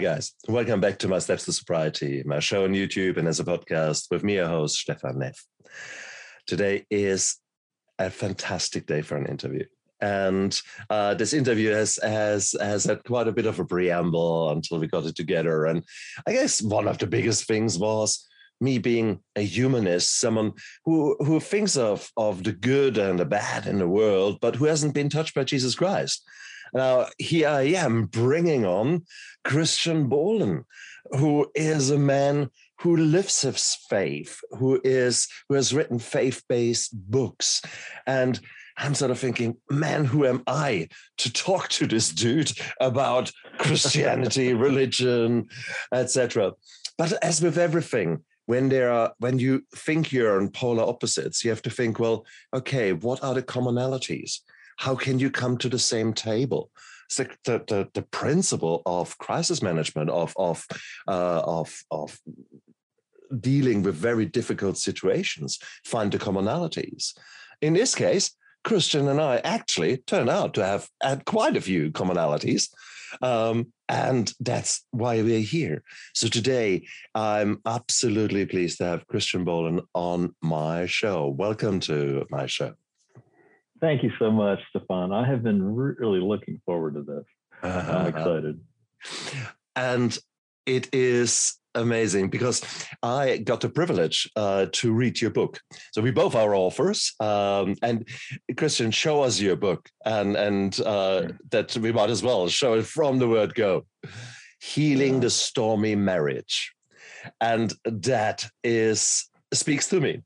guys. 0.00 0.32
Welcome 0.48 0.80
back 0.80 0.98
to 1.00 1.08
my 1.08 1.18
Steps 1.18 1.44
to 1.44 1.52
Sobriety, 1.52 2.22
my 2.24 2.40
show 2.40 2.64
on 2.64 2.72
YouTube 2.72 3.18
and 3.18 3.28
as 3.28 3.38
a 3.38 3.44
podcast 3.44 4.10
with 4.10 4.24
me, 4.24 4.36
your 4.36 4.48
host, 4.48 4.78
Stefan 4.78 5.18
Neff. 5.18 5.44
Today 6.46 6.86
is 6.90 7.36
a 7.98 8.08
fantastic 8.08 8.86
day 8.86 9.02
for 9.02 9.18
an 9.18 9.26
interview. 9.26 9.66
And 10.00 10.58
uh, 10.88 11.12
this 11.12 11.34
interview 11.34 11.72
has, 11.72 11.98
has 12.02 12.56
has 12.58 12.84
had 12.84 13.04
quite 13.04 13.28
a 13.28 13.32
bit 13.32 13.44
of 13.44 13.60
a 13.60 13.64
preamble 13.66 14.48
until 14.48 14.78
we 14.78 14.86
got 14.86 15.04
it 15.04 15.16
together. 15.16 15.66
And 15.66 15.84
I 16.26 16.32
guess 16.32 16.62
one 16.62 16.88
of 16.88 16.96
the 16.96 17.06
biggest 17.06 17.46
things 17.46 17.78
was 17.78 18.26
me 18.58 18.78
being 18.78 19.20
a 19.36 19.42
humanist, 19.42 20.18
someone 20.18 20.52
who 20.86 21.14
who 21.20 21.40
thinks 21.40 21.76
of 21.76 22.10
of 22.16 22.42
the 22.42 22.52
good 22.52 22.96
and 22.96 23.18
the 23.18 23.26
bad 23.26 23.66
in 23.66 23.78
the 23.78 23.88
world, 23.88 24.38
but 24.40 24.56
who 24.56 24.64
hasn't 24.64 24.94
been 24.94 25.10
touched 25.10 25.34
by 25.34 25.44
Jesus 25.44 25.74
Christ. 25.74 26.26
Now 26.72 27.06
here 27.18 27.48
I 27.48 27.62
am 27.62 28.06
bringing 28.06 28.64
on 28.64 29.04
Christian 29.44 30.08
Bolen, 30.08 30.64
who 31.12 31.50
is 31.54 31.90
a 31.90 31.98
man 31.98 32.50
who 32.80 32.96
lives 32.96 33.42
his 33.42 33.76
faith, 33.88 34.40
who 34.52 34.80
is 34.84 35.28
who 35.48 35.54
has 35.54 35.74
written 35.74 35.98
faith-based 35.98 36.90
books, 37.10 37.62
and 38.06 38.40
I'm 38.80 38.94
sort 38.94 39.10
of 39.10 39.18
thinking, 39.18 39.56
man, 39.68 40.06
who 40.06 40.24
am 40.24 40.42
I 40.46 40.88
to 41.18 41.32
talk 41.32 41.68
to 41.70 41.86
this 41.86 42.08
dude 42.10 42.52
about 42.80 43.30
Christianity, 43.58 44.54
religion, 44.68 45.48
etc. 45.92 46.52
But 46.96 47.12
as 47.22 47.42
with 47.42 47.58
everything, 47.58 48.24
when 48.46 48.70
there 48.70 48.90
are 48.90 49.12
when 49.18 49.38
you 49.38 49.62
think 49.74 50.12
you're 50.12 50.40
on 50.40 50.48
polar 50.48 50.82
opposites, 50.82 51.44
you 51.44 51.50
have 51.50 51.62
to 51.62 51.70
think, 51.70 52.00
well, 52.00 52.24
okay, 52.54 52.92
what 52.92 53.22
are 53.22 53.34
the 53.34 53.42
commonalities? 53.42 54.40
How 54.80 54.94
can 54.94 55.18
you 55.18 55.30
come 55.30 55.58
to 55.58 55.68
the 55.68 55.78
same 55.78 56.14
table? 56.14 56.70
The, 57.16 57.28
the, 57.44 57.88
the 57.92 58.02
principle 58.02 58.80
of 58.86 59.18
crisis 59.18 59.60
management, 59.62 60.08
of 60.08 60.32
of 60.36 60.66
uh, 61.06 61.42
of 61.44 61.82
of 61.90 62.18
dealing 63.40 63.82
with 63.82 63.94
very 63.94 64.24
difficult 64.24 64.78
situations, 64.78 65.58
find 65.84 66.10
the 66.10 66.18
commonalities. 66.18 67.12
In 67.60 67.74
this 67.74 67.94
case, 67.94 68.30
Christian 68.64 69.08
and 69.08 69.20
I 69.20 69.36
actually 69.44 69.98
turn 69.98 70.30
out 70.30 70.54
to 70.54 70.64
have 70.64 70.88
had 71.02 71.24
quite 71.26 71.56
a 71.56 71.60
few 71.60 71.90
commonalities. 71.90 72.70
Um, 73.20 73.72
and 73.88 74.32
that's 74.40 74.86
why 74.92 75.20
we're 75.20 75.40
here. 75.40 75.82
So 76.14 76.28
today, 76.28 76.86
I'm 77.14 77.60
absolutely 77.66 78.46
pleased 78.46 78.78
to 78.78 78.84
have 78.84 79.08
Christian 79.08 79.44
Bolen 79.44 79.80
on 79.94 80.34
my 80.40 80.86
show. 80.86 81.28
Welcome 81.28 81.80
to 81.80 82.24
my 82.30 82.46
show. 82.46 82.74
Thank 83.80 84.02
you 84.02 84.12
so 84.18 84.30
much, 84.30 84.60
Stefan. 84.70 85.12
I 85.12 85.26
have 85.26 85.42
been 85.42 85.74
really 85.74 86.20
looking 86.20 86.60
forward 86.66 86.94
to 86.94 87.02
this. 87.02 87.24
Uh-huh. 87.62 87.92
I'm 87.92 88.06
excited. 88.06 88.60
And 89.74 90.18
it 90.66 90.88
is 90.92 91.60
amazing 91.74 92.28
because 92.28 92.62
I 93.02 93.38
got 93.38 93.60
the 93.60 93.68
privilege 93.68 94.28
uh, 94.36 94.66
to 94.72 94.92
read 94.92 95.20
your 95.20 95.30
book. 95.30 95.60
So 95.92 96.02
we 96.02 96.10
both 96.10 96.34
are 96.34 96.54
authors. 96.54 97.14
Um, 97.20 97.76
and 97.82 98.06
Christian, 98.56 98.90
show 98.90 99.22
us 99.22 99.40
your 99.40 99.56
book, 99.56 99.88
and 100.04 100.36
and 100.36 100.78
uh, 100.80 101.20
sure. 101.20 101.38
that 101.50 101.76
we 101.76 101.92
might 101.92 102.10
as 102.10 102.22
well 102.22 102.48
show 102.48 102.74
it 102.74 102.86
from 102.86 103.18
the 103.18 103.28
word 103.28 103.54
go, 103.54 103.86
healing 104.60 105.14
yeah. 105.14 105.20
the 105.20 105.30
stormy 105.30 105.94
marriage, 105.96 106.72
and 107.40 107.72
that 107.84 108.46
is 108.62 109.28
speaks 109.52 109.88
to 109.88 110.00
me. 110.00 110.22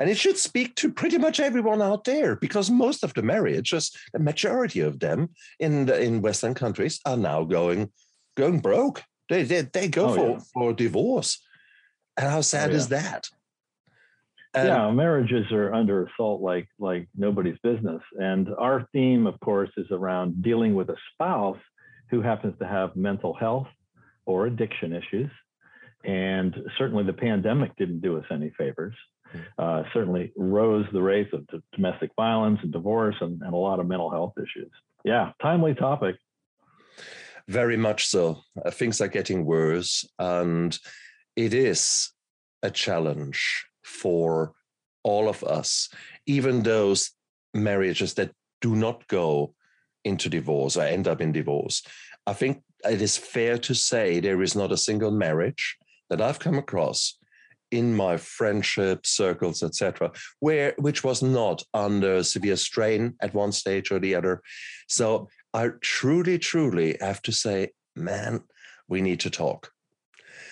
And 0.00 0.08
it 0.08 0.16
should 0.16 0.38
speak 0.38 0.76
to 0.76 0.92
pretty 0.92 1.18
much 1.18 1.40
everyone 1.40 1.82
out 1.82 2.04
there 2.04 2.36
because 2.36 2.70
most 2.70 3.02
of 3.02 3.14
the 3.14 3.22
marriages, 3.22 3.90
the 4.12 4.20
majority 4.20 4.80
of 4.80 5.00
them 5.00 5.30
in 5.58 5.86
the, 5.86 6.00
in 6.00 6.22
Western 6.22 6.54
countries, 6.54 7.00
are 7.04 7.16
now 7.16 7.44
going 7.44 7.90
going 8.36 8.60
broke 8.60 9.02
they 9.28 9.42
they, 9.42 9.62
they 9.62 9.88
go 9.88 10.06
oh, 10.06 10.14
for, 10.14 10.28
yeah. 10.30 10.38
for 10.52 10.72
divorce. 10.72 11.40
And 12.16 12.28
how 12.28 12.40
sad 12.40 12.70
oh, 12.70 12.72
yeah. 12.72 12.78
is 12.78 12.88
that? 12.88 13.28
And 14.54 14.68
yeah, 14.68 14.90
marriages 14.90 15.52
are 15.52 15.72
under 15.74 16.06
assault 16.06 16.40
like 16.40 16.68
like 16.78 17.08
nobody's 17.16 17.58
business. 17.62 18.02
And 18.18 18.48
our 18.58 18.88
theme, 18.92 19.26
of 19.26 19.38
course, 19.40 19.70
is 19.76 19.86
around 19.90 20.42
dealing 20.42 20.74
with 20.74 20.88
a 20.88 20.96
spouse 21.12 21.58
who 22.10 22.22
happens 22.22 22.54
to 22.58 22.66
have 22.66 22.96
mental 22.96 23.34
health 23.34 23.68
or 24.24 24.46
addiction 24.46 24.92
issues. 24.94 25.30
And 26.04 26.56
certainly 26.78 27.04
the 27.04 27.12
pandemic 27.12 27.76
didn't 27.76 28.00
do 28.00 28.16
us 28.16 28.24
any 28.30 28.50
favors. 28.56 28.94
Hmm. 29.32 29.38
Uh, 29.58 29.82
certainly 29.92 30.32
rose 30.36 30.86
the 30.92 31.02
rates 31.02 31.30
of 31.32 31.46
domestic 31.74 32.10
violence 32.16 32.58
and 32.62 32.72
divorce 32.72 33.16
and, 33.20 33.40
and 33.42 33.52
a 33.52 33.56
lot 33.56 33.80
of 33.80 33.86
mental 33.86 34.10
health 34.10 34.34
issues. 34.38 34.70
Yeah, 35.04 35.32
timely 35.42 35.74
topic. 35.74 36.16
Very 37.48 37.76
much 37.76 38.06
so. 38.06 38.42
Uh, 38.64 38.70
things 38.70 39.00
are 39.00 39.08
getting 39.08 39.44
worse, 39.44 40.06
and 40.18 40.78
it 41.36 41.54
is 41.54 42.10
a 42.62 42.70
challenge 42.70 43.66
for 43.82 44.52
all 45.02 45.28
of 45.28 45.42
us, 45.44 45.88
even 46.26 46.62
those 46.62 47.10
marriages 47.54 48.14
that 48.14 48.32
do 48.60 48.76
not 48.76 49.06
go 49.08 49.54
into 50.04 50.28
divorce 50.28 50.76
or 50.76 50.82
end 50.82 51.08
up 51.08 51.20
in 51.20 51.32
divorce. 51.32 51.82
I 52.26 52.32
think 52.32 52.62
it 52.84 53.00
is 53.00 53.16
fair 53.16 53.58
to 53.58 53.74
say 53.74 54.20
there 54.20 54.42
is 54.42 54.54
not 54.54 54.72
a 54.72 54.76
single 54.76 55.10
marriage 55.10 55.76
that 56.10 56.20
I've 56.20 56.38
come 56.38 56.58
across 56.58 57.17
in 57.70 57.94
my 57.94 58.16
friendship 58.16 59.06
circles, 59.06 59.62
etc., 59.62 60.10
where 60.40 60.74
which 60.78 61.04
was 61.04 61.22
not 61.22 61.62
under 61.74 62.22
severe 62.22 62.56
strain 62.56 63.14
at 63.20 63.34
one 63.34 63.52
stage 63.52 63.90
or 63.90 63.98
the 63.98 64.14
other. 64.14 64.42
So 64.88 65.28
I 65.54 65.70
truly, 65.80 66.38
truly 66.38 66.96
have 67.00 67.22
to 67.22 67.32
say, 67.32 67.70
man, 67.96 68.42
we 68.88 69.00
need 69.00 69.20
to 69.20 69.30
talk. 69.30 69.70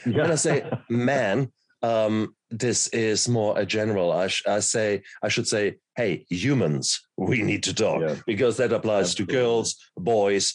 Yeah. 0.05 0.23
When 0.23 0.31
I 0.31 0.37
say 0.37 0.71
man, 0.89 1.53
um, 1.83 2.35
this 2.51 2.89
is 2.89 3.29
more 3.29 3.59
a 3.59 3.67
general. 3.67 4.13
I, 4.13 4.29
sh- 4.29 4.47
I, 4.47 4.61
say 4.61 5.03
I 5.23 5.29
should 5.29 5.49
say, 5.49 5.77
hey, 5.97 6.27
humans, 6.31 7.07
we 7.17 7.43
need 7.43 7.63
to 7.65 7.75
talk 7.75 8.01
yeah. 8.01 8.17
because 8.27 8.57
that 8.59 8.73
applies 8.73 9.11
Absolutely. 9.11 9.35
to 9.35 9.41
girls, 9.41 9.77
boys, 9.97 10.55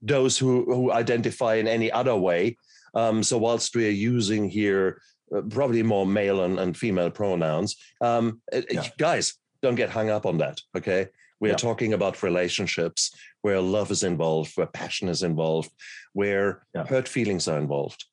those 0.00 0.36
who 0.36 0.64
who 0.64 0.92
identify 0.92 1.54
in 1.54 1.68
any 1.68 1.90
other 1.90 2.16
way. 2.16 2.56
Um, 2.94 3.22
so 3.22 3.38
whilst 3.38 3.74
we 3.74 3.86
are 3.86 3.90
using 3.90 4.48
here 4.48 5.00
Uh, 5.34 5.42
probably 5.42 5.82
more 5.82 6.06
male 6.06 6.44
and, 6.44 6.58
and 6.58 6.76
female 6.76 7.10
pronouns, 7.10 7.76
um, 8.00 8.40
uh, 8.52 8.58
uh, 8.58 8.62
yeah. 8.70 8.86
guys, 8.98 9.34
don't 9.62 9.76
get 9.76 9.90
hung 9.90 10.10
up 10.10 10.26
on 10.26 10.38
that. 10.38 10.60
Okay, 10.76 11.08
we 11.40 11.50
are 11.50 11.56
talking 11.56 11.92
about 11.92 12.22
relationships 12.22 13.14
where 13.42 13.60
love 13.60 13.90
is 13.90 14.04
involved, 14.04 14.56
where 14.56 14.66
passion 14.66 15.08
is 15.08 15.24
involved, 15.24 15.70
where 16.12 16.64
yeah. 16.74 16.84
hurt 16.86 17.08
feelings 17.08 17.48
are 17.48 17.58
involved. 17.58 18.04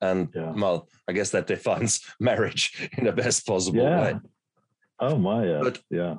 And 0.00 0.28
yeah. 0.34 0.52
well, 0.52 0.88
I 1.08 1.12
guess 1.12 1.30
that 1.30 1.46
defines 1.54 2.00
marriage 2.20 2.88
in 2.96 3.04
the 3.04 3.12
best 3.12 3.46
possible 3.46 3.82
yeah. 3.82 4.00
way. 4.00 4.20
Oh 5.00 5.18
my, 5.18 5.44
yeah. 5.44 5.60
But, 5.62 5.80
yeah. 5.90 6.16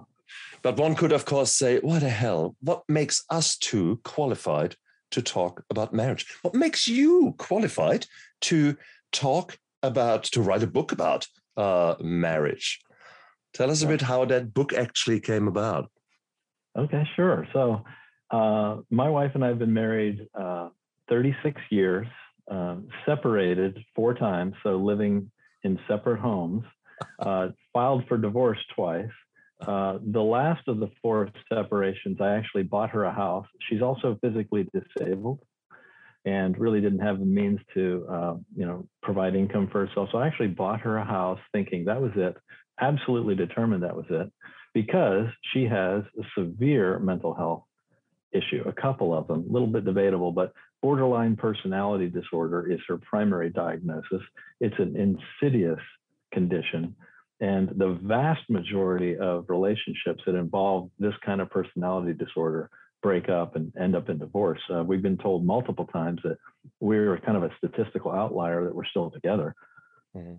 But 0.61 0.77
one 0.77 0.95
could, 0.95 1.11
of 1.11 1.25
course, 1.25 1.51
say, 1.51 1.79
what 1.79 2.01
the 2.01 2.09
hell? 2.09 2.55
What 2.61 2.83
makes 2.89 3.23
us 3.29 3.57
two 3.57 4.01
qualified 4.03 4.75
to 5.11 5.21
talk 5.21 5.63
about 5.69 5.93
marriage? 5.93 6.25
What 6.41 6.55
makes 6.55 6.87
you 6.87 7.35
qualified 7.37 8.05
to 8.41 8.75
talk 9.11 9.57
about, 9.83 10.23
to 10.23 10.41
write 10.41 10.63
a 10.63 10.67
book 10.67 10.91
about 10.91 11.27
uh, 11.57 11.95
marriage? 12.01 12.79
Tell 13.53 13.69
us 13.69 13.83
a 13.83 13.87
bit 13.87 14.01
how 14.01 14.25
that 14.25 14.53
book 14.53 14.73
actually 14.73 15.19
came 15.19 15.47
about. 15.47 15.91
Okay, 16.77 17.03
sure. 17.15 17.47
So, 17.53 17.83
uh, 18.31 18.77
my 18.89 19.09
wife 19.09 19.31
and 19.35 19.45
I 19.45 19.49
have 19.49 19.59
been 19.59 19.73
married 19.73 20.27
uh, 20.33 20.69
36 21.09 21.61
years, 21.69 22.07
uh, 22.49 22.77
separated 23.05 23.77
four 23.95 24.15
times, 24.15 24.55
so 24.63 24.77
living 24.77 25.29
in 25.63 25.77
separate 25.87 26.19
homes, 26.19 26.63
uh, 27.19 27.49
filed 27.71 28.07
for 28.07 28.17
divorce 28.17 28.57
twice. 28.75 29.11
Uh, 29.61 29.99
the 30.11 30.21
last 30.21 30.67
of 30.67 30.79
the 30.79 30.89
four 31.01 31.29
separations, 31.47 32.17
I 32.19 32.35
actually 32.35 32.63
bought 32.63 32.89
her 32.89 33.03
a 33.03 33.13
house. 33.13 33.45
She's 33.69 33.81
also 33.81 34.17
physically 34.21 34.67
disabled 34.73 35.39
and 36.25 36.57
really 36.57 36.81
didn't 36.81 36.99
have 36.99 37.19
the 37.19 37.25
means 37.25 37.59
to, 37.73 38.05
uh, 38.09 38.35
you 38.55 38.65
know, 38.65 38.87
provide 39.01 39.35
income 39.35 39.67
for 39.71 39.85
herself. 39.85 40.09
So 40.11 40.17
I 40.17 40.27
actually 40.27 40.47
bought 40.47 40.81
her 40.81 40.97
a 40.97 41.05
house 41.05 41.39
thinking 41.51 41.85
that 41.85 42.01
was 42.01 42.11
it, 42.15 42.35
absolutely 42.79 43.35
determined 43.35 43.83
that 43.83 43.95
was 43.95 44.05
it 44.09 44.31
because 44.73 45.27
she 45.53 45.65
has 45.65 46.03
a 46.19 46.23
severe 46.37 46.99
mental 46.99 47.33
health 47.33 47.63
issue, 48.31 48.63
a 48.65 48.73
couple 48.73 49.13
of 49.13 49.27
them, 49.27 49.45
a 49.47 49.53
little 49.53 49.67
bit 49.67 49.85
debatable, 49.85 50.31
but 50.31 50.53
borderline 50.81 51.35
personality 51.35 52.09
disorder 52.09 52.71
is 52.71 52.79
her 52.87 52.97
primary 52.97 53.49
diagnosis. 53.49 54.21
It's 54.59 54.75
an 54.79 54.95
insidious 54.95 55.79
condition. 56.33 56.95
And 57.39 57.69
the 57.77 57.99
vast 58.01 58.49
majority 58.49 59.17
of 59.17 59.45
relationships 59.49 60.23
that 60.25 60.35
involve 60.35 60.89
this 60.99 61.13
kind 61.25 61.41
of 61.41 61.49
personality 61.49 62.13
disorder 62.13 62.69
break 63.03 63.29
up 63.29 63.55
and 63.55 63.71
end 63.79 63.95
up 63.95 64.09
in 64.09 64.17
divorce. 64.17 64.61
Uh, 64.73 64.83
we've 64.83 65.03
been 65.03 65.17
told 65.17 65.45
multiple 65.45 65.85
times 65.85 66.21
that 66.23 66.37
we're 66.79 67.19
kind 67.19 67.37
of 67.37 67.43
a 67.43 67.51
statistical 67.57 68.11
outlier 68.11 68.63
that 68.63 68.73
we're 68.73 68.85
still 68.85 69.11
together. 69.11 69.53
Mm-hmm. 70.15 70.35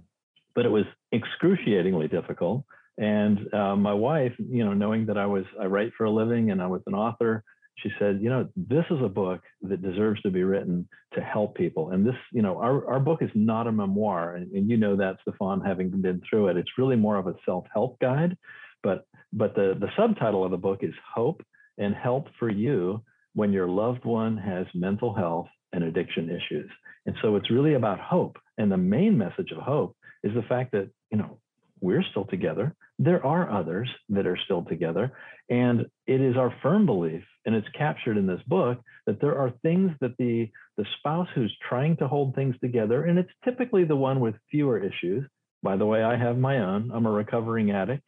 But 0.54 0.66
it 0.66 0.70
was 0.70 0.84
excruciatingly 1.12 2.08
difficult 2.08 2.64
and 2.98 3.52
uh, 3.52 3.74
my 3.76 3.92
wife, 3.92 4.32
you 4.38 4.64
know, 4.64 4.72
knowing 4.72 5.06
that 5.06 5.18
I 5.18 5.26
was 5.26 5.44
I 5.60 5.66
write 5.66 5.92
for 5.96 6.04
a 6.04 6.10
living 6.10 6.50
and 6.50 6.62
I 6.62 6.66
was 6.66 6.80
an 6.86 6.94
author, 6.94 7.42
she 7.78 7.90
said, 7.98 8.20
you 8.22 8.30
know, 8.30 8.48
this 8.56 8.84
is 8.90 8.98
a 9.02 9.08
book 9.08 9.40
that 9.62 9.82
deserves 9.82 10.22
to 10.22 10.30
be 10.30 10.44
written 10.44 10.88
to 11.14 11.20
help 11.20 11.56
people. 11.56 11.90
And 11.90 12.06
this, 12.06 12.14
you 12.32 12.40
know, 12.40 12.58
our, 12.58 12.86
our 12.88 13.00
book 13.00 13.20
is 13.20 13.30
not 13.34 13.66
a 13.66 13.72
memoir. 13.72 14.36
And, 14.36 14.50
and 14.52 14.70
you 14.70 14.76
know 14.76 14.94
that, 14.96 15.16
Stefan, 15.22 15.60
having 15.60 15.90
been 15.90 16.22
through 16.28 16.48
it. 16.48 16.56
It's 16.56 16.78
really 16.78 16.94
more 16.94 17.16
of 17.16 17.26
a 17.26 17.34
self-help 17.44 17.98
guide. 18.00 18.36
But 18.82 19.06
but 19.32 19.56
the, 19.56 19.74
the 19.78 19.88
subtitle 19.96 20.44
of 20.44 20.52
the 20.52 20.56
book 20.56 20.80
is 20.82 20.94
Hope 21.14 21.42
and 21.78 21.94
Help 21.94 22.28
for 22.38 22.50
You 22.50 23.02
when 23.34 23.52
your 23.52 23.68
loved 23.68 24.04
one 24.04 24.36
has 24.36 24.66
mental 24.74 25.14
health 25.14 25.48
and 25.72 25.84
addiction 25.84 26.30
issues. 26.30 26.70
And 27.06 27.16
so 27.20 27.36
it's 27.36 27.50
really 27.50 27.74
about 27.74 28.00
hope. 28.00 28.38
And 28.58 28.70
the 28.70 28.76
main 28.76 29.18
message 29.18 29.50
of 29.50 29.58
hope 29.58 29.96
is 30.22 30.32
the 30.34 30.42
fact 30.42 30.72
that, 30.72 30.88
you 31.10 31.18
know, 31.18 31.38
we're 31.80 32.04
still 32.10 32.24
together. 32.24 32.74
There 32.98 33.24
are 33.26 33.50
others 33.50 33.90
that 34.08 34.26
are 34.26 34.38
still 34.44 34.62
together. 34.62 35.12
And 35.50 35.86
it 36.06 36.20
is 36.20 36.36
our 36.36 36.54
firm 36.62 36.86
belief, 36.86 37.22
and 37.44 37.54
it's 37.54 37.68
captured 37.76 38.16
in 38.16 38.26
this 38.26 38.40
book, 38.46 38.80
that 39.06 39.20
there 39.20 39.36
are 39.36 39.52
things 39.62 39.92
that 40.00 40.16
the, 40.18 40.50
the 40.78 40.86
spouse 40.98 41.28
who's 41.34 41.54
trying 41.68 41.96
to 41.98 42.08
hold 42.08 42.34
things 42.34 42.54
together, 42.62 43.04
and 43.04 43.18
it's 43.18 43.30
typically 43.44 43.84
the 43.84 43.96
one 43.96 44.20
with 44.20 44.34
fewer 44.50 44.78
issues. 44.78 45.24
By 45.62 45.76
the 45.76 45.84
way, 45.84 46.02
I 46.02 46.16
have 46.16 46.38
my 46.38 46.58
own. 46.58 46.90
I'm 46.94 47.06
a 47.06 47.10
recovering 47.10 47.70
addict. 47.72 48.02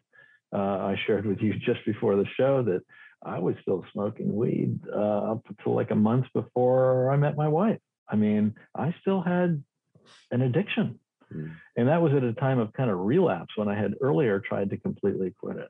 Uh, 0.55 0.59
I 0.59 0.97
shared 1.07 1.27
with 1.27 1.41
you 1.41 1.55
just 1.67 1.85
before 1.85 2.17
the 2.17 2.27
show 2.39 2.63
that 2.63 2.81
I 3.25 3.39
was 3.39 3.55
still 3.63 3.85
smoking 3.93 4.35
weed 4.35 4.79
uh, 4.93 5.33
up 5.33 5.47
until 5.49 5.75
like 5.75 5.91
a 5.91 5.97
month 5.97 6.27
before 6.35 7.11
I 7.11 7.17
met 7.17 7.37
my 7.37 7.49
wife. 7.49 7.81
I 8.09 8.17
mean, 8.17 8.55
I 8.75 8.95
still 9.01 9.21
had 9.21 9.63
an 10.31 10.43
addiction. 10.43 10.99
Mm. 11.35 11.55
And 11.77 11.89
that 11.89 12.01
was 12.01 12.13
at 12.15 12.23
a 12.23 12.33
time 12.35 12.59
of 12.59 12.73
kind 12.73 12.91
of 12.91 13.01
relapse 13.01 13.57
when 13.57 13.69
I 13.69 13.75
had 13.75 13.95
earlier 14.01 14.41
tried 14.41 14.71
to 14.71 14.77
completely 14.77 15.35
quit 15.39 15.57
it. 15.57 15.69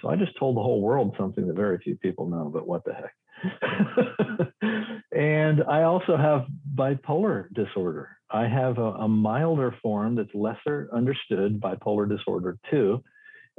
So 0.00 0.08
I 0.08 0.16
just 0.16 0.36
told 0.38 0.56
the 0.56 0.62
whole 0.62 0.80
world 0.80 1.14
something 1.18 1.46
that 1.46 1.56
very 1.56 1.78
few 1.78 1.96
people 1.96 2.26
know, 2.26 2.50
but 2.52 2.66
what 2.66 2.84
the 2.84 2.94
heck. 2.94 3.12
and 5.12 5.62
I 5.64 5.82
also 5.82 6.16
have 6.16 6.46
bipolar 6.74 7.52
disorder. 7.52 8.16
I 8.30 8.46
have 8.46 8.78
a, 8.78 8.92
a, 8.92 9.08
milder 9.08 9.74
form 9.82 10.14
that's 10.14 10.34
lesser 10.34 10.88
understood, 10.92 11.60
bipolar 11.60 12.08
disorder 12.08 12.58
2. 12.70 13.02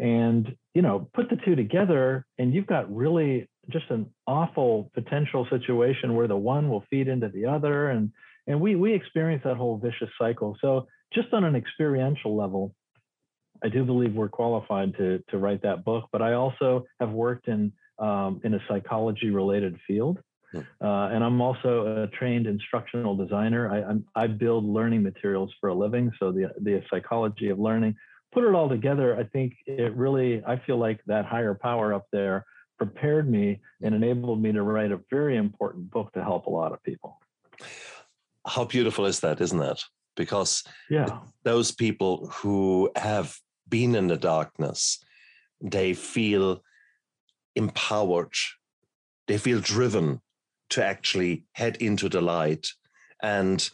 And, 0.01 0.55
you 0.73 0.81
know, 0.81 1.07
put 1.13 1.29
the 1.29 1.37
two 1.45 1.55
together, 1.55 2.25
and 2.39 2.53
you've 2.53 2.65
got 2.65 2.93
really 2.93 3.47
just 3.69 3.85
an 3.91 4.07
awful 4.25 4.89
potential 4.95 5.47
situation 5.49 6.15
where 6.15 6.27
the 6.27 6.35
one 6.35 6.69
will 6.69 6.83
feed 6.89 7.07
into 7.07 7.29
the 7.29 7.45
other. 7.45 7.89
And 7.91 8.11
and 8.47 8.59
we 8.59 8.75
we 8.75 8.93
experience 8.93 9.43
that 9.45 9.57
whole 9.57 9.77
vicious 9.77 10.09
cycle. 10.19 10.57
So 10.59 10.87
just 11.13 11.31
on 11.33 11.43
an 11.43 11.55
experiential 11.55 12.35
level, 12.35 12.73
I 13.63 13.69
do 13.69 13.85
believe 13.85 14.15
we're 14.15 14.27
qualified 14.27 14.97
to 14.97 15.23
to 15.29 15.37
write 15.37 15.61
that 15.61 15.85
book. 15.85 16.09
But 16.11 16.23
I 16.23 16.33
also 16.33 16.85
have 16.99 17.11
worked 17.11 17.47
in 17.47 17.71
um, 17.99 18.41
in 18.43 18.55
a 18.55 18.59
psychology 18.67 19.29
related 19.29 19.77
field. 19.87 20.17
Hmm. 20.51 20.61
Uh, 20.81 21.09
and 21.09 21.23
I'm 21.23 21.39
also 21.41 22.03
a 22.03 22.07
trained 22.17 22.47
instructional 22.47 23.15
designer. 23.15 23.71
I, 23.71 23.83
I'm, 23.83 24.05
I 24.15 24.27
build 24.27 24.65
learning 24.65 25.03
materials 25.03 25.53
for 25.61 25.69
a 25.69 25.75
living. 25.75 26.11
So 26.19 26.31
the, 26.31 26.51
the 26.59 26.83
psychology 26.89 27.49
of 27.49 27.59
learning, 27.59 27.95
put 28.31 28.43
it 28.43 28.53
all 28.53 28.69
together, 28.69 29.17
I 29.17 29.23
think 29.23 29.53
it 29.65 29.95
really, 29.95 30.43
I 30.45 30.57
feel 30.57 30.77
like 30.77 31.01
that 31.07 31.25
higher 31.25 31.53
power 31.53 31.93
up 31.93 32.05
there 32.11 32.45
prepared 32.77 33.29
me 33.29 33.59
and 33.81 33.93
enabled 33.93 34.41
me 34.41 34.51
to 34.51 34.63
write 34.63 34.91
a 34.91 34.99
very 35.09 35.37
important 35.37 35.91
book 35.91 36.11
to 36.13 36.23
help 36.23 36.45
a 36.47 36.49
lot 36.49 36.71
of 36.71 36.81
people. 36.83 37.19
How 38.47 38.65
beautiful 38.65 39.05
is 39.05 39.19
that, 39.19 39.39
isn't 39.39 39.61
it? 39.61 39.83
Because 40.15 40.63
yeah. 40.89 41.19
those 41.43 41.71
people 41.71 42.27
who 42.33 42.89
have 42.95 43.37
been 43.69 43.95
in 43.95 44.07
the 44.07 44.17
darkness, 44.17 45.03
they 45.61 45.93
feel 45.93 46.63
empowered, 47.55 48.33
they 49.27 49.37
feel 49.37 49.59
driven 49.59 50.21
to 50.71 50.83
actually 50.83 51.43
head 51.53 51.77
into 51.77 52.09
the 52.09 52.21
light 52.21 52.67
and 53.21 53.69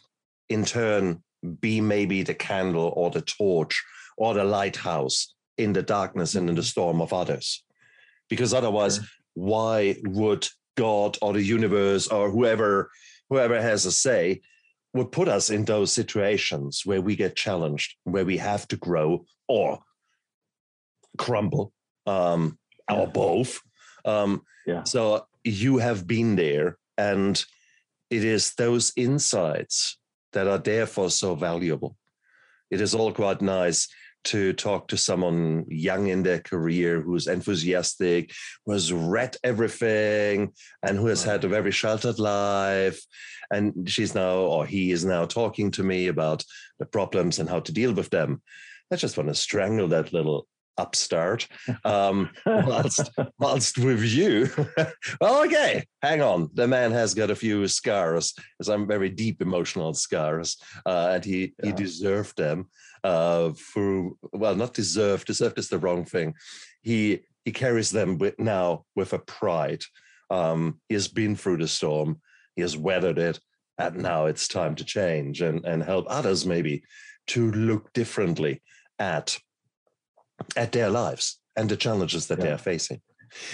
in 0.50 0.66
turn 0.66 1.24
be 1.60 1.80
maybe 1.80 2.24
the 2.24 2.34
candle 2.34 2.92
or 2.96 3.10
the 3.12 3.22
torch 3.22 3.84
or 4.18 4.34
the 4.34 4.44
lighthouse 4.44 5.34
in 5.58 5.74
the 5.74 5.84
darkness 5.84 6.36
and 6.36 6.50
in 6.50 6.56
the 6.56 6.64
storm 6.64 7.02
of 7.02 7.14
others. 7.14 7.64
Because 8.30 8.54
otherwise, 8.54 9.00
why 9.34 9.96
would 10.04 10.48
God 10.76 11.18
or 11.22 11.34
the 11.34 11.42
universe 11.42 12.08
or 12.08 12.30
whoever 12.30 12.92
whoever 13.30 13.62
has 13.62 13.86
a 13.86 13.92
say 13.92 14.42
would 14.94 15.12
put 15.12 15.28
us 15.28 15.50
in 15.50 15.66
those 15.66 15.92
situations 15.92 16.82
where 16.86 17.02
we 17.02 17.16
get 17.16 17.36
challenged, 17.36 17.96
where 18.04 18.26
we 18.26 18.38
have 18.38 18.68
to 18.70 18.78
grow 18.78 19.26
or 19.48 19.80
crumble, 21.18 21.74
um, 22.06 22.58
yeah. 22.90 22.98
or 22.98 23.08
both. 23.08 23.60
Um, 24.06 24.44
yeah. 24.66 24.84
So 24.84 25.28
you 25.44 25.78
have 25.78 26.08
been 26.08 26.36
there, 26.36 26.78
and 26.98 27.44
it 28.10 28.24
is 28.24 28.54
those 28.54 28.94
insights 28.96 29.98
that 30.34 30.48
are 30.48 30.58
therefore 30.58 31.10
so 31.10 31.36
valuable. 31.36 31.98
It 32.70 32.82
is 32.82 32.94
all 32.94 33.12
quite 33.14 33.42
nice 33.42 33.88
to 34.28 34.54
talk 34.54 34.88
to 34.88 34.98
someone 34.98 35.66
young 35.70 36.08
in 36.08 36.24
their 36.24 36.40
career 36.40 37.02
who's 37.02 37.28
enthusiastic, 37.28 38.32
who 38.66 38.74
has 38.74 38.94
read 38.94 39.36
everything, 39.44 40.54
and 40.84 40.98
who 40.98 41.08
has 41.08 41.24
had 41.24 41.44
a 41.44 41.50
very 41.50 41.72
sheltered 41.72 42.20
life. 42.20 43.02
And 43.52 43.90
she's 43.90 44.14
now, 44.14 44.36
or 44.38 44.66
he 44.66 44.92
is 44.92 45.06
now 45.06 45.26
talking 45.26 45.72
to 45.72 45.84
me 45.84 46.08
about 46.08 46.44
the 46.80 46.86
problems 46.86 47.40
and 47.40 47.50
how 47.50 47.62
to 47.62 47.72
deal 47.72 47.94
with 47.94 48.10
them. 48.10 48.42
I 48.92 48.96
just 48.96 49.18
want 49.18 49.30
to 49.30 49.36
strangle 49.36 49.88
that 49.90 50.14
little 50.14 50.48
upstart 50.78 51.48
um, 51.86 52.30
whilst, 52.46 53.10
whilst 53.40 53.78
with 53.78 54.04
you. 54.04 54.50
well, 55.22 55.44
okay, 55.46 55.84
hang 56.02 56.22
on. 56.22 56.50
The 56.54 56.68
man 56.68 56.92
has 56.92 57.14
got 57.14 57.32
a 57.32 57.36
few 57.36 57.68
scars, 57.68 58.34
some 58.62 58.88
very 58.88 59.10
deep 59.10 59.42
emotional 59.42 59.94
scars, 59.94 60.58
uh, 60.86 61.12
and 61.14 61.26
he, 61.26 61.54
yeah. 61.64 61.68
he 61.68 61.72
deserved 61.72 62.38
them 62.38 62.70
uh, 63.04 63.52
for, 63.54 64.12
well, 64.34 64.56
not 64.56 64.74
deserved, 64.74 65.28
deserved 65.28 65.60
is 65.60 65.70
the 65.70 65.80
wrong 65.80 66.06
thing. 66.06 66.34
He, 66.82 67.22
he 67.46 67.52
carries 67.52 67.92
them 67.92 68.18
with, 68.18 68.38
now 68.40 68.86
with 68.96 69.14
a 69.14 69.20
pride. 69.20 69.84
Um, 70.30 70.82
he 70.90 70.96
has 70.96 71.08
been 71.08 71.36
through 71.36 71.58
the 71.58 71.68
storm, 71.68 72.22
he 72.56 72.62
has 72.62 72.76
weathered 72.76 73.18
it, 73.18 73.40
and 73.78 73.98
now 73.98 74.26
it's 74.26 74.48
time 74.48 74.76
to 74.76 74.84
change 74.84 75.42
and, 75.42 75.64
and 75.66 75.84
help 75.84 76.06
others 76.10 76.46
maybe 76.46 76.84
to 77.28 77.52
look 77.52 77.94
differently 77.94 78.62
at 79.00 79.38
at 80.56 80.72
their 80.72 80.90
lives 80.90 81.40
and 81.56 81.70
the 81.70 81.78
challenges 81.78 82.28
that 82.28 82.40
yeah. 82.40 82.46
they 82.46 82.52
are 82.52 82.58
facing. 82.58 83.02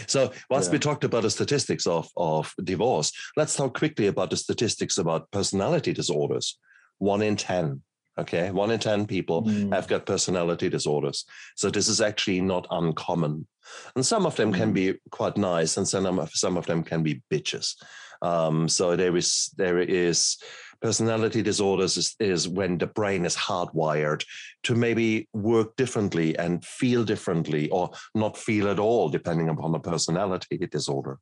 So, 0.08 0.32
whilst 0.50 0.70
yeah. 0.70 0.74
we 0.74 0.80
talked 0.80 1.04
about 1.04 1.24
the 1.24 1.32
statistics 1.32 1.88
of, 1.88 2.08
of 2.16 2.54
divorce, 2.64 3.12
let's 3.38 3.56
talk 3.56 3.78
quickly 3.78 4.08
about 4.08 4.30
the 4.30 4.38
statistics 4.38 4.98
about 4.98 5.32
personality 5.32 5.94
disorders. 5.94 6.60
One 7.00 7.22
in 7.22 7.36
10, 7.36 7.82
okay? 8.20 8.52
One 8.52 8.72
in 8.72 8.80
10 8.80 9.08
people 9.08 9.44
mm. 9.44 9.74
have 9.74 9.88
got 9.88 10.06
personality 10.06 10.70
disorders. 10.70 11.26
So, 11.56 11.70
this 11.70 11.88
is 11.88 12.02
actually 12.02 12.42
not 12.42 12.68
uncommon. 12.70 13.48
And 13.96 14.06
some 14.06 14.26
of 14.26 14.36
them 14.36 14.54
mm. 14.54 14.58
can 14.58 14.74
be 14.74 14.96
quite 15.12 15.38
nice, 15.38 15.78
and 15.78 15.88
some 15.88 16.20
of, 16.20 16.30
some 16.34 16.58
of 16.58 16.66
them 16.66 16.84
can 16.84 17.04
be 17.04 17.22
bitches. 17.32 17.76
Um, 18.24 18.68
so, 18.68 18.96
there 18.96 19.16
is, 19.16 19.52
there 19.58 19.80
is 19.80 20.38
personality 20.84 21.42
disorders 21.42 21.96
is, 21.96 22.16
is 22.20 22.48
when 22.48 22.78
the 22.78 22.88
brain 22.88 23.26
is 23.26 23.38
hardwired 23.38 24.26
to 24.64 24.76
maybe 24.76 25.30
work 25.32 25.76
differently 25.78 26.38
and 26.38 26.64
feel 26.66 27.06
differently 27.06 27.70
or 27.70 27.90
not 28.14 28.38
feel 28.38 28.68
at 28.68 28.80
all, 28.80 29.08
depending 29.08 29.48
upon 29.48 29.72
the 29.72 29.80
personality 29.80 30.58
disorder. 30.58 31.18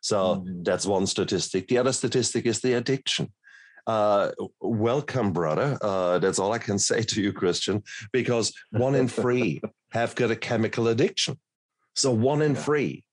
So 0.00 0.16
mm-hmm. 0.16 0.64
that's 0.64 0.84
one 0.84 1.06
statistic. 1.06 1.68
The 1.68 1.78
other 1.78 1.92
statistic 1.92 2.44
is 2.44 2.60
the 2.60 2.74
addiction. 2.74 3.32
Uh, 3.86 4.32
welcome, 4.60 5.32
brother. 5.32 5.78
Uh, 5.80 6.18
that's 6.18 6.40
all 6.40 6.52
I 6.52 6.58
can 6.58 6.78
say 6.90 7.02
to 7.02 7.22
you, 7.22 7.32
Christian, 7.32 7.84
because 8.12 8.52
one 8.72 8.96
in 8.96 9.06
three 9.06 9.60
have 9.92 10.16
got 10.16 10.32
a 10.32 10.36
chemical 10.36 10.88
addiction. 10.88 11.38
So 11.94 12.10
one 12.10 12.42
in 12.42 12.54
yeah. 12.54 12.62
three. 12.62 13.04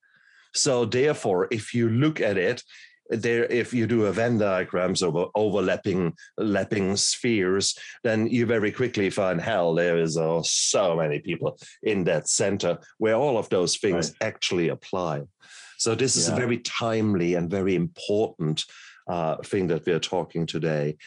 So 0.53 0.86
therefore, 0.86 1.48
if 1.51 1.74
you 1.74 1.89
look 1.89 2.22
at 2.22 2.38
it, 2.38 2.63
there 3.10 3.46
if 3.46 3.74
you 3.74 3.88
do 3.88 4.06
a 4.06 4.12
Venn 4.12 4.38
diagrams 4.38 5.04
over 5.04 5.28
overlapping 5.36 6.14
lapping 6.38 6.96
spheres, 6.96 7.78
then 8.04 8.28
you 8.28 8.46
very 8.46 8.72
quickly 8.72 9.10
find 9.10 9.40
hell 9.40 9.74
there 9.74 9.98
is 9.98 10.18
uh, 10.18 10.42
so 10.44 10.96
many 10.96 11.20
people 11.20 11.58
in 11.84 12.04
that 12.06 12.28
center 12.28 12.78
where 12.98 13.16
all 13.16 13.38
of 13.38 13.50
those 13.50 13.78
things 13.78 14.14
right. 14.22 14.28
actually 14.28 14.70
apply. 14.70 15.24
So 15.78 15.94
this 15.94 16.16
is 16.16 16.28
yeah. 16.28 16.34
a 16.34 16.38
very 16.38 16.60
timely 16.60 17.36
and 17.36 17.50
very 17.50 17.76
important 17.76 18.64
uh, 19.08 19.38
thing 19.38 19.68
that 19.68 19.86
we 19.86 19.94
are 19.94 20.00
talking 20.00 20.46
today. 20.46 20.98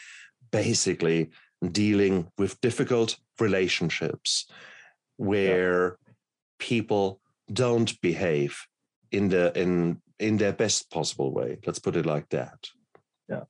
Basically, 0.51 1.31
dealing 1.71 2.31
with 2.37 2.59
difficult 2.61 3.17
relationships 3.39 4.45
where 5.17 5.97
yeah. 6.07 6.13
people 6.59 7.19
don't 7.51 7.99
behave 8.01 8.57
in 9.11 9.29
the 9.29 9.51
in 9.59 10.01
in 10.19 10.37
their 10.37 10.53
best 10.53 10.89
possible 10.91 11.31
way. 11.33 11.59
Let's 11.65 11.79
put 11.79 11.95
it 11.95 12.05
like 12.05 12.29
that. 12.29 12.67
Yeah. 13.27 13.43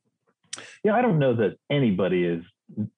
Yeah, 0.83 0.93
I 0.93 1.01
don't 1.01 1.19
know 1.19 1.35
that 1.35 1.57
anybody 1.69 2.25
is 2.25 2.43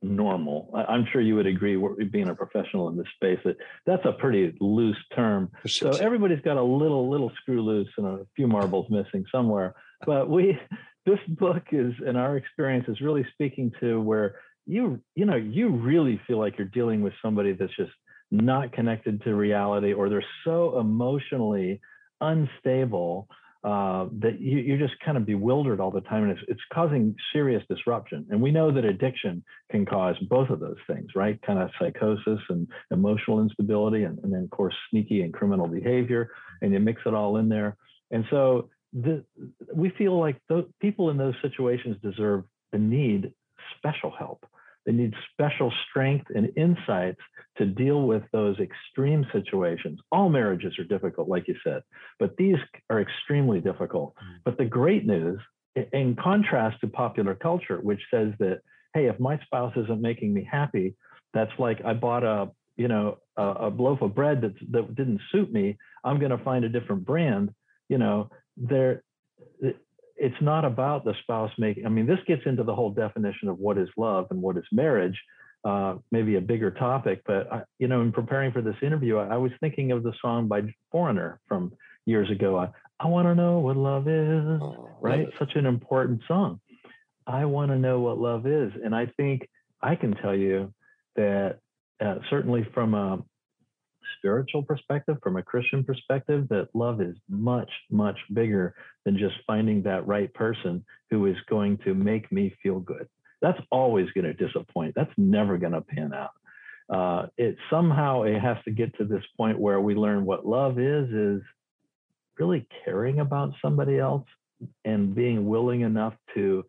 normal. 0.02 0.70
I'm 0.76 1.08
sure 1.12 1.22
you 1.22 1.36
would 1.36 1.48
agree, 1.48 1.78
being 2.12 2.30
a 2.30 2.36
professional 2.36 2.90
in 2.90 2.98
this 2.98 3.08
space, 3.16 3.40
that 3.46 3.58
that's 3.86 4.06
a 4.06 4.12
pretty 4.14 4.56
loose 4.60 4.98
term. 5.16 5.50
So 5.68 5.92
everybody's 5.92 6.42
got 6.42 6.58
a 6.58 6.64
little 6.64 7.10
little 7.10 7.32
screw 7.42 7.62
loose 7.62 7.90
and 7.98 8.08
a 8.08 8.20
few 8.36 8.48
marbles 8.48 8.88
missing 8.90 9.26
somewhere. 9.32 9.76
But 10.06 10.30
we, 10.30 10.60
this 11.06 11.20
book 11.28 11.64
is, 11.72 11.94
in 12.06 12.16
our 12.16 12.38
experience, 12.38 12.86
is 12.88 13.02
really 13.02 13.26
speaking 13.34 13.72
to 13.80 14.02
where 14.02 14.36
you 14.66 15.00
you 15.16 15.26
know 15.26 15.36
you 15.36 15.70
really 15.70 16.20
feel 16.28 16.38
like 16.38 16.58
you're 16.58 16.68
dealing 16.68 17.02
with 17.02 17.14
somebody 17.22 17.54
that's 17.54 17.76
just 17.76 17.92
not 18.30 18.72
connected 18.74 19.24
to 19.24 19.36
reality, 19.36 19.94
or 19.94 20.10
they're 20.10 20.26
so 20.44 20.80
emotionally 20.80 21.80
unstable 22.20 23.28
uh, 23.64 24.08
that 24.20 24.40
you, 24.40 24.58
you're 24.58 24.78
just 24.78 25.00
kind 25.06 25.18
of 25.18 25.26
bewildered 25.26 25.80
all 25.80 25.92
the 25.92 26.02
time 26.02 26.24
and 26.24 26.32
it's, 26.32 26.42
it's 26.48 26.62
causing 26.74 27.16
serious 27.32 27.64
disruption. 27.70 28.26
And 28.32 28.42
we 28.42 28.52
know 28.52 28.72
that 28.72 28.86
addiction 28.86 29.44
can 29.70 29.86
cause 29.86 30.16
both 30.30 30.50
of 30.50 30.60
those 30.60 30.78
things, 30.88 31.10
right? 31.16 31.40
Kind 31.44 31.60
of 31.60 31.70
psychosis 31.80 32.40
and 32.50 32.68
emotional 32.90 33.40
instability, 33.40 34.04
and, 34.04 34.18
and 34.24 34.34
then, 34.34 34.44
of 34.44 34.50
course, 34.50 34.74
sneaky 34.90 35.22
and 35.22 35.32
criminal 35.32 35.68
behavior. 35.68 36.32
And 36.62 36.74
you 36.74 36.80
mix 36.80 37.02
it 37.06 37.14
all 37.14 37.38
in 37.38 37.50
there. 37.50 37.78
And 38.10 38.26
so 38.32 38.70
the, 38.94 39.24
we 39.74 39.90
feel 39.92 40.20
like 40.20 40.38
people 40.80 41.12
in 41.12 41.18
those 41.18 41.36
situations 41.42 41.98
deserve 42.02 42.44
the 42.72 42.80
need 42.80 43.34
special 43.78 44.12
help. 44.12 44.46
They 44.86 44.92
need 44.92 45.14
special 45.32 45.72
strength 45.90 46.28
and 46.34 46.50
insights 46.58 47.20
to 47.58 47.66
deal 47.66 48.04
with 48.04 48.24
those 48.32 48.58
extreme 48.60 49.26
situations. 49.32 50.00
All 50.12 50.30
marriages 50.30 50.78
are 50.80 50.84
difficult, 50.84 51.28
like 51.28 51.48
you 51.48 51.56
said, 51.64 51.84
but 52.20 52.36
these 52.38 52.58
are 52.90 53.02
extremely 53.02 53.60
difficult. 53.62 54.16
Mm. 54.16 54.40
But 54.44 54.58
the 54.58 54.66
great 54.66 55.06
news, 55.06 55.40
in 55.94 56.16
contrast 56.16 56.82
to 56.82 56.88
popular 56.88 57.36
culture, 57.36 57.80
which 57.82 58.02
says 58.12 58.34
that, 58.40 58.62
hey, 58.94 59.06
if 59.06 59.20
my 59.20 59.40
spouse 59.46 59.74
isn't 59.78 60.02
making 60.02 60.34
me 60.34 60.48
happy, 60.50 60.96
that's 61.34 61.52
like 61.58 61.80
I 61.86 61.94
bought 61.94 62.24
a 62.24 62.52
you 62.78 62.88
know 62.88 63.20
a, 63.38 63.44
a 63.44 63.70
loaf 63.70 64.02
of 64.02 64.16
bread 64.16 64.42
that 64.42 64.54
that 64.72 64.96
didn't 64.96 65.22
suit 65.32 65.52
me. 65.52 65.78
I'm 66.04 66.20
going 66.20 66.32
to 66.32 66.44
find 66.44 66.66
a 66.66 66.70
different 66.70 67.06
brand. 67.06 67.54
You 67.90 67.98
know, 67.98 68.30
there 68.58 69.04
it's 70.22 70.40
not 70.40 70.64
about 70.64 71.04
the 71.04 71.16
spouse 71.24 71.52
making. 71.58 71.86
I 71.86 71.90
mean, 71.90 72.06
this 72.06 72.20
gets 72.28 72.44
into 72.46 72.64
the 72.64 72.76
whole 72.76 72.92
definition 72.92 73.50
of 73.50 73.58
what 73.58 73.80
is 73.80 73.90
love 73.98 74.28
and 74.30 74.40
what 74.40 74.56
is 74.56 74.64
marriage. 74.72 75.20
Uh, 75.66 75.96
maybe 76.12 76.36
a 76.36 76.42
bigger 76.42 76.72
topic, 76.72 77.22
but 77.26 77.52
I, 77.52 77.62
you 77.78 77.88
know, 77.88 78.02
in 78.02 78.12
preparing 78.12 78.52
for 78.52 78.64
this 78.64 78.76
interview, 78.82 79.18
I, 79.18 79.36
I, 79.36 79.38
was 79.38 79.52
thinking 79.60 79.92
of 79.92 80.02
the 80.02 80.12
song 80.20 80.48
by 80.48 80.62
Foreigner 80.92 81.40
from 81.48 81.72
years 82.08 82.32
ago. 82.32 82.58
I, 82.58 82.70
I 83.00 83.06
want 83.06 83.28
to 83.28 83.36
know 83.36 83.60
what 83.60 83.78
love 83.78 84.08
is, 84.08 84.60
oh, 84.60 84.90
right? 85.00 85.28
Such 85.38 85.52
an 85.54 85.68
important 85.68 86.22
song. 86.28 86.60
I 87.28 87.46
want 87.46 87.70
to 87.70 87.78
know 87.78 88.00
what 88.00 88.18
love 88.18 88.48
is, 88.48 88.72
and 88.84 88.96
I 88.96 89.06
think 89.18 89.48
I 89.84 89.94
can 89.94 90.16
tell 90.16 90.36
you 90.36 90.74
that 91.16 91.60
uh, 92.04 92.16
certainly 92.32 92.68
from 92.74 92.96
a 92.96 93.20
spiritual 94.22 94.62
perspective, 94.62 95.18
from 95.24 95.38
a 95.38 95.44
Christian 95.44 95.84
perspective, 95.84 96.48
that 96.50 96.70
love 96.76 97.02
is 97.02 97.16
much, 97.28 97.70
much 97.90 98.18
bigger 98.34 98.76
than 99.04 99.18
just 99.18 99.36
finding 99.48 99.82
that 99.84 100.06
right 100.06 100.32
person 100.34 100.86
who 101.10 101.26
is 101.26 101.36
going 101.50 101.80
to 101.80 101.96
make 101.96 102.32
me 102.32 102.56
feel 102.62 102.80
good. 102.80 103.08
That's 103.42 103.60
always 103.72 104.10
going 104.12 104.26
to 104.26 104.34
disappoint. 104.34 104.94
That's 104.96 105.12
never 105.18 105.58
going 105.58 105.74
to 105.74 105.82
pan 105.82 106.14
out. 106.14 106.32
Uh, 106.88 107.28
it 107.38 107.58
somehow 107.70 108.24
it 108.24 108.40
has 108.40 108.58
to 108.66 108.72
get 108.72 108.96
to 108.98 109.06
this 109.06 109.24
point 109.38 109.58
where 109.58 109.82
we 109.82 109.96
learn 109.96 110.26
what 110.26 110.46
love 110.46 110.78
is 110.78 111.10
is 111.10 111.42
really 112.38 112.68
caring 112.86 113.20
about 113.20 113.54
somebody 113.62 113.98
else 113.98 114.26
and 114.86 115.16
being 115.16 115.48
willing 115.48 115.82
enough 115.82 116.14
to 116.36 116.64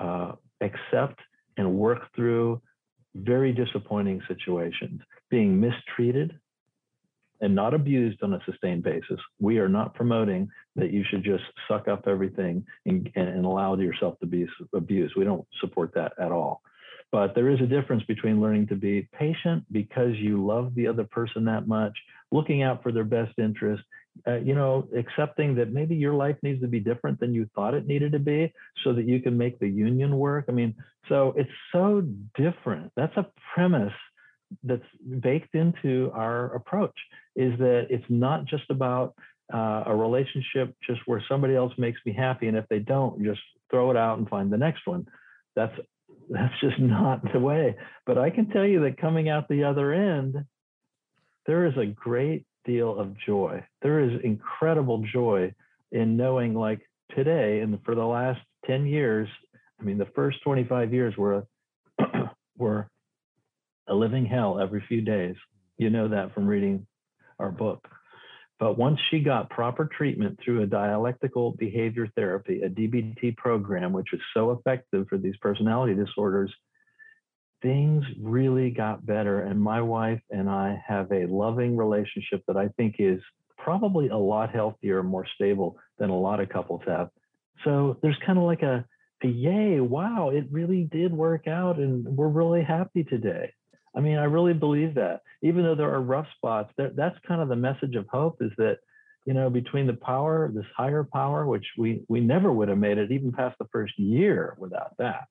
uh, 0.00 0.32
accept 0.60 1.20
and 1.56 1.74
work 1.74 2.00
through 2.14 2.62
very 3.14 3.52
disappointing 3.52 4.20
situations, 4.26 5.00
being 5.30 5.60
mistreated, 5.60 6.38
and 7.44 7.54
not 7.54 7.74
abused 7.74 8.22
on 8.22 8.32
a 8.32 8.40
sustained 8.46 8.82
basis. 8.82 9.20
We 9.38 9.58
are 9.58 9.68
not 9.68 9.94
promoting 9.94 10.48
that 10.76 10.90
you 10.92 11.04
should 11.08 11.22
just 11.22 11.44
suck 11.68 11.88
up 11.88 12.08
everything 12.08 12.64
and, 12.86 13.10
and 13.14 13.44
allow 13.44 13.76
yourself 13.76 14.18
to 14.20 14.26
be 14.26 14.46
abused. 14.74 15.14
We 15.14 15.24
don't 15.24 15.46
support 15.60 15.92
that 15.94 16.12
at 16.18 16.32
all. 16.32 16.62
But 17.12 17.34
there 17.34 17.50
is 17.50 17.60
a 17.60 17.66
difference 17.66 18.02
between 18.04 18.40
learning 18.40 18.68
to 18.68 18.76
be 18.76 19.08
patient 19.12 19.62
because 19.70 20.16
you 20.16 20.44
love 20.44 20.74
the 20.74 20.86
other 20.86 21.04
person 21.04 21.44
that 21.44 21.68
much, 21.68 21.92
looking 22.32 22.62
out 22.62 22.82
for 22.82 22.92
their 22.92 23.04
best 23.04 23.38
interest, 23.38 23.82
uh, 24.26 24.36
you 24.36 24.54
know, 24.54 24.88
accepting 24.96 25.54
that 25.56 25.70
maybe 25.70 25.94
your 25.94 26.14
life 26.14 26.36
needs 26.42 26.62
to 26.62 26.66
be 26.66 26.80
different 26.80 27.20
than 27.20 27.34
you 27.34 27.46
thought 27.54 27.74
it 27.74 27.86
needed 27.86 28.12
to 28.12 28.18
be 28.18 28.52
so 28.82 28.94
that 28.94 29.06
you 29.06 29.20
can 29.20 29.36
make 29.36 29.58
the 29.58 29.68
union 29.68 30.16
work. 30.16 30.46
I 30.48 30.52
mean, 30.52 30.74
so 31.10 31.34
it's 31.36 31.50
so 31.72 32.02
different. 32.36 32.90
That's 32.96 33.16
a 33.18 33.26
premise 33.52 33.92
that's 34.62 34.82
baked 35.20 35.54
into 35.54 36.10
our 36.14 36.54
approach 36.54 36.96
is 37.36 37.58
that 37.58 37.86
it's 37.90 38.04
not 38.08 38.44
just 38.44 38.64
about 38.70 39.14
uh, 39.52 39.84
a 39.86 39.94
relationship 39.94 40.74
just 40.86 41.00
where 41.06 41.22
somebody 41.28 41.54
else 41.54 41.72
makes 41.76 42.00
me 42.06 42.12
happy 42.12 42.48
and 42.48 42.56
if 42.56 42.66
they 42.68 42.78
don't 42.78 43.22
just 43.22 43.40
throw 43.70 43.90
it 43.90 43.96
out 43.96 44.18
and 44.18 44.28
find 44.28 44.52
the 44.52 44.58
next 44.58 44.86
one. 44.86 45.06
That's 45.56 45.74
that's 46.30 46.54
just 46.60 46.78
not 46.78 47.20
the 47.32 47.38
way. 47.38 47.76
But 48.06 48.18
i 48.18 48.30
can 48.30 48.48
tell 48.50 48.64
you 48.64 48.80
that 48.82 48.98
coming 48.98 49.28
out 49.28 49.48
the 49.48 49.64
other 49.64 49.92
end 49.92 50.44
there 51.46 51.66
is 51.66 51.76
a 51.76 51.84
great 51.84 52.46
deal 52.64 52.98
of 52.98 53.14
joy. 53.26 53.62
There 53.82 54.00
is 54.00 54.18
incredible 54.24 55.04
joy 55.12 55.52
in 55.92 56.16
knowing 56.16 56.54
like 56.54 56.80
today 57.14 57.60
and 57.60 57.78
for 57.84 57.94
the 57.94 58.04
last 58.04 58.40
10 58.66 58.86
years 58.86 59.28
i 59.80 59.82
mean 59.84 59.98
the 59.98 60.08
first 60.16 60.38
25 60.42 60.92
years 60.92 61.16
were 61.16 61.46
were 62.58 62.88
a 63.88 63.94
living 63.94 64.26
hell 64.26 64.58
every 64.60 64.84
few 64.88 65.00
days. 65.00 65.36
You 65.78 65.90
know 65.90 66.08
that 66.08 66.34
from 66.34 66.46
reading 66.46 66.86
our 67.38 67.50
book. 67.50 67.86
But 68.60 68.78
once 68.78 69.00
she 69.10 69.20
got 69.20 69.50
proper 69.50 69.86
treatment 69.86 70.38
through 70.42 70.62
a 70.62 70.66
dialectical 70.66 71.52
behavior 71.52 72.08
therapy, 72.14 72.62
a 72.62 72.68
DBT 72.68 73.36
program, 73.36 73.92
which 73.92 74.12
is 74.12 74.20
so 74.32 74.52
effective 74.52 75.06
for 75.08 75.18
these 75.18 75.36
personality 75.40 75.94
disorders, 75.94 76.52
things 77.62 78.04
really 78.20 78.70
got 78.70 79.04
better. 79.04 79.40
And 79.40 79.60
my 79.60 79.80
wife 79.80 80.20
and 80.30 80.48
I 80.48 80.80
have 80.86 81.10
a 81.10 81.26
loving 81.26 81.76
relationship 81.76 82.42
that 82.46 82.56
I 82.56 82.68
think 82.76 82.96
is 82.98 83.20
probably 83.58 84.08
a 84.08 84.16
lot 84.16 84.54
healthier 84.54 85.02
more 85.02 85.26
stable 85.34 85.76
than 85.98 86.10
a 86.10 86.18
lot 86.18 86.40
of 86.40 86.48
couples 86.48 86.82
have. 86.86 87.08
So 87.64 87.98
there's 88.02 88.18
kind 88.24 88.38
of 88.38 88.44
like 88.44 88.62
a, 88.62 88.84
a 89.22 89.26
yay, 89.26 89.80
wow, 89.80 90.30
it 90.30 90.44
really 90.50 90.88
did 90.92 91.12
work 91.12 91.48
out. 91.48 91.78
And 91.78 92.04
we're 92.04 92.28
really 92.28 92.62
happy 92.62 93.02
today. 93.02 93.52
I 93.96 94.00
mean, 94.00 94.18
I 94.18 94.24
really 94.24 94.54
believe 94.54 94.94
that. 94.94 95.20
Even 95.42 95.62
though 95.62 95.74
there 95.74 95.92
are 95.92 96.00
rough 96.00 96.26
spots, 96.36 96.72
that, 96.78 96.96
that's 96.96 97.16
kind 97.26 97.40
of 97.40 97.48
the 97.48 97.56
message 97.56 97.94
of 97.94 98.06
hope 98.08 98.38
is 98.40 98.50
that, 98.58 98.78
you 99.26 99.34
know, 99.34 99.48
between 99.50 99.86
the 99.86 99.94
power, 99.94 100.50
this 100.52 100.64
higher 100.76 101.04
power, 101.04 101.46
which 101.46 101.66
we, 101.78 102.02
we 102.08 102.20
never 102.20 102.52
would 102.52 102.68
have 102.68 102.78
made 102.78 102.98
it 102.98 103.12
even 103.12 103.32
past 103.32 103.56
the 103.58 103.66
first 103.72 103.98
year 103.98 104.56
without 104.58 104.96
that, 104.98 105.24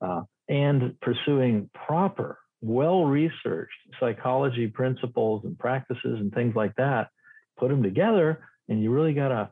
uh, 0.00 0.22
and 0.48 0.98
pursuing 1.00 1.68
proper, 1.74 2.38
well 2.60 3.04
researched 3.04 3.72
psychology 3.98 4.68
principles 4.68 5.44
and 5.44 5.58
practices 5.58 6.20
and 6.20 6.32
things 6.32 6.54
like 6.54 6.74
that, 6.76 7.08
put 7.58 7.68
them 7.68 7.82
together, 7.82 8.44
and 8.68 8.82
you 8.82 8.90
really 8.90 9.14
got 9.14 9.32
a, 9.32 9.50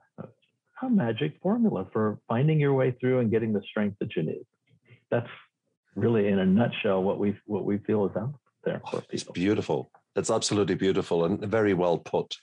a 0.83 0.89
magic 0.89 1.35
formula 1.43 1.87
for 1.93 2.19
finding 2.29 2.61
your 2.61 2.73
way 2.73 2.95
through 3.01 3.19
and 3.19 3.31
getting 3.31 3.53
the 3.53 3.63
strength 3.69 3.97
that 4.01 4.15
you 4.17 4.23
need. 4.23 4.47
That's 5.11 5.29
really 5.95 6.29
in 6.29 6.39
a 6.39 6.47
nutshell 6.47 7.03
what 7.03 7.19
we 7.19 7.37
what 7.47 7.65
we 7.65 7.79
feel 7.79 8.07
is 8.07 8.17
out 8.17 8.35
there 8.65 8.81
for 8.91 9.01
people. 9.01 9.09
It's 9.13 9.25
beautiful. 9.25 9.91
It's 10.17 10.31
absolutely 10.31 10.75
beautiful 10.75 11.25
and 11.25 11.41
very 11.41 11.75
well 11.75 11.99
put. 11.99 12.37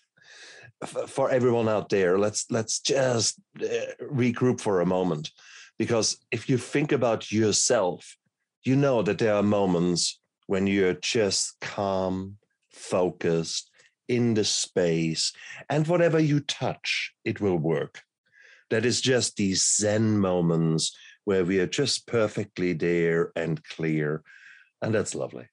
For 1.08 1.30
everyone 1.32 1.68
out 1.68 1.90
there, 1.90 2.20
let's 2.20 2.46
let's 2.52 2.80
just 2.80 3.40
uh, 3.62 3.66
regroup 4.02 4.62
for 4.62 4.82
a 4.82 4.86
moment, 4.86 5.32
because 5.80 6.18
if 6.32 6.50
you 6.50 6.58
think 6.58 6.92
about 6.92 7.32
yourself, 7.32 8.16
you 8.64 8.76
know 8.76 9.02
that 9.02 9.18
there 9.18 9.34
are 9.34 9.44
moments 9.44 10.20
when 10.46 10.68
you're 10.68 10.94
just 10.94 11.60
calm, 11.62 12.38
focused, 12.72 13.72
in 14.08 14.36
the 14.36 14.44
space, 14.44 15.34
and 15.70 15.88
whatever 15.88 16.20
you 16.20 16.40
touch, 16.42 17.14
it 17.26 17.42
will 17.42 17.58
work. 17.58 18.04
That 18.70 18.86
is 18.86 19.02
just 19.02 19.36
these 19.36 19.66
Zen 19.78 20.20
moments 20.20 20.96
where 21.28 21.44
we 21.44 21.60
are 21.60 21.68
just 21.68 22.08
perfectly 22.08 22.72
there 22.72 23.34
and 23.36 23.62
clear. 23.66 24.24
And 24.82 24.96
that's 24.96 25.14
lovely. 25.14 25.50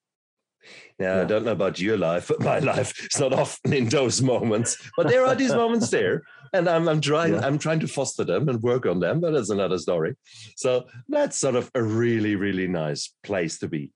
Now, 1.01 1.17
yeah. 1.17 1.23
I 1.23 1.25
don't 1.25 1.45
know 1.45 1.51
about 1.51 1.81
your 1.81 1.99
life, 1.99 2.29
but 2.29 2.41
my 2.41 2.59
life 2.73 2.93
is 3.05 3.19
not 3.19 3.33
often 3.33 3.73
in 3.73 3.89
those 3.89 4.23
moments. 4.23 4.77
But 4.97 5.09
there 5.09 5.27
are 5.27 5.35
these 5.35 5.53
moments 5.53 5.91
there, 5.91 6.23
and 6.53 6.69
I'm, 6.69 6.89
I'm 6.89 7.01
trying. 7.01 7.35
Yeah. 7.35 7.45
I'm 7.45 7.59
trying 7.59 7.81
to 7.81 7.89
foster 7.89 8.23
them 8.23 8.49
and 8.49 8.63
work 8.63 8.87
on 8.87 9.01
them. 9.01 9.21
But 9.21 9.33
that's 9.33 9.51
another 9.51 9.79
story. 9.79 10.15
So 10.55 10.85
that's 11.09 11.41
sort 11.41 11.57
of 11.57 11.73
a 11.75 11.83
really, 11.83 12.37
really 12.37 12.69
nice 12.69 13.13
place 13.25 13.59
to 13.59 13.67
be. 13.67 13.91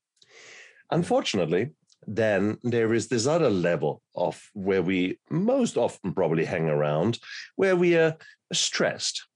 Unfortunately, 0.91 1.71
then 2.09 2.59
there 2.65 2.93
is 2.93 3.07
this 3.07 3.29
other 3.29 3.51
level 3.51 4.03
of 4.17 4.43
where 4.53 4.83
we 4.83 5.21
most 5.31 5.77
often 5.77 6.13
probably 6.13 6.45
hang 6.45 6.69
around, 6.69 7.21
where 7.55 7.77
we 7.77 7.95
are 7.95 8.17
stressed, 8.53 9.28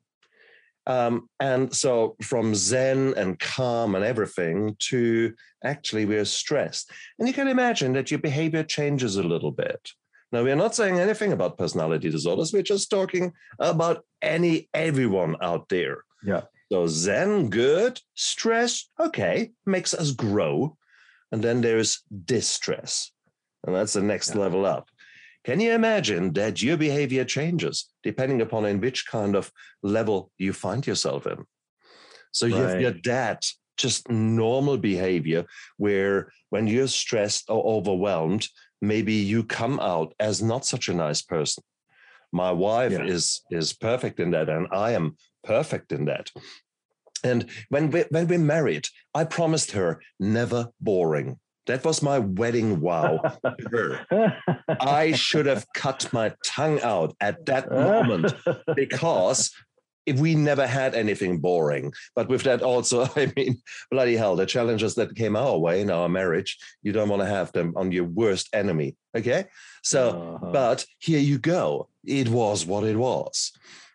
Um, 0.87 1.29
and 1.39 1.73
so 1.75 2.17
from 2.23 2.55
Zen 2.55 3.15
and 3.17 3.39
calm 3.39 3.95
and 3.95 4.05
everything 4.05 4.77
to 4.91 5.33
actually 5.63 6.07
we're 6.07 6.25
stressed. 6.25 6.91
And 7.19 7.29
you 7.29 7.35
can 7.35 7.49
imagine 7.49 7.93
that 7.93 8.11
your 8.11 8.21
behavior 8.21 8.65
changes 8.65 9.17
a 9.17 9.23
little 9.23 9.53
bit. 9.53 9.91
Now 10.33 10.43
we're 10.43 10.57
not 10.57 10.75
saying 10.75 10.99
anything 10.99 11.33
about 11.33 11.59
personality 11.59 12.11
disorders. 12.11 12.53
We're 12.53 12.63
just 12.63 12.91
talking 12.91 13.33
about 13.59 14.05
any 14.23 14.69
everyone 14.75 15.37
out 15.43 15.69
there. 15.69 16.05
Yeah. 16.25 16.43
So 16.73 16.87
Zen, 16.87 17.51
good. 17.51 18.01
Stress, 18.15 18.89
okay, 18.99 19.53
makes 19.67 19.93
us 19.93 20.11
grow. 20.11 20.77
And 21.31 21.43
then 21.43 21.61
there's 21.61 22.03
distress. 22.25 23.13
And 23.65 23.75
that's 23.75 23.93
the 23.93 24.03
next 24.03 24.35
yeah. 24.35 24.41
level 24.41 24.67
up. 24.67 24.89
Can 25.45 25.59
you 25.61 25.73
imagine 25.73 26.33
that 26.35 26.63
your 26.63 26.77
behavior 26.77 27.25
changes 27.25 27.91
depending 28.03 28.41
upon 28.41 28.65
in 28.65 28.81
which 28.81 29.07
kind 29.07 29.35
of 29.35 29.51
level 29.83 30.31
you 30.39 30.53
find 30.53 30.87
yourself 30.87 31.27
in? 31.27 31.45
So 32.33 32.47
right. 32.47 32.57
you 32.57 32.63
have 32.63 32.81
your 32.81 32.93
dad, 32.93 33.45
just 33.77 34.09
normal 34.09 34.79
behavior 34.79 35.45
where 35.77 36.33
when 36.51 36.67
you're 36.67 36.89
stressed 36.89 37.51
or 37.51 37.65
overwhelmed, 37.65 38.47
maybe 38.81 39.15
you 39.15 39.45
come 39.45 39.81
out 39.81 40.15
as 40.21 40.43
not 40.43 40.65
such 40.65 40.89
a 40.89 40.95
nice 40.95 41.23
person. 41.23 41.65
My 42.33 42.53
wife 42.53 42.93
yeah. 42.93 43.05
is 43.05 43.43
is 43.51 43.75
perfect 43.75 44.19
in 44.19 44.31
that, 44.31 44.49
and 44.49 44.67
I 44.73 44.93
am 44.93 45.17
perfect 45.45 45.93
in 45.93 46.07
that. 46.07 46.31
And 47.23 47.51
when 47.69 47.91
we 47.91 48.05
when 48.11 48.27
we 48.27 48.39
married, 48.39 48.89
I 49.15 49.25
promised 49.25 49.73
her 49.73 50.01
never 50.19 50.69
boring. 50.81 51.39
That 51.67 51.85
was 51.85 52.03
my 52.03 52.19
wedding 52.19 52.81
wow. 52.81 53.21
I 54.81 55.13
should 55.13 55.47
have 55.47 55.67
cut 55.75 56.13
my 56.13 56.35
tongue 56.45 56.81
out 56.83 57.15
at 57.21 57.47
that 57.47 57.71
moment 57.71 58.35
because 58.75 59.51
if 60.07 60.19
we 60.19 60.35
never 60.35 60.67
had 60.67 60.95
anything 60.95 61.39
boring. 61.39 61.93
But 62.15 62.29
with 62.29 62.43
that 62.43 62.63
also, 62.63 63.09
I 63.17 63.33
mean, 63.37 63.63
bloody 63.91 64.17
hell, 64.17 64.37
the 64.37 64.47
challenges 64.47 64.95
that 64.97 65.15
came 65.15 65.37
our 65.37 65.59
way 65.59 65.81
in 65.81 65.91
our 65.91 66.09
marriage, 66.09 66.59
you 66.83 66.93
don't 66.93 67.09
want 67.09 67.23
to 67.23 67.27
have 67.29 67.53
them 67.53 67.73
on 67.77 67.93
your 67.93 68.05
worst 68.05 68.49
enemy. 68.53 68.97
Okay. 69.17 69.45
So, 69.83 70.39
uh-huh. 70.43 70.53
but 70.53 70.87
here 70.99 71.21
you 71.21 71.39
go. 71.39 71.89
It 72.05 72.29
was 72.29 72.67
what 72.67 72.85
it 72.85 72.97
was. 72.97 73.53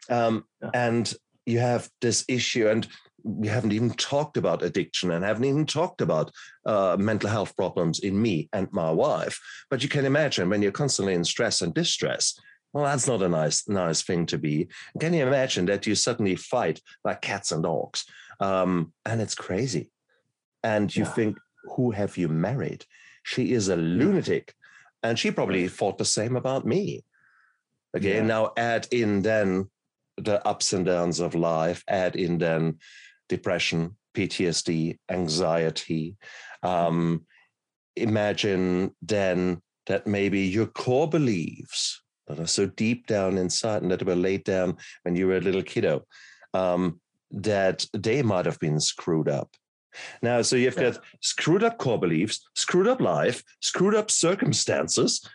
Um, 0.09 0.45
yeah. 0.61 0.69
And 0.73 1.13
you 1.45 1.59
have 1.59 1.89
this 2.01 2.25
issue, 2.27 2.67
and 2.67 2.87
we 3.23 3.47
haven't 3.47 3.73
even 3.73 3.91
talked 3.91 4.37
about 4.37 4.63
addiction 4.63 5.11
and 5.11 5.23
haven't 5.23 5.45
even 5.45 5.65
talked 5.65 6.01
about 6.01 6.31
uh, 6.65 6.95
mental 6.99 7.29
health 7.29 7.55
problems 7.55 7.99
in 7.99 8.21
me 8.21 8.47
and 8.53 8.67
my 8.71 8.91
wife. 8.91 9.39
But 9.69 9.83
you 9.83 9.89
can 9.89 10.05
imagine 10.05 10.49
when 10.49 10.61
you're 10.61 10.71
constantly 10.71 11.13
in 11.13 11.23
stress 11.23 11.61
and 11.61 11.73
distress, 11.73 12.39
well, 12.73 12.85
that's 12.85 13.07
not 13.07 13.23
a 13.23 13.29
nice, 13.29 13.67
nice 13.67 14.01
thing 14.01 14.25
to 14.27 14.37
be. 14.37 14.67
Can 14.99 15.13
you 15.13 15.25
imagine 15.25 15.65
that 15.65 15.87
you 15.87 15.95
suddenly 15.95 16.35
fight 16.35 16.81
like 17.03 17.21
cats 17.21 17.51
and 17.51 17.63
dogs? 17.63 18.05
Um, 18.39 18.93
and 19.05 19.21
it's 19.21 19.35
crazy. 19.35 19.91
And 20.63 20.93
you 20.95 21.03
yeah. 21.03 21.11
think, 21.11 21.37
who 21.75 21.91
have 21.91 22.17
you 22.17 22.27
married? 22.27 22.85
She 23.23 23.53
is 23.53 23.69
a 23.69 23.75
lunatic. 23.75 24.53
And 25.03 25.17
she 25.17 25.31
probably 25.31 25.67
thought 25.67 25.97
the 25.97 26.05
same 26.05 26.35
about 26.35 26.65
me. 26.65 27.03
Again, 27.93 28.23
yeah. 28.23 28.27
now 28.27 28.51
add 28.57 28.87
in 28.91 29.21
then 29.21 29.69
the 30.17 30.45
ups 30.47 30.73
and 30.73 30.85
downs 30.85 31.19
of 31.19 31.35
life, 31.35 31.83
add 31.87 32.15
in 32.15 32.37
then 32.37 32.79
depression, 33.29 33.95
PTSD, 34.15 34.97
anxiety. 35.09 36.15
Um, 36.63 37.25
imagine 37.95 38.95
then 39.01 39.61
that 39.87 40.07
maybe 40.07 40.41
your 40.41 40.67
core 40.67 41.07
beliefs 41.07 42.01
that 42.27 42.39
are 42.39 42.47
so 42.47 42.65
deep 42.65 43.07
down 43.07 43.37
inside 43.37 43.81
and 43.81 43.91
that 43.91 44.05
were 44.05 44.15
laid 44.15 44.43
down 44.43 44.77
when 45.03 45.15
you 45.15 45.27
were 45.27 45.37
a 45.37 45.41
little 45.41 45.63
kiddo, 45.63 46.05
um, 46.53 46.99
that 47.31 47.85
they 47.93 48.21
might 48.21 48.45
have 48.45 48.59
been 48.59 48.79
screwed 48.79 49.29
up. 49.29 49.49
Now, 50.21 50.41
so 50.41 50.55
you've 50.55 50.75
got 50.75 50.99
screwed 51.21 51.63
up 51.63 51.77
core 51.77 51.99
beliefs, 51.99 52.47
screwed 52.55 52.87
up 52.87 53.01
life, 53.01 53.43
screwed 53.61 53.95
up 53.95 54.11
circumstances, 54.11 55.27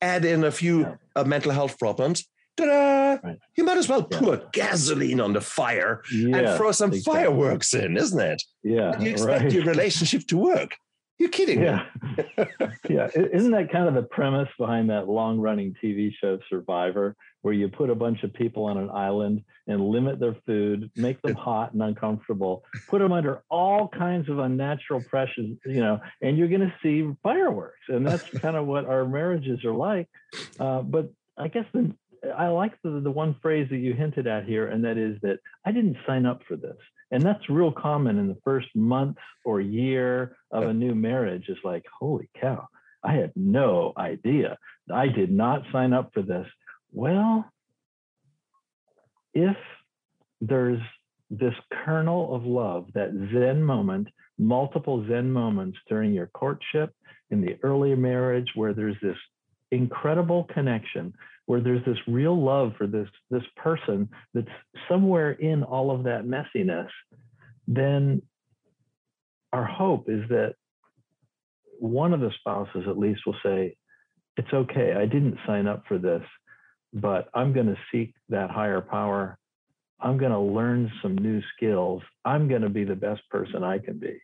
add 0.00 0.24
in 0.24 0.44
a 0.44 0.50
few 0.50 0.80
yeah. 0.80 0.94
uh, 1.14 1.24
mental 1.24 1.52
health 1.52 1.78
problems, 1.78 2.26
ta-da! 2.60 3.28
Right. 3.28 3.38
You 3.56 3.64
might 3.64 3.78
as 3.78 3.88
well 3.88 4.06
yeah. 4.10 4.18
pour 4.18 4.36
gasoline 4.52 5.20
on 5.20 5.32
the 5.32 5.40
fire 5.40 6.02
yeah, 6.12 6.36
and 6.36 6.56
throw 6.56 6.72
some 6.72 6.92
exactly. 6.92 7.22
fireworks 7.22 7.74
in, 7.74 7.96
isn't 7.96 8.20
it? 8.20 8.42
Yeah. 8.62 8.98
you 9.00 9.10
expect 9.10 9.44
right. 9.44 9.52
your 9.52 9.64
relationship 9.64 10.26
to 10.28 10.36
work. 10.36 10.76
You're 11.20 11.28
kidding 11.28 11.60
yeah. 11.60 11.84
yeah. 12.88 13.08
Isn't 13.14 13.50
that 13.50 13.70
kind 13.70 13.86
of 13.86 13.92
the 13.92 14.04
premise 14.04 14.48
behind 14.58 14.88
that 14.88 15.06
long 15.06 15.38
running 15.38 15.74
TV 15.84 16.10
show 16.18 16.38
Survivor, 16.48 17.14
where 17.42 17.52
you 17.52 17.68
put 17.68 17.90
a 17.90 17.94
bunch 17.94 18.22
of 18.22 18.32
people 18.32 18.64
on 18.64 18.78
an 18.78 18.88
island 18.88 19.42
and 19.66 19.86
limit 19.86 20.18
their 20.18 20.34
food, 20.46 20.90
make 20.96 21.20
them 21.20 21.34
hot 21.38 21.74
and 21.74 21.82
uncomfortable, 21.82 22.64
put 22.88 23.00
them 23.00 23.12
under 23.12 23.42
all 23.50 23.86
kinds 23.86 24.30
of 24.30 24.38
unnatural 24.38 25.02
pressures, 25.10 25.58
you 25.66 25.80
know, 25.80 26.00
and 26.22 26.38
you're 26.38 26.48
going 26.48 26.62
to 26.62 26.74
see 26.82 27.06
fireworks. 27.22 27.80
And 27.88 28.06
that's 28.06 28.26
kind 28.40 28.56
of 28.56 28.66
what 28.66 28.86
our 28.86 29.04
marriages 29.04 29.62
are 29.66 29.74
like. 29.74 30.08
Uh, 30.58 30.80
but 30.80 31.12
I 31.36 31.48
guess 31.48 31.66
the, 31.74 31.94
I 32.36 32.48
like 32.48 32.72
the, 32.82 33.00
the 33.00 33.10
one 33.10 33.36
phrase 33.40 33.68
that 33.70 33.78
you 33.78 33.94
hinted 33.94 34.26
at 34.26 34.44
here, 34.44 34.68
and 34.68 34.84
that 34.84 34.98
is 34.98 35.16
that 35.22 35.38
I 35.64 35.72
didn't 35.72 35.96
sign 36.06 36.26
up 36.26 36.42
for 36.46 36.56
this. 36.56 36.76
And 37.10 37.22
that's 37.22 37.48
real 37.48 37.72
common 37.72 38.18
in 38.18 38.28
the 38.28 38.38
first 38.44 38.68
month 38.74 39.16
or 39.44 39.60
year 39.60 40.36
of 40.50 40.64
a 40.64 40.72
new 40.72 40.94
marriage. 40.94 41.48
Is 41.48 41.58
like, 41.64 41.84
holy 41.98 42.28
cow, 42.40 42.68
I 43.02 43.14
had 43.14 43.32
no 43.34 43.92
idea. 43.96 44.58
I 44.92 45.08
did 45.08 45.30
not 45.30 45.62
sign 45.72 45.92
up 45.92 46.10
for 46.12 46.22
this. 46.22 46.46
Well, 46.92 47.50
if 49.34 49.56
there's 50.40 50.80
this 51.30 51.54
kernel 51.84 52.34
of 52.34 52.44
love, 52.44 52.86
that 52.94 53.12
Zen 53.32 53.62
moment, 53.62 54.08
multiple 54.38 55.06
Zen 55.08 55.30
moments 55.30 55.78
during 55.88 56.12
your 56.12 56.26
courtship, 56.26 56.92
in 57.30 57.40
the 57.40 57.56
early 57.62 57.94
marriage, 57.94 58.50
where 58.56 58.74
there's 58.74 58.96
this 59.00 59.16
incredible 59.70 60.44
connection 60.52 61.14
where 61.50 61.60
there's 61.60 61.84
this 61.84 61.98
real 62.06 62.40
love 62.40 62.72
for 62.78 62.86
this 62.86 63.08
this 63.28 63.42
person 63.56 64.08
that's 64.34 64.46
somewhere 64.88 65.32
in 65.32 65.64
all 65.64 65.90
of 65.90 66.04
that 66.04 66.24
messiness 66.24 66.88
then 67.66 68.22
our 69.52 69.64
hope 69.64 70.08
is 70.08 70.22
that 70.28 70.54
one 71.80 72.14
of 72.14 72.20
the 72.20 72.30
spouses 72.38 72.84
at 72.86 72.96
least 72.96 73.22
will 73.26 73.34
say 73.42 73.74
it's 74.36 74.52
okay 74.52 74.94
i 74.94 75.04
didn't 75.04 75.36
sign 75.44 75.66
up 75.66 75.82
for 75.88 75.98
this 75.98 76.22
but 76.92 77.28
i'm 77.34 77.52
going 77.52 77.66
to 77.66 77.76
seek 77.92 78.14
that 78.28 78.50
higher 78.50 78.80
power. 78.80 79.36
I'm 80.02 80.16
going 80.16 80.32
to 80.32 80.38
learn 80.38 80.90
some 81.02 81.18
new 81.18 81.42
skills. 81.54 82.00
I'm 82.24 82.48
going 82.48 82.62
to 82.62 82.70
be 82.70 82.84
the 82.84 82.94
best 82.94 83.20
person 83.28 83.62
i 83.62 83.78
can 83.78 83.98
be. 83.98 84.18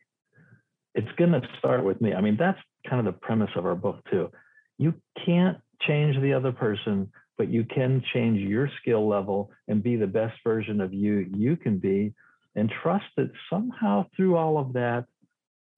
It's 0.95 1.12
going 1.19 1.33
to 1.33 1.43
start 1.59 1.85
with 1.85 2.01
me. 2.01 2.15
I 2.15 2.21
mean 2.21 2.37
that's 2.39 2.59
kind 2.89 3.05
of 3.05 3.12
the 3.12 3.21
premise 3.21 3.51
of 3.57 3.67
our 3.67 3.75
book 3.75 3.99
too. 4.11 4.31
You 4.79 4.95
can't 5.25 5.59
change 5.81 6.21
the 6.21 6.33
other 6.33 6.53
person, 6.53 7.11
but 7.39 7.49
you 7.49 7.65
can 7.65 8.03
change 8.15 8.41
your 8.41 8.69
skill 8.81 9.07
level 9.09 9.51
and 9.69 9.83
be 9.83 9.97
the 9.97 10.07
best 10.07 10.37
version 10.45 10.81
of 10.81 10.95
you 10.95 11.27
you 11.35 11.57
can 11.57 11.79
be. 11.79 12.15
And 12.55 12.73
trust 12.83 13.05
that 13.19 13.31
somehow 13.51 14.07
through 14.17 14.37
all 14.37 14.57
of 14.57 14.73
that, 14.73 15.05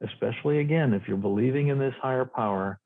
especially 0.00 0.60
again, 0.60 0.94
if 0.94 1.08
you're 1.08 1.16
believing 1.16 1.68
in 1.68 1.78
this 1.78 1.94
higher 2.00 2.24
power, 2.24 2.78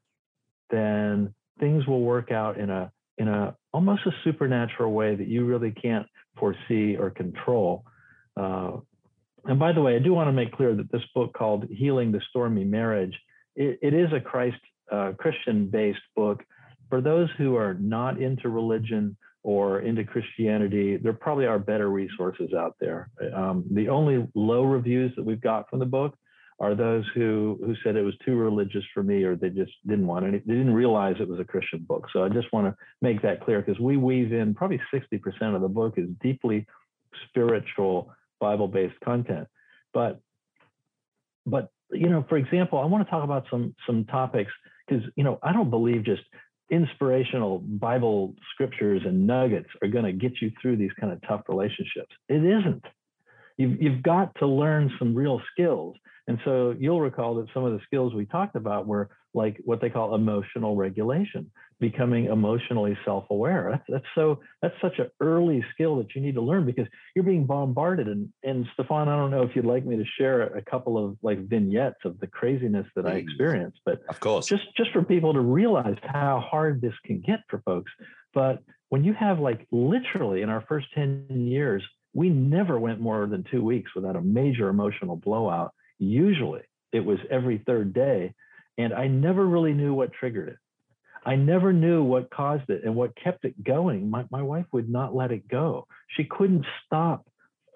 then 0.70 1.35
things 1.61 1.87
will 1.87 2.01
work 2.01 2.31
out 2.31 2.59
in 2.59 2.70
a 2.70 2.90
in 3.18 3.29
a 3.29 3.55
almost 3.72 4.07
a 4.07 4.11
supernatural 4.25 4.92
way 4.92 5.14
that 5.14 5.29
you 5.29 5.44
really 5.44 5.70
can't 5.70 6.07
foresee 6.38 6.96
or 6.96 7.11
control. 7.11 7.85
Uh, 8.37 8.79
and 9.44 9.59
by 9.59 9.72
the 9.72 9.83
way, 9.83 9.96
I 9.96 9.98
do 9.98 10.14
want 10.14 10.29
to 10.29 10.33
make 10.33 10.53
clear 10.53 10.75
that 10.75 10.90
this 10.90 11.03
book 11.14 11.35
called 11.35 11.66
Healing 11.70 12.12
the 12.12 12.20
Stormy 12.31 12.64
Marriage, 12.64 13.18
it, 13.57 13.79
it 13.83 13.94
is 13.94 14.12
a 14.12 14.20
Christ 14.20 14.57
uh, 14.90 15.12
Christian 15.18 15.66
based 15.66 16.01
book 16.16 16.42
for 16.92 17.00
those 17.00 17.31
who 17.38 17.57
are 17.57 17.72
not 17.72 18.20
into 18.20 18.50
religion 18.50 19.16
or 19.44 19.81
into 19.81 20.05
Christianity, 20.05 20.98
there 20.98 21.14
probably 21.14 21.46
are 21.46 21.59
better 21.59 21.88
resources 21.88 22.52
out 22.52 22.76
there. 22.81 23.09
Um, 23.35 23.64
the 23.70 23.88
only 23.88 24.28
low 24.35 24.64
reviews 24.64 25.11
that 25.16 25.24
we've 25.24 25.40
got 25.40 25.70
from 25.70 25.78
the 25.78 25.87
book 25.87 26.14
are 26.61 26.74
those 26.74 27.07
who 27.14 27.59
who 27.64 27.74
said 27.83 27.96
it 27.96 28.02
was 28.02 28.12
too 28.26 28.37
religious 28.37 28.85
for 28.92 29.02
me 29.02 29.24
or 29.24 29.37
they 29.37 29.48
just 29.48 29.72
didn't 29.87 30.07
want 30.07 30.26
any 30.26 30.40
they 30.40 30.52
didn't 30.52 30.74
realize 30.74 31.16
it 31.18 31.26
was 31.26 31.40
a 31.40 31.44
christian 31.44 31.81
book 31.88 32.07
so 32.12 32.22
i 32.22 32.28
just 32.28 32.52
want 32.52 32.66
to 32.66 32.76
make 33.00 33.20
that 33.22 33.42
clear 33.42 33.61
because 33.61 33.81
we 33.81 33.96
weave 33.96 34.33
in 34.33 34.55
probably 34.55 34.81
60% 34.94 35.57
of 35.57 35.62
the 35.62 35.68
book 35.68 35.94
is 35.96 36.09
deeply 36.20 36.64
spiritual 37.26 38.12
bible 38.38 38.68
based 38.68 39.00
content 39.00 39.48
but 39.92 40.20
but 41.46 41.72
you 41.90 42.09
know 42.11 42.24
for 42.28 42.37
example 42.37 42.78
i 42.78 42.85
want 42.85 43.05
to 43.05 43.11
talk 43.11 43.24
about 43.24 43.44
some 43.50 43.74
some 43.87 44.05
topics 44.05 44.52
because 44.87 45.02
you 45.16 45.24
know 45.24 45.40
i 45.42 45.52
don't 45.52 45.70
believe 45.70 46.05
just 46.05 46.22
inspirational 46.72 47.58
Bible 47.58 48.35
scriptures 48.52 49.02
and 49.04 49.26
nuggets 49.26 49.68
are 49.82 49.88
going 49.88 50.06
to 50.06 50.12
get 50.12 50.40
you 50.40 50.50
through 50.61 50.78
these 50.78 50.90
kind 50.98 51.12
of 51.12 51.20
tough 51.28 51.42
relationships. 51.48 52.11
It 52.28 52.42
isn't. 52.44 52.85
You've, 53.58 53.80
you've 53.80 54.02
got 54.02 54.35
to 54.37 54.46
learn 54.46 54.90
some 54.98 55.14
real 55.14 55.40
skills. 55.52 55.94
And 56.26 56.38
so 56.44 56.74
you'll 56.78 57.00
recall 57.00 57.35
that 57.37 57.46
some 57.52 57.64
of 57.64 57.72
the 57.72 57.80
skills 57.85 58.14
we 58.14 58.24
talked 58.24 58.56
about 58.56 58.87
were 58.87 59.11
like 59.34 59.58
what 59.64 59.80
they 59.80 59.90
call 59.90 60.14
emotional 60.14 60.76
regulation, 60.76 61.50
becoming 61.80 62.26
emotionally 62.26 62.96
self-aware. 63.04 63.68
That's, 63.72 63.84
that's 63.88 64.04
so 64.14 64.40
that's 64.60 64.74
such 64.80 64.98
an 64.98 65.10
early 65.20 65.64
skill 65.74 65.96
that 65.96 66.14
you 66.14 66.20
need 66.20 66.34
to 66.34 66.42
learn 66.42 66.66
because 66.66 66.86
you're 67.14 67.24
being 67.24 67.46
bombarded. 67.46 68.08
And 68.08 68.32
and 68.42 68.66
Stefan, 68.74 69.08
I 69.08 69.16
don't 69.16 69.30
know 69.30 69.42
if 69.42 69.56
you'd 69.56 69.64
like 69.64 69.84
me 69.86 69.96
to 69.96 70.04
share 70.18 70.42
a 70.42 70.62
couple 70.62 71.02
of 71.02 71.16
like 71.22 71.46
vignettes 71.46 72.00
of 72.04 72.20
the 72.20 72.26
craziness 72.26 72.86
that 72.96 73.06
I 73.06 73.12
experienced, 73.12 73.80
but 73.84 74.00
of 74.08 74.20
course, 74.20 74.46
just 74.46 74.64
just 74.76 74.92
for 74.92 75.02
people 75.02 75.34
to 75.34 75.40
realize 75.40 75.96
how 76.02 76.44
hard 76.44 76.80
this 76.80 76.94
can 77.04 77.20
get 77.20 77.40
for 77.48 77.60
folks. 77.64 77.90
But 78.34 78.60
when 78.88 79.04
you 79.04 79.14
have 79.14 79.38
like 79.38 79.66
literally 79.70 80.42
in 80.42 80.50
our 80.50 80.64
first 80.68 80.86
10 80.94 81.26
years, 81.30 81.82
we 82.14 82.28
never 82.28 82.78
went 82.78 83.00
more 83.00 83.26
than 83.26 83.44
two 83.50 83.64
weeks 83.64 83.94
without 83.94 84.16
a 84.16 84.20
major 84.20 84.68
emotional 84.68 85.16
blowout. 85.16 85.72
Usually 85.98 86.62
it 86.92 87.00
was 87.00 87.18
every 87.30 87.62
third 87.66 87.94
day 87.94 88.34
and 88.78 88.92
I 88.92 89.06
never 89.06 89.46
really 89.46 89.72
knew 89.72 89.94
what 89.94 90.12
triggered 90.12 90.48
it. 90.48 90.56
I 91.24 91.37
never 91.37 91.72
knew 91.72 92.02
what 92.02 92.30
caused 92.30 92.68
it 92.68 92.82
and 92.85 92.96
what 92.96 93.16
kept 93.16 93.44
it 93.44 93.62
going. 93.62 94.11
My, 94.11 94.24
my 94.30 94.42
wife 94.42 94.66
would 94.72 94.88
not 94.88 95.14
let 95.14 95.30
it 95.30 95.46
go. 95.46 95.87
She 96.16 96.24
couldn't 96.24 96.66
stop 96.85 97.26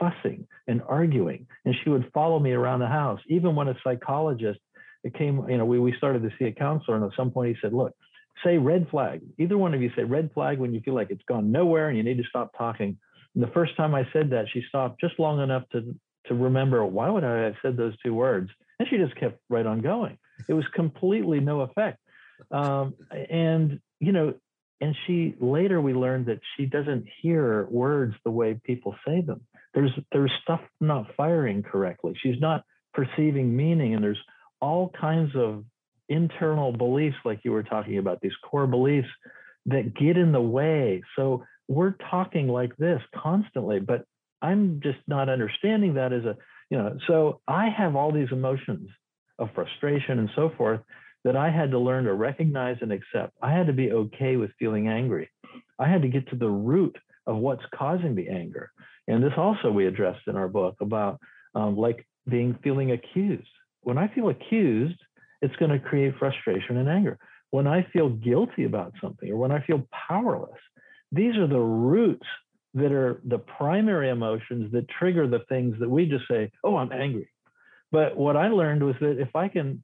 fussing 0.00 0.46
and 0.66 0.82
arguing. 0.88 1.46
And 1.64 1.74
she 1.82 1.90
would 1.90 2.10
follow 2.12 2.40
me 2.40 2.52
around 2.52 2.80
the 2.80 2.88
house. 2.88 3.20
Even 3.28 3.54
when 3.54 3.68
a 3.68 3.76
psychologist 3.84 4.58
it 5.04 5.14
came, 5.14 5.48
you 5.48 5.58
know, 5.58 5.64
we, 5.64 5.78
we 5.78 5.94
started 5.96 6.22
to 6.22 6.30
see 6.36 6.46
a 6.46 6.52
counselor, 6.52 6.96
and 6.96 7.04
at 7.04 7.16
some 7.16 7.30
point 7.30 7.54
he 7.54 7.60
said, 7.62 7.72
Look, 7.72 7.94
say 8.42 8.58
red 8.58 8.88
flag. 8.90 9.20
Either 9.38 9.56
one 9.56 9.72
of 9.72 9.80
you 9.80 9.90
say 9.94 10.02
red 10.02 10.30
flag 10.34 10.58
when 10.58 10.74
you 10.74 10.80
feel 10.80 10.94
like 10.94 11.10
it's 11.10 11.22
gone 11.28 11.52
nowhere 11.52 11.88
and 11.88 11.96
you 11.96 12.02
need 12.02 12.18
to 12.18 12.28
stop 12.28 12.52
talking. 12.58 12.98
And 13.34 13.42
the 13.42 13.52
first 13.52 13.76
time 13.76 13.94
I 13.94 14.08
said 14.12 14.30
that, 14.30 14.46
she 14.52 14.64
stopped 14.68 15.00
just 15.00 15.18
long 15.18 15.40
enough 15.40 15.62
to 15.72 15.94
to 16.26 16.34
remember 16.34 16.84
why 16.84 17.08
would 17.08 17.22
I 17.22 17.42
have 17.42 17.54
said 17.62 17.76
those 17.76 17.94
two 18.04 18.14
words, 18.14 18.50
and 18.80 18.88
she 18.88 18.96
just 18.96 19.14
kept 19.14 19.38
right 19.48 19.64
on 19.64 19.80
going. 19.80 20.18
It 20.48 20.54
was 20.54 20.64
completely 20.74 21.40
no 21.40 21.60
effect. 21.60 21.98
Um, 22.50 22.94
and, 23.30 23.80
you 24.00 24.12
know, 24.12 24.34
and 24.80 24.94
she 25.06 25.34
later 25.40 25.80
we 25.80 25.94
learned 25.94 26.26
that 26.26 26.40
she 26.56 26.66
doesn't 26.66 27.06
hear 27.22 27.66
words 27.70 28.14
the 28.24 28.30
way 28.30 28.60
people 28.64 28.94
say 29.06 29.22
them. 29.22 29.40
There's 29.74 29.92
there's 30.12 30.32
stuff 30.42 30.60
not 30.80 31.06
firing 31.16 31.62
correctly. 31.62 32.14
She's 32.22 32.40
not 32.40 32.64
perceiving 32.92 33.56
meaning, 33.56 33.94
and 33.94 34.04
there's 34.04 34.20
all 34.60 34.90
kinds 34.98 35.34
of 35.34 35.64
internal 36.08 36.72
beliefs, 36.72 37.16
like 37.24 37.40
you 37.42 37.52
were 37.52 37.62
talking 37.62 37.98
about, 37.98 38.20
these 38.20 38.36
core 38.44 38.66
beliefs 38.66 39.08
that 39.66 39.94
get 39.94 40.16
in 40.16 40.32
the 40.32 40.40
way. 40.40 41.02
So 41.16 41.44
we're 41.68 41.96
talking 42.10 42.48
like 42.48 42.76
this 42.76 43.00
constantly, 43.14 43.80
but 43.80 44.04
I'm 44.40 44.80
just 44.82 44.98
not 45.08 45.28
understanding 45.28 45.94
that 45.94 46.12
as 46.12 46.24
a, 46.24 46.36
you 46.70 46.78
know, 46.78 46.96
so 47.06 47.40
I 47.48 47.68
have 47.68 47.96
all 47.96 48.12
these 48.12 48.28
emotions 48.30 48.88
of 49.38 49.50
frustration 49.54 50.18
and 50.18 50.30
so 50.34 50.50
forth 50.56 50.80
that 51.24 51.36
I 51.36 51.50
had 51.50 51.70
to 51.72 51.78
learn 51.78 52.04
to 52.04 52.14
recognize 52.14 52.76
and 52.80 52.92
accept. 52.92 53.32
I 53.42 53.52
had 53.52 53.66
to 53.66 53.72
be 53.72 53.90
okay 53.92 54.36
with 54.36 54.50
feeling 54.58 54.88
angry. 54.88 55.28
I 55.78 55.88
had 55.88 56.02
to 56.02 56.08
get 56.08 56.28
to 56.30 56.36
the 56.36 56.48
root 56.48 56.96
of 57.26 57.36
what's 57.36 57.64
causing 57.74 58.14
the 58.14 58.28
anger. 58.28 58.70
And 59.08 59.22
this 59.22 59.32
also 59.36 59.70
we 59.70 59.86
addressed 59.86 60.26
in 60.26 60.36
our 60.36 60.48
book 60.48 60.76
about 60.80 61.18
um, 61.54 61.76
like 61.76 62.06
being 62.28 62.58
feeling 62.62 62.92
accused. 62.92 63.48
When 63.82 63.98
I 63.98 64.08
feel 64.14 64.28
accused, 64.28 64.98
it's 65.42 65.56
going 65.56 65.70
to 65.70 65.78
create 65.78 66.14
frustration 66.18 66.76
and 66.76 66.88
anger. 66.88 67.18
When 67.50 67.66
I 67.66 67.86
feel 67.92 68.08
guilty 68.08 68.64
about 68.64 68.92
something 69.00 69.30
or 69.30 69.36
when 69.36 69.52
I 69.52 69.64
feel 69.64 69.86
powerless, 70.08 70.60
these 71.12 71.36
are 71.36 71.46
the 71.46 71.58
roots 71.58 72.26
that 72.74 72.92
are 72.92 73.20
the 73.24 73.38
primary 73.38 74.10
emotions 74.10 74.70
that 74.72 74.88
trigger 74.88 75.26
the 75.26 75.40
things 75.48 75.76
that 75.80 75.88
we 75.88 76.06
just 76.06 76.24
say, 76.28 76.50
oh, 76.62 76.76
I'm 76.76 76.92
angry. 76.92 77.28
But 77.96 78.14
what 78.14 78.36
I 78.36 78.48
learned 78.48 78.84
was 78.84 78.94
that 79.00 79.18
if 79.18 79.34
I 79.34 79.48
can 79.48 79.82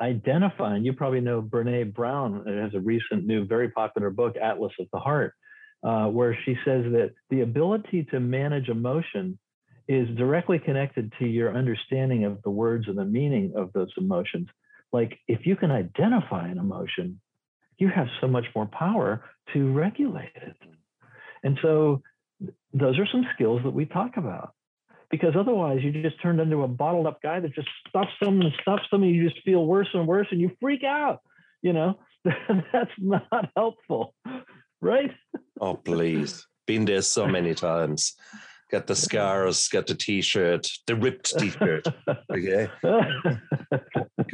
identify, 0.00 0.76
and 0.76 0.86
you 0.86 0.92
probably 0.92 1.20
know 1.20 1.42
Brene 1.42 1.92
Brown 1.92 2.46
has 2.46 2.72
a 2.72 2.78
recent 2.78 3.26
new, 3.26 3.44
very 3.44 3.68
popular 3.68 4.10
book, 4.10 4.36
Atlas 4.40 4.72
of 4.78 4.86
the 4.92 5.00
Heart, 5.00 5.34
uh, 5.82 6.06
where 6.06 6.38
she 6.44 6.54
says 6.64 6.84
that 6.92 7.14
the 7.30 7.40
ability 7.40 8.06
to 8.12 8.20
manage 8.20 8.68
emotion 8.68 9.40
is 9.88 10.06
directly 10.16 10.60
connected 10.60 11.12
to 11.18 11.26
your 11.26 11.52
understanding 11.52 12.24
of 12.26 12.40
the 12.42 12.50
words 12.50 12.86
and 12.86 12.96
the 12.96 13.04
meaning 13.04 13.54
of 13.56 13.72
those 13.72 13.90
emotions. 13.96 14.46
Like 14.92 15.18
if 15.26 15.46
you 15.46 15.56
can 15.56 15.72
identify 15.72 16.46
an 16.46 16.58
emotion, 16.58 17.20
you 17.76 17.88
have 17.88 18.06
so 18.20 18.28
much 18.28 18.44
more 18.54 18.66
power 18.66 19.24
to 19.52 19.72
regulate 19.72 20.36
it. 20.36 20.56
And 21.42 21.58
so 21.60 22.02
those 22.72 23.00
are 23.00 23.08
some 23.10 23.26
skills 23.34 23.62
that 23.64 23.74
we 23.74 23.84
talk 23.84 24.16
about 24.16 24.54
because 25.10 25.34
otherwise 25.36 25.82
you 25.82 25.92
just 25.92 26.20
turned 26.20 26.40
into 26.40 26.62
a 26.62 26.68
bottled 26.68 27.06
up 27.06 27.22
guy 27.22 27.40
that 27.40 27.54
just 27.54 27.68
stuffs 27.88 28.12
them 28.20 28.40
and 28.40 28.52
stuffs 28.62 28.84
them 28.90 29.02
and 29.02 29.14
you 29.14 29.28
just 29.28 29.42
feel 29.44 29.64
worse 29.66 29.88
and 29.94 30.06
worse 30.06 30.26
and 30.30 30.40
you 30.40 30.50
freak 30.60 30.84
out 30.84 31.20
you 31.62 31.72
know? 31.72 31.98
That's 32.24 32.90
not 32.98 33.50
helpful 33.56 34.14
right? 34.80 35.10
Oh 35.60 35.74
please. 35.74 36.46
Been 36.66 36.84
there 36.84 37.02
so 37.02 37.26
many 37.26 37.54
times. 37.54 38.14
Get 38.70 38.86
the 38.86 38.96
scars 38.96 39.68
get 39.68 39.86
the 39.86 39.94
t-shirt 39.94 40.68
the 40.86 40.96
ripped 40.96 41.38
t-shirt 41.38 41.86
okay? 42.32 42.68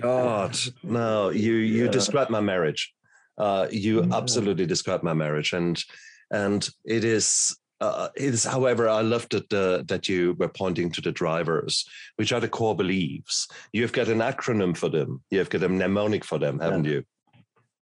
God 0.00 0.56
no 0.82 1.28
you 1.30 1.54
you 1.54 1.84
yeah. 1.84 1.90
described 1.90 2.30
my 2.30 2.40
marriage. 2.40 2.92
Uh, 3.38 3.66
you 3.70 4.02
yeah. 4.02 4.16
absolutely 4.16 4.66
described 4.66 5.02
my 5.02 5.14
marriage 5.14 5.52
and 5.52 5.82
and 6.30 6.68
it 6.84 7.04
is 7.04 7.56
uh, 7.82 8.08
is, 8.14 8.44
however, 8.44 8.88
I 8.88 9.00
loved 9.00 9.34
it 9.34 9.52
uh, 9.52 9.82
that 9.88 10.08
you 10.08 10.34
were 10.38 10.48
pointing 10.48 10.90
to 10.92 11.00
the 11.00 11.12
drivers, 11.12 11.84
which 12.16 12.32
are 12.32 12.40
the 12.40 12.48
core 12.48 12.76
beliefs. 12.76 13.48
You've 13.72 13.92
got 13.92 14.08
an 14.08 14.18
acronym 14.18 14.76
for 14.76 14.88
them. 14.88 15.22
You've 15.30 15.50
got 15.50 15.62
a 15.62 15.68
mnemonic 15.68 16.24
for 16.24 16.38
them, 16.38 16.60
haven't 16.60 16.84
yeah. 16.84 16.92
you? 16.92 17.04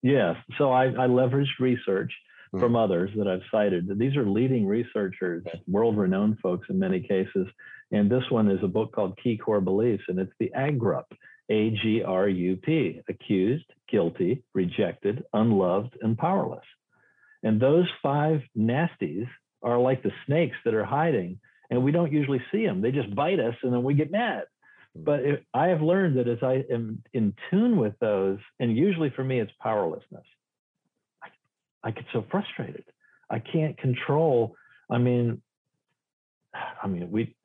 Yes. 0.04 0.36
So 0.58 0.72
I, 0.72 0.86
I 0.86 1.08
leveraged 1.08 1.60
research 1.60 2.14
mm. 2.54 2.60
from 2.60 2.76
others 2.76 3.10
that 3.18 3.28
I've 3.28 3.42
cited. 3.52 3.98
These 3.98 4.16
are 4.16 4.26
leading 4.26 4.68
researchers, 4.68 5.44
world-renowned 5.68 6.38
folks 6.42 6.68
in 6.70 6.78
many 6.78 7.00
cases. 7.00 7.48
And 7.92 8.10
this 8.10 8.24
one 8.30 8.52
is 8.52 8.60
a 8.64 8.68
book 8.68 8.92
called 8.92 9.18
Key 9.24 9.38
Core 9.38 9.62
Beliefs, 9.62 10.04
and 10.10 10.20
it's 10.20 10.34
the 10.40 10.52
AGRUP, 10.56 11.06
A-G-R-U-P, 11.50 13.02
accused, 13.10 13.66
guilty, 13.90 14.44
rejected, 14.54 15.24
unloved, 15.34 15.98
and 16.02 16.18
powerless. 16.18 16.66
And 17.44 17.60
those 17.60 17.88
five 18.04 18.42
nasties 18.58 19.28
are 19.64 19.80
like 19.80 20.04
the 20.04 20.12
snakes 20.26 20.56
that 20.66 20.74
are 20.74 20.86
hiding 20.86 21.40
and 21.70 21.84
we 21.84 21.92
don't 21.92 22.14
usually 22.14 22.42
see 22.52 22.66
them. 22.66 22.82
They 22.82 22.92
just 22.92 23.14
bite 23.14 23.40
us 23.40 23.56
and 23.64 23.74
then 23.74 23.84
we 23.84 23.94
get 23.94 24.12
mad. 24.12 24.44
Hmm. 24.96 25.04
But 25.04 25.20
it, 25.22 25.46
I 25.54 25.68
have 25.68 25.82
learned 25.82 26.18
that 26.18 26.28
as 26.28 26.40
I 26.42 26.64
am 26.72 27.04
in 27.14 27.34
tune 27.50 27.78
with 27.78 27.94
those, 28.00 28.40
and 28.60 28.76
usually 28.76 29.12
for 29.16 29.24
me, 29.24 29.40
it's 29.40 29.52
powerlessness. 29.62 30.26
I, 31.24 31.28
I 31.84 31.92
get 31.92 32.06
so 32.14 32.26
frustrated. 32.32 32.86
I 33.30 33.40
can't 33.40 33.78
control. 33.78 34.56
I 34.90 34.98
mean, 34.98 35.42
I 36.82 36.88
mean, 36.88 37.12
we, 37.12 37.36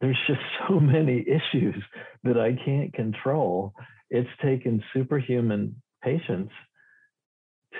there's 0.00 0.18
just 0.26 0.40
so 0.68 0.78
many 0.78 1.20
issues 1.26 1.82
that 2.24 2.38
I 2.38 2.56
can't 2.64 2.92
control. 2.92 3.74
It's 4.10 4.28
taken 4.42 4.82
superhuman 4.94 5.82
patience 6.02 6.50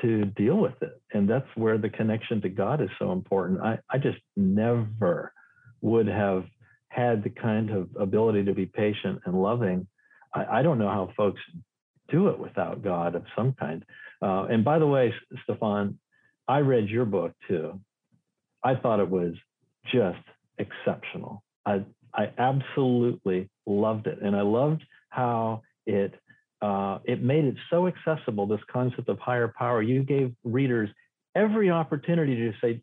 to 0.03 0.27
deal 0.27 0.57
with 0.57 0.81
it. 0.83 1.01
And 1.13 1.29
that's 1.29 1.47
where 1.55 1.79
the 1.79 1.89
connection 1.89 2.41
to 2.43 2.49
God 2.49 2.81
is 2.81 2.91
so 2.99 3.13
important. 3.13 3.61
I, 3.61 3.79
I 3.91 3.99
just 3.99 4.19
never 4.37 5.33
would 5.81 6.07
have 6.07 6.45
had 6.89 7.23
the 7.23 7.31
kind 7.31 7.71
of 7.71 7.89
ability 7.99 8.45
to 8.45 8.55
be 8.55 8.67
patient 8.67 9.21
and 9.25 9.41
loving. 9.41 9.87
I, 10.35 10.59
I 10.59 10.63
don't 10.63 10.79
know 10.79 10.89
how 10.89 11.11
folks 11.17 11.41
do 12.11 12.29
it 12.29 12.39
without 12.39 12.83
God 12.83 13.15
of 13.15 13.25
some 13.37 13.55
kind. 13.59 13.85
Uh, 14.23 14.45
and 14.45 14.65
by 14.65 14.79
the 14.79 14.87
way, 14.87 15.13
Stefan, 15.45 15.99
I 16.47 16.59
read 16.59 16.89
your 16.89 17.05
book 17.05 17.33
too. 17.47 17.81
I 18.65 18.75
thought 18.75 19.01
it 19.01 19.11
was 19.11 19.35
just 19.93 20.19
exceptional. 20.59 21.43
I, 21.67 21.85
I 22.15 22.31
absolutely 22.39 23.49
loved 23.67 24.07
it. 24.07 24.19
And 24.23 24.35
I 24.35 24.43
loved 24.43 24.83
how 25.11 25.63
it 25.87 26.15
uh, 26.61 26.99
it 27.05 27.23
made 27.23 27.45
it 27.45 27.57
so 27.71 27.87
accessible, 27.87 28.47
this 28.47 28.61
concept 28.71 29.09
of 29.09 29.19
higher 29.19 29.49
power. 29.49 29.83
You 29.83 30.03
gave 30.03 30.35
readers 30.45 30.91
every 31.35 31.71
opportunity 31.71 32.37
to 32.37 32.53
say, 32.61 32.83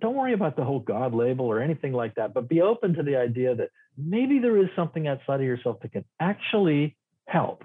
don't 0.00 0.14
worry 0.14 0.32
about 0.32 0.56
the 0.56 0.64
whole 0.64 0.80
God 0.80 1.14
label 1.14 1.46
or 1.46 1.60
anything 1.60 1.92
like 1.92 2.14
that, 2.16 2.34
but 2.34 2.48
be 2.48 2.60
open 2.60 2.94
to 2.94 3.02
the 3.02 3.16
idea 3.16 3.54
that 3.54 3.70
maybe 3.96 4.38
there 4.38 4.56
is 4.56 4.68
something 4.76 5.08
outside 5.08 5.40
of 5.40 5.46
yourself 5.46 5.80
that 5.82 5.92
can 5.92 6.04
actually 6.20 6.96
help. 7.26 7.64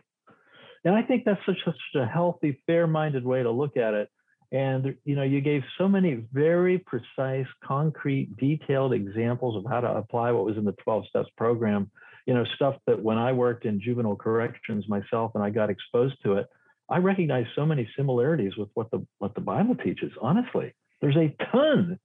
And 0.83 0.95
I 0.95 1.01
think 1.01 1.25
that's 1.25 1.41
such, 1.45 1.57
such 1.65 1.75
a 1.95 2.05
healthy, 2.05 2.61
fair-minded 2.65 3.25
way 3.25 3.43
to 3.43 3.51
look 3.51 3.77
at 3.77 3.93
it. 3.93 4.09
And 4.51 4.95
you 5.03 5.15
know, 5.15 5.23
you 5.23 5.41
gave 5.41 5.63
so 5.77 5.87
many 5.87 6.23
very 6.31 6.79
precise, 6.79 7.47
concrete, 7.63 8.37
detailed 8.37 8.93
examples 8.93 9.57
of 9.57 9.69
how 9.69 9.81
to 9.81 9.87
apply 9.87 10.31
what 10.31 10.45
was 10.45 10.57
in 10.57 10.63
the 10.63 10.71
12 10.83 11.07
steps 11.09 11.29
program 11.37 11.91
you 12.27 12.33
know, 12.33 12.43
stuff 12.55 12.75
that 12.85 13.01
when 13.01 13.17
I 13.17 13.31
worked 13.31 13.65
in 13.65 13.81
juvenile 13.81 14.17
corrections 14.17 14.87
myself 14.89 15.31
and 15.33 15.43
I 15.43 15.49
got 15.49 15.69
exposed 15.69 16.15
to 16.23 16.33
it, 16.33 16.47
I 16.89 16.97
recognize 16.97 17.45
so 17.55 17.65
many 17.65 17.89
similarities 17.95 18.55
with 18.57 18.69
what 18.73 18.91
the 18.91 19.05
what 19.17 19.33
the 19.33 19.41
Bible 19.41 19.75
teaches. 19.75 20.11
Honestly, 20.21 20.73
there's 21.01 21.15
a 21.15 21.33
ton, 21.51 21.97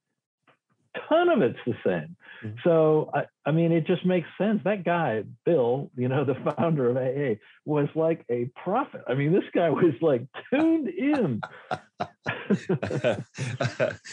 ton 1.09 1.29
of 1.29 1.43
it's 1.43 1.59
the 1.67 1.75
same. 1.85 2.17
Mm-hmm. 2.45 2.57
So 2.65 3.11
I, 3.13 3.25
I 3.45 3.51
mean, 3.51 3.73
it 3.73 3.87
just 3.87 4.07
makes 4.07 4.29
sense. 4.39 4.61
That 4.65 4.85
guy, 4.85 5.25
Bill, 5.45 5.91
you 5.97 6.09
know, 6.09 6.25
the 6.25 6.37
founder 6.57 6.91
of 6.91 6.97
AA, 6.97 7.41
was 7.65 7.89
like 7.95 8.25
a 8.31 8.45
prophet. 8.57 9.03
I 9.09 9.15
mean, 9.15 9.33
this 9.33 9.45
guy 9.53 9.69
was 9.71 9.95
like 10.01 10.25
tuned 10.53 10.89
in. 10.89 11.41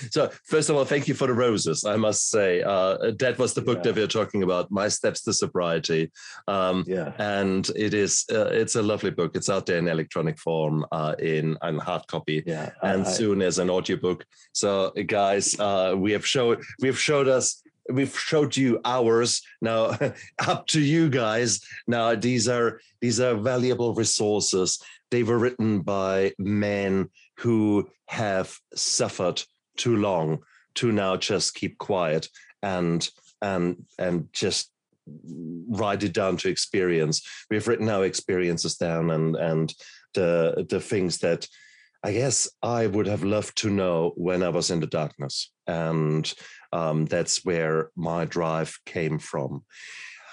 so 0.09 0.29
first 0.45 0.69
of 0.69 0.75
all, 0.75 0.85
thank 0.85 1.07
you 1.07 1.13
for 1.13 1.27
the 1.27 1.33
roses. 1.33 1.85
I 1.85 1.95
must 1.95 2.29
say 2.29 2.63
uh, 2.63 3.11
that 3.19 3.37
was 3.37 3.53
the 3.53 3.61
book 3.61 3.77
yeah. 3.77 3.83
that 3.83 3.95
we 3.95 4.01
are 4.01 4.07
talking 4.07 4.41
about, 4.41 4.71
"My 4.71 4.87
Steps 4.87 5.23
to 5.23 5.33
Sobriety." 5.33 6.11
Um, 6.47 6.83
yeah, 6.87 7.13
and 7.19 7.69
it 7.75 7.93
is 7.93 8.25
uh, 8.31 8.47
it's 8.47 8.75
a 8.75 8.81
lovely 8.81 9.11
book. 9.11 9.35
It's 9.35 9.49
out 9.49 9.67
there 9.67 9.77
in 9.77 9.87
electronic 9.87 10.39
form, 10.39 10.85
uh, 10.91 11.15
in 11.19 11.57
in 11.63 11.77
hard 11.77 12.07
copy, 12.07 12.43
yeah, 12.45 12.71
and 12.81 13.05
I, 13.05 13.09
soon 13.09 13.41
as 13.41 13.59
an 13.59 13.69
audiobook. 13.69 14.25
So 14.53 14.91
guys, 15.07 15.59
uh, 15.59 15.93
we 15.97 16.11
have 16.13 16.25
showed 16.25 16.63
we 16.81 16.87
have 16.87 16.99
showed 16.99 17.27
us 17.27 17.61
we've 17.91 18.17
showed 18.17 18.55
you 18.55 18.79
ours. 18.85 19.41
Now 19.61 19.97
up 20.47 20.67
to 20.67 20.81
you 20.81 21.09
guys. 21.09 21.61
Now 21.87 22.15
these 22.15 22.47
are 22.47 22.81
these 23.01 23.19
are 23.19 23.35
valuable 23.35 23.93
resources. 23.93 24.81
They 25.11 25.23
were 25.23 25.39
written 25.39 25.81
by 25.81 26.33
men 26.37 27.09
who 27.37 27.89
have 28.07 28.55
suffered 28.75 29.41
too 29.77 29.95
long 29.95 30.39
to 30.75 30.91
now 30.91 31.17
just 31.17 31.55
keep 31.55 31.77
quiet 31.77 32.27
and 32.61 33.09
and 33.41 33.85
and 33.97 34.27
just 34.33 34.71
write 35.67 36.03
it 36.03 36.13
down 36.13 36.37
to 36.37 36.49
experience. 36.49 37.27
We've 37.49 37.67
written 37.67 37.89
our 37.89 38.05
experiences 38.05 38.75
down 38.75 39.11
and 39.11 39.35
and 39.35 39.73
the 40.13 40.65
the 40.69 40.79
things 40.79 41.19
that 41.19 41.47
I 42.03 42.13
guess 42.13 42.49
I 42.63 42.87
would 42.87 43.07
have 43.07 43.23
loved 43.23 43.57
to 43.57 43.69
know 43.69 44.13
when 44.15 44.41
I 44.41 44.49
was 44.49 44.71
in 44.71 44.79
the 44.79 44.87
darkness. 44.87 45.51
And 45.67 46.31
um, 46.71 47.05
that's 47.05 47.43
where 47.43 47.91
my 47.95 48.25
drive 48.25 48.77
came 48.85 49.19
from. 49.19 49.65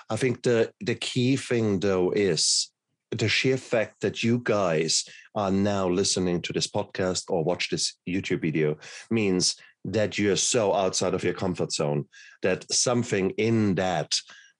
I 0.08 0.16
think 0.16 0.42
the, 0.42 0.72
the 0.80 0.94
key 0.94 1.36
thing, 1.36 1.80
though, 1.80 2.12
is 2.12 2.70
the 3.10 3.28
sheer 3.28 3.56
fact 3.56 4.00
that 4.00 4.22
you 4.22 4.40
guys 4.42 5.04
are 5.34 5.50
now 5.50 5.88
listening 5.88 6.42
to 6.42 6.52
this 6.52 6.68
podcast 6.68 7.24
or 7.28 7.42
watch 7.42 7.70
this 7.70 7.94
YouTube 8.08 8.42
video 8.42 8.76
means 9.10 9.56
that 9.84 10.18
you're 10.18 10.36
so 10.36 10.74
outside 10.74 11.14
of 11.14 11.24
your 11.24 11.34
comfort 11.34 11.72
zone 11.72 12.04
that 12.42 12.70
something 12.72 13.30
in 13.30 13.74
that 13.76 14.16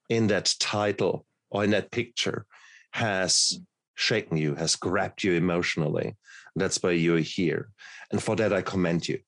in 0.08 0.28
that 0.28 0.54
title 0.60 1.26
or 1.50 1.64
in 1.64 1.70
that 1.70 1.90
picture 1.90 2.46
has 2.92 3.58
shaken 3.96 4.36
you, 4.36 4.54
has 4.54 4.76
grabbed 4.76 5.24
you 5.24 5.32
emotionally. 5.32 6.16
That's 6.56 6.82
why 6.82 6.92
you're 6.92 7.18
here. 7.18 7.68
And 8.10 8.22
for 8.22 8.34
that, 8.36 8.52
I 8.52 8.62
commend 8.62 9.08
you 9.08 9.18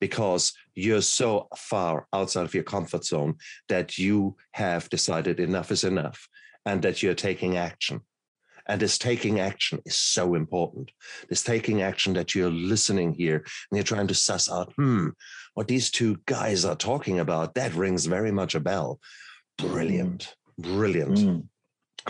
because 0.00 0.52
you're 0.74 1.02
so 1.02 1.48
far 1.56 2.06
outside 2.12 2.44
of 2.44 2.54
your 2.54 2.64
comfort 2.64 3.04
zone 3.04 3.34
that 3.68 3.98
you 3.98 4.36
have 4.52 4.88
decided 4.90 5.40
enough 5.40 5.70
is 5.70 5.84
enough 5.84 6.28
and 6.64 6.82
that 6.82 7.02
you're 7.02 7.14
taking 7.14 7.56
action. 7.56 8.00
And 8.66 8.80
this 8.80 8.98
taking 8.98 9.40
action 9.40 9.80
is 9.86 9.96
so 9.96 10.34
important. 10.34 10.90
This 11.28 11.42
taking 11.42 11.80
action 11.80 12.12
that 12.14 12.34
you're 12.34 12.50
listening 12.50 13.14
here 13.14 13.36
and 13.36 13.76
you're 13.76 13.82
trying 13.82 14.08
to 14.08 14.14
suss 14.14 14.50
out, 14.50 14.72
hmm, 14.76 15.08
what 15.54 15.68
these 15.68 15.90
two 15.90 16.18
guys 16.26 16.66
are 16.66 16.76
talking 16.76 17.18
about, 17.18 17.54
that 17.54 17.74
rings 17.74 18.04
very 18.04 18.30
much 18.30 18.54
a 18.54 18.60
bell. 18.60 19.00
Brilliant, 19.56 20.34
brilliant. 20.58 21.18
Mm. 21.18 21.44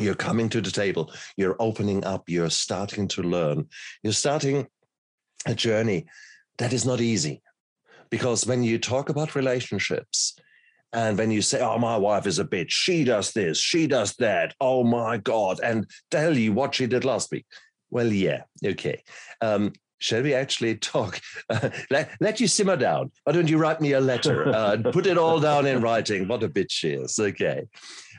You're 0.01 0.15
coming 0.15 0.49
to 0.51 0.61
the 0.61 0.71
table, 0.71 1.13
you're 1.37 1.57
opening 1.59 2.05
up, 2.05 2.29
you're 2.29 2.51
starting 2.51 3.09
to 3.09 3.23
learn, 3.23 3.69
you're 4.03 4.13
starting 4.13 4.67
a 5.47 5.55
journey 5.55 6.07
that 6.59 6.73
is 6.73 6.85
not 6.85 7.01
easy. 7.01 7.43
Because 8.11 8.47
when 8.47 8.63
you 8.63 8.79
talk 8.79 9.09
about 9.09 9.35
relationships, 9.35 10.37
and 10.93 11.19
when 11.19 11.31
you 11.31 11.43
say, 11.43 11.61
oh, 11.61 11.79
my 11.79 11.97
wife 11.97 12.27
is 12.27 12.39
a 12.39 12.45
bitch, 12.45 12.71
she 12.71 13.05
does 13.05 13.33
this, 13.33 13.59
she 13.59 13.87
does 13.87 14.15
that, 14.17 14.55
oh 14.61 14.85
my 14.85 15.19
God, 15.19 15.61
and 15.63 15.87
tell 16.11 16.37
you 16.37 16.53
what 16.53 16.75
she 16.75 16.87
did 16.87 17.05
last 17.05 17.31
week. 17.31 17.45
Well, 17.91 18.11
yeah, 18.11 18.45
okay. 18.65 19.03
Um, 19.41 19.73
shall 19.99 20.23
we 20.23 20.33
actually 20.35 20.77
talk? 20.77 21.21
Uh, 21.51 21.71
let, 21.91 22.11
let 22.21 22.41
you 22.41 22.47
simmer 22.47 22.77
down. 22.77 23.11
Why 23.25 23.33
don't 23.33 23.51
you 23.51 23.59
write 23.59 23.81
me 23.81 23.93
a 23.93 24.01
letter? 24.01 24.49
Uh, 24.49 24.77
put 24.93 25.07
it 25.07 25.19
all 25.19 25.41
down 25.41 25.67
in 25.67 25.83
writing. 25.83 26.27
What 26.27 26.43
a 26.43 26.49
bitch 26.49 26.71
she 26.71 26.91
is. 26.91 27.19
Okay. 27.19 27.65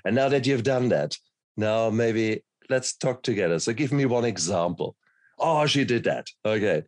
And 0.05 0.15
now 0.15 0.29
that 0.29 0.45
you've 0.45 0.63
done 0.63 0.89
that, 0.89 1.15
now 1.59 1.89
maybe 1.89 2.43
let's 2.69 2.95
talk 2.95 3.21
together. 3.21 3.59
So 3.59 3.73
give 3.73 3.91
me 3.91 4.05
one 4.05 4.25
example. 4.25 4.95
Oh, 5.37 5.65
she 5.65 5.83
did 5.83 6.05
that. 6.05 6.27
Okay. 6.45 6.83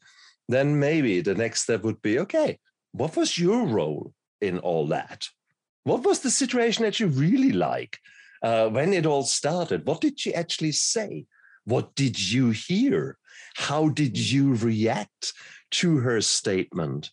Then 0.47 0.79
maybe 0.79 1.21
the 1.21 1.35
next 1.35 1.61
step 1.61 1.83
would 1.83 2.01
be 2.01 2.19
okay, 2.19 2.59
what 2.93 3.15
was 3.15 3.37
your 3.37 3.65
role 3.65 4.13
in 4.39 4.59
all 4.59 4.87
that? 4.87 5.27
What 5.83 6.03
was 6.03 6.19
the 6.19 6.29
situation 6.29 6.83
that 6.83 6.99
you 6.99 7.07
really 7.07 7.51
like 7.51 7.99
uh, 8.43 8.69
when 8.69 8.93
it 8.93 9.05
all 9.05 9.23
started? 9.23 9.85
What 9.85 10.01
did 10.01 10.19
she 10.19 10.33
actually 10.33 10.71
say? 10.71 11.25
What 11.65 11.95
did 11.95 12.19
you 12.31 12.51
hear? 12.51 13.17
How 13.55 13.89
did 13.89 14.17
you 14.17 14.55
react 14.55 15.33
to 15.71 15.97
her 15.97 16.21
statement? 16.21 17.11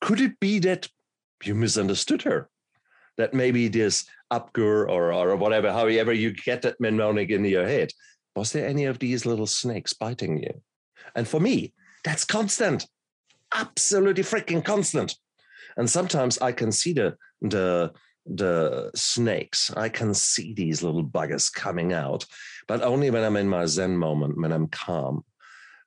Could 0.00 0.20
it 0.20 0.38
be 0.40 0.58
that 0.60 0.88
you 1.44 1.54
misunderstood 1.54 2.22
her? 2.22 2.48
That 3.16 3.32
maybe 3.32 3.68
this 3.68 4.04
Abgur 4.32 4.88
or, 4.88 5.12
or 5.12 5.36
whatever, 5.36 5.72
however 5.72 6.12
you 6.12 6.32
get 6.32 6.62
that 6.62 6.80
mnemonic 6.80 7.30
in 7.30 7.44
your 7.44 7.66
head, 7.66 7.90
was 8.34 8.52
there 8.52 8.66
any 8.66 8.84
of 8.84 8.98
these 8.98 9.24
little 9.24 9.46
snakes 9.46 9.92
biting 9.92 10.42
you? 10.42 10.60
And 11.14 11.26
for 11.26 11.40
me, 11.40 11.72
that's 12.04 12.24
constant 12.24 12.86
absolutely 13.54 14.22
freaking 14.22 14.64
constant. 14.64 15.14
And 15.76 15.88
sometimes 15.88 16.38
I 16.38 16.52
can 16.52 16.72
see 16.72 16.92
the 16.92 17.16
the 17.40 17.92
the 18.24 18.90
snakes. 18.94 19.70
I 19.76 19.88
can 19.88 20.12
see 20.14 20.52
these 20.52 20.82
little 20.82 21.04
buggers 21.04 21.52
coming 21.52 21.92
out, 21.92 22.24
but 22.66 22.82
only 22.82 23.10
when 23.10 23.22
I'm 23.22 23.36
in 23.36 23.48
my 23.48 23.66
Zen 23.66 23.96
moment, 23.96 24.40
when 24.40 24.52
I'm 24.52 24.68
calm. 24.68 25.24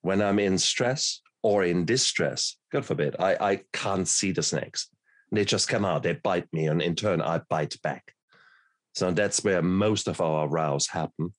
When 0.02 0.22
I'm 0.22 0.40
in 0.40 0.58
stress 0.58 1.20
or 1.44 1.66
in 1.66 1.84
distress, 1.84 2.56
God 2.72 2.86
forbid, 2.86 3.18
I, 3.20 3.36
I 3.42 3.62
can't 3.74 4.08
see 4.08 4.32
the 4.32 4.42
snakes. 4.42 4.88
They 5.30 5.44
just 5.44 5.68
come 5.68 5.84
out, 5.84 6.04
they 6.04 6.14
bite 6.14 6.48
me, 6.54 6.68
and 6.68 6.82
in 6.82 6.96
turn, 6.96 7.22
I 7.22 7.42
bite 7.50 7.76
back. 7.84 8.14
So 8.96 9.12
that's 9.12 9.44
where 9.44 9.62
most 9.62 10.08
of 10.08 10.22
our 10.22 10.48
rows 10.48 10.88
happen. 10.88 11.34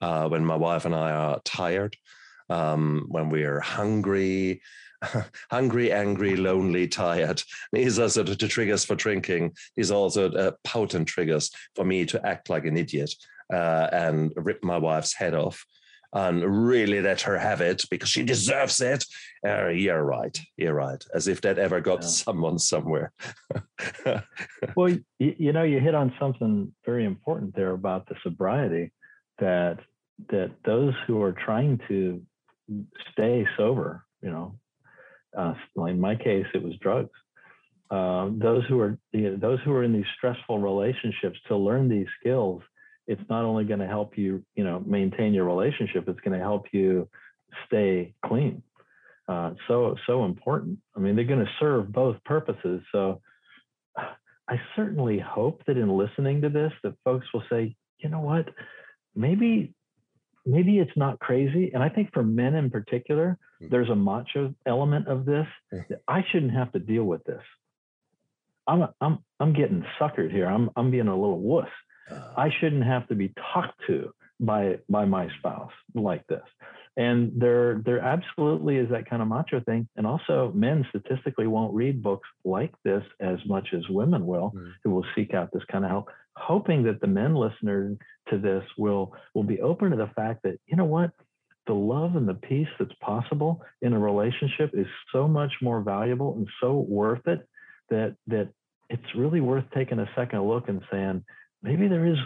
Uh, 0.00 0.28
when 0.28 0.44
my 0.44 0.56
wife 0.56 0.84
and 0.84 0.94
I 0.94 1.12
are 1.12 1.40
tired, 1.44 1.96
um, 2.50 3.06
when 3.08 3.30
we're 3.30 3.60
hungry, 3.60 4.60
hungry, 5.50 5.92
angry, 5.92 6.36
lonely, 6.36 6.88
tired. 6.88 7.42
These 7.72 7.98
are 7.98 8.08
sort 8.08 8.28
of 8.28 8.38
the 8.38 8.48
triggers 8.48 8.84
for 8.84 8.94
drinking. 8.94 9.56
These 9.76 9.90
are 9.90 9.94
also 9.94 10.52
potent 10.64 11.08
triggers 11.08 11.50
for 11.74 11.84
me 11.84 12.04
to 12.06 12.24
act 12.26 12.50
like 12.50 12.66
an 12.66 12.76
idiot 12.76 13.12
uh, 13.52 13.88
and 13.92 14.32
rip 14.36 14.62
my 14.62 14.78
wife's 14.78 15.14
head 15.14 15.34
off 15.34 15.64
and 16.12 16.68
really 16.68 17.00
let 17.00 17.20
her 17.22 17.38
have 17.38 17.60
it 17.60 17.82
because 17.90 18.08
she 18.08 18.22
deserves 18.22 18.80
it. 18.80 19.04
Uh, 19.46 19.68
you're 19.68 20.04
right. 20.04 20.38
You're 20.56 20.74
right. 20.74 21.04
As 21.14 21.28
if 21.28 21.40
that 21.42 21.58
ever 21.58 21.80
got 21.80 22.02
yeah. 22.02 22.08
someone 22.08 22.58
somewhere. 22.58 23.12
well, 24.76 24.88
you, 24.88 25.34
you 25.38 25.52
know, 25.52 25.62
you 25.62 25.80
hit 25.80 25.94
on 25.94 26.14
something 26.18 26.72
very 26.84 27.04
important 27.04 27.54
there 27.54 27.72
about 27.72 28.08
the 28.08 28.16
sobriety 28.22 28.92
that 29.38 29.78
that 30.30 30.50
those 30.64 30.94
who 31.06 31.20
are 31.22 31.32
trying 31.32 31.78
to 31.88 32.22
stay 33.12 33.46
sober, 33.56 34.02
you 34.22 34.30
know, 34.30 34.54
uh, 35.36 35.54
in 35.86 36.00
my 36.00 36.16
case, 36.16 36.46
it 36.54 36.62
was 36.62 36.74
drugs. 36.80 37.10
Uh, 37.90 38.30
those 38.32 38.64
who 38.66 38.80
are 38.80 38.98
you 39.12 39.30
know, 39.30 39.36
those 39.36 39.60
who 39.64 39.72
are 39.72 39.84
in 39.84 39.92
these 39.92 40.06
stressful 40.16 40.58
relationships 40.58 41.38
to 41.46 41.56
learn 41.56 41.88
these 41.88 42.08
skills, 42.18 42.62
it's 43.06 43.22
not 43.28 43.44
only 43.44 43.64
going 43.64 43.80
to 43.80 43.86
help 43.86 44.16
you 44.18 44.42
you 44.54 44.64
know 44.64 44.82
maintain 44.86 45.34
your 45.34 45.44
relationship, 45.44 46.08
it's 46.08 46.20
going 46.20 46.38
to 46.38 46.44
help 46.44 46.66
you 46.72 47.08
stay 47.66 48.14
clean. 48.24 48.62
Uh, 49.28 49.52
so 49.68 49.96
so 50.06 50.24
important. 50.24 50.78
I 50.96 51.00
mean, 51.00 51.16
they're 51.16 51.24
going 51.24 51.44
to 51.44 51.52
serve 51.58 51.92
both 51.92 52.22
purposes. 52.24 52.82
So 52.92 53.20
I 54.48 54.60
certainly 54.76 55.18
hope 55.18 55.62
that 55.66 55.76
in 55.76 55.88
listening 55.88 56.42
to 56.42 56.48
this, 56.48 56.72
that 56.84 56.94
folks 57.04 57.26
will 57.34 57.42
say, 57.50 57.74
you 57.98 58.08
know 58.08 58.20
what, 58.20 58.48
maybe 59.14 59.74
maybe 60.44 60.78
it's 60.78 60.96
not 60.96 61.18
crazy. 61.18 61.72
And 61.74 61.82
I 61.82 61.88
think 61.88 62.12
for 62.12 62.22
men 62.22 62.54
in 62.54 62.70
particular, 62.70 63.36
mm. 63.60 63.70
there's 63.70 63.90
a 63.90 63.96
macho 63.96 64.54
element 64.64 65.08
of 65.08 65.24
this. 65.24 65.46
I 66.06 66.24
shouldn't 66.30 66.52
have 66.52 66.72
to 66.72 66.78
deal 66.78 67.04
with 67.04 67.24
this. 67.24 67.42
I'm 68.68 68.86
I'm 69.00 69.18
I'm 69.40 69.52
getting 69.52 69.84
suckered 70.00 70.30
here. 70.30 70.46
I'm 70.46 70.70
I'm 70.76 70.90
being 70.90 71.08
a 71.08 71.14
little 71.14 71.40
wuss. 71.40 71.68
I 72.36 72.50
shouldn't 72.60 72.84
have 72.84 73.08
to 73.08 73.14
be 73.14 73.32
talked 73.52 73.80
to 73.86 74.12
by 74.38 74.78
by 74.88 75.04
my 75.04 75.28
spouse 75.38 75.72
like 75.94 76.26
this. 76.26 76.44
And 76.96 77.32
there 77.36 77.82
there 77.84 78.00
absolutely 78.00 78.76
is 78.76 78.88
that 78.90 79.08
kind 79.08 79.22
of 79.22 79.28
macho 79.28 79.60
thing. 79.60 79.88
And 79.96 80.06
also 80.06 80.52
men 80.54 80.86
statistically 80.90 81.46
won't 81.46 81.74
read 81.74 82.02
books 82.02 82.28
like 82.44 82.72
this 82.84 83.02
as 83.20 83.38
much 83.46 83.68
as 83.74 83.82
women 83.88 84.26
will, 84.26 84.52
mm. 84.56 84.72
who 84.82 84.90
will 84.90 85.06
seek 85.14 85.34
out 85.34 85.50
this 85.52 85.64
kind 85.70 85.84
of 85.84 85.90
help 85.90 86.08
hoping 86.36 86.82
that 86.82 87.00
the 87.00 87.06
men 87.06 87.34
listeners 87.34 87.96
to 88.28 88.38
this 88.38 88.62
will 88.76 89.14
will 89.34 89.42
be 89.42 89.60
open 89.60 89.90
to 89.90 89.96
the 89.96 90.10
fact 90.14 90.42
that 90.42 90.58
you 90.66 90.76
know 90.76 90.84
what 90.84 91.10
the 91.66 91.74
love 91.74 92.14
and 92.14 92.28
the 92.28 92.34
peace 92.34 92.68
that's 92.78 92.92
possible 93.00 93.60
in 93.82 93.92
a 93.92 93.98
relationship 93.98 94.70
is 94.74 94.86
so 95.12 95.26
much 95.26 95.52
more 95.60 95.80
valuable 95.80 96.34
and 96.36 96.48
so 96.60 96.74
worth 96.74 97.26
it 97.26 97.46
that 97.90 98.14
that 98.26 98.48
it's 98.88 99.14
really 99.16 99.40
worth 99.40 99.64
taking 99.74 99.98
a 99.98 100.08
second 100.14 100.42
look 100.42 100.68
and 100.68 100.80
saying, 100.92 101.24
maybe 101.62 101.88
there 101.88 102.06
is 102.06 102.18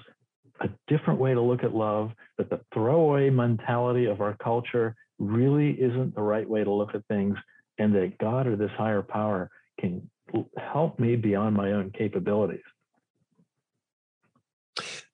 a 0.61 0.69
different 0.89 1.21
way 1.21 1.33
to 1.35 1.41
look 1.41 1.65
at 1.65 1.75
love, 1.75 2.13
that 2.39 2.51
the 2.51 2.61
throwaway 2.73 3.31
mentality 3.31 4.07
of 4.07 4.21
our 4.21 4.37
culture 4.37 4.95
really 5.19 5.71
isn't 5.73 6.15
the 6.15 6.23
right 6.23 6.49
way 6.49 6.65
to 6.65 6.71
look 6.71 6.95
at 6.95 7.07
things, 7.07 7.37
and 7.79 7.95
that 7.95 8.19
God 8.19 8.47
or 8.47 8.57
this 8.57 8.71
higher 8.77 9.03
power 9.03 9.51
can 9.79 10.11
help 10.59 10.99
me 10.99 11.17
beyond 11.17 11.57
my 11.57 11.73
own 11.73 11.91
capabilities. 11.91 12.61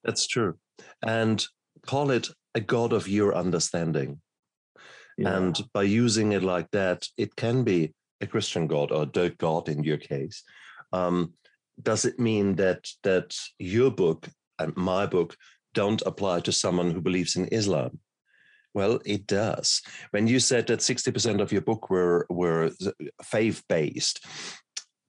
That's 0.05 0.27
true. 0.27 0.59
And 1.03 1.45
call 1.83 2.11
it 2.11 2.29
a 2.55 2.61
God 2.61 2.93
of 2.93 3.09
your 3.09 3.35
understanding. 3.35 4.21
Yeah. 5.19 5.37
And 5.37 5.61
by 5.73 5.85
using 5.85 6.33
it 6.33 6.43
like 6.43 6.71
that, 6.73 7.09
it 7.17 7.37
can 7.37 7.65
be 7.65 7.95
a 8.21 8.27
Christian 8.27 8.67
God 8.67 8.93
or 8.93 9.07
the 9.07 9.35
God 9.39 9.69
in 9.69 9.83
your 9.83 9.97
case. 9.97 10.43
Um, 10.93 11.35
does 11.83 12.05
it 12.05 12.19
mean 12.19 12.57
that 12.57 12.89
that 13.03 13.37
your 13.59 13.91
book 13.91 14.29
and 14.59 14.77
my 14.77 15.07
book 15.07 15.37
don't 15.75 16.03
apply 16.07 16.41
to 16.41 16.53
someone 16.53 16.91
who 16.91 17.01
believes 17.01 17.37
in 17.37 17.49
Islam? 17.49 18.01
Well, 18.75 19.01
it 19.07 19.27
does. 19.27 19.81
When 20.11 20.27
you 20.27 20.39
said 20.39 20.67
that 20.67 20.81
60% 20.81 21.41
of 21.41 21.51
your 21.51 21.63
book 21.63 21.89
were 21.89 22.27
were 22.29 22.71
faith 23.23 23.63
based, 23.69 24.25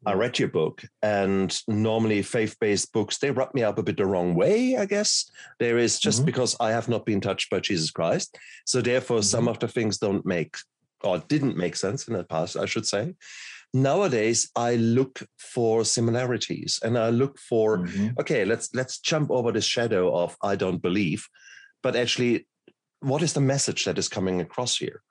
I 0.05 0.13
read 0.13 0.39
your 0.39 0.47
book, 0.47 0.83
and 1.01 1.53
normally 1.67 2.21
faith-based 2.21 2.93
books 2.93 3.17
they 3.17 3.31
rub 3.31 3.53
me 3.53 3.63
up 3.63 3.77
a 3.77 3.83
bit 3.83 3.97
the 3.97 4.05
wrong 4.05 4.35
way. 4.35 4.77
I 4.77 4.85
guess 4.85 5.29
there 5.59 5.77
is 5.77 5.99
just 5.99 6.19
mm-hmm. 6.19 6.27
because 6.27 6.55
I 6.59 6.71
have 6.71 6.87
not 6.87 7.05
been 7.05 7.19
touched 7.19 7.49
by 7.49 7.59
Jesus 7.59 7.91
Christ, 7.91 8.37
so 8.65 8.81
therefore 8.81 9.17
mm-hmm. 9.17 9.23
some 9.23 9.47
of 9.47 9.59
the 9.59 9.67
things 9.67 9.97
don't 9.97 10.25
make 10.25 10.55
or 11.03 11.19
didn't 11.27 11.57
make 11.57 11.75
sense 11.75 12.07
in 12.07 12.13
the 12.13 12.23
past, 12.23 12.55
I 12.55 12.65
should 12.65 12.85
say. 12.85 13.15
Nowadays, 13.73 14.49
I 14.55 14.75
look 14.75 15.21
for 15.37 15.83
similarities, 15.83 16.79
and 16.83 16.97
I 16.97 17.09
look 17.09 17.37
for 17.37 17.79
mm-hmm. 17.79 18.19
okay, 18.19 18.45
let's 18.45 18.73
let's 18.73 18.99
jump 18.99 19.29
over 19.29 19.51
the 19.51 19.61
shadow 19.61 20.15
of 20.15 20.37
I 20.41 20.55
don't 20.55 20.81
believe, 20.81 21.27
but 21.83 21.95
actually, 21.95 22.47
what 23.01 23.21
is 23.21 23.33
the 23.33 23.41
message 23.41 23.85
that 23.85 23.97
is 23.97 24.07
coming 24.09 24.41
across 24.41 24.77
here? 24.77 25.01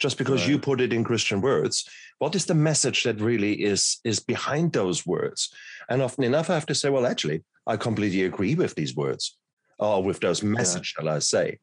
just 0.00 0.16
because 0.16 0.42
right. 0.42 0.50
you 0.50 0.58
put 0.60 0.80
it 0.80 0.92
in 0.92 1.02
Christian 1.04 1.40
words. 1.40 1.84
What 2.18 2.34
is 2.34 2.46
the 2.46 2.54
message 2.54 3.02
that 3.04 3.20
really 3.20 3.54
is 3.54 3.98
is 4.04 4.20
behind 4.20 4.72
those 4.72 5.04
words? 5.04 5.52
And 5.88 6.02
often 6.02 6.24
enough, 6.24 6.50
I 6.50 6.54
have 6.54 6.66
to 6.66 6.74
say, 6.74 6.88
well, 6.88 7.04
actually, 7.04 7.42
I 7.66 7.76
completely 7.76 8.22
agree 8.22 8.54
with 8.54 8.74
these 8.74 8.94
words 8.94 9.36
or 9.78 10.02
with 10.02 10.20
those 10.20 10.42
messages, 10.42 10.92
yeah. 10.96 11.02
shall 11.02 11.08
I 11.08 11.18
say. 11.20 11.58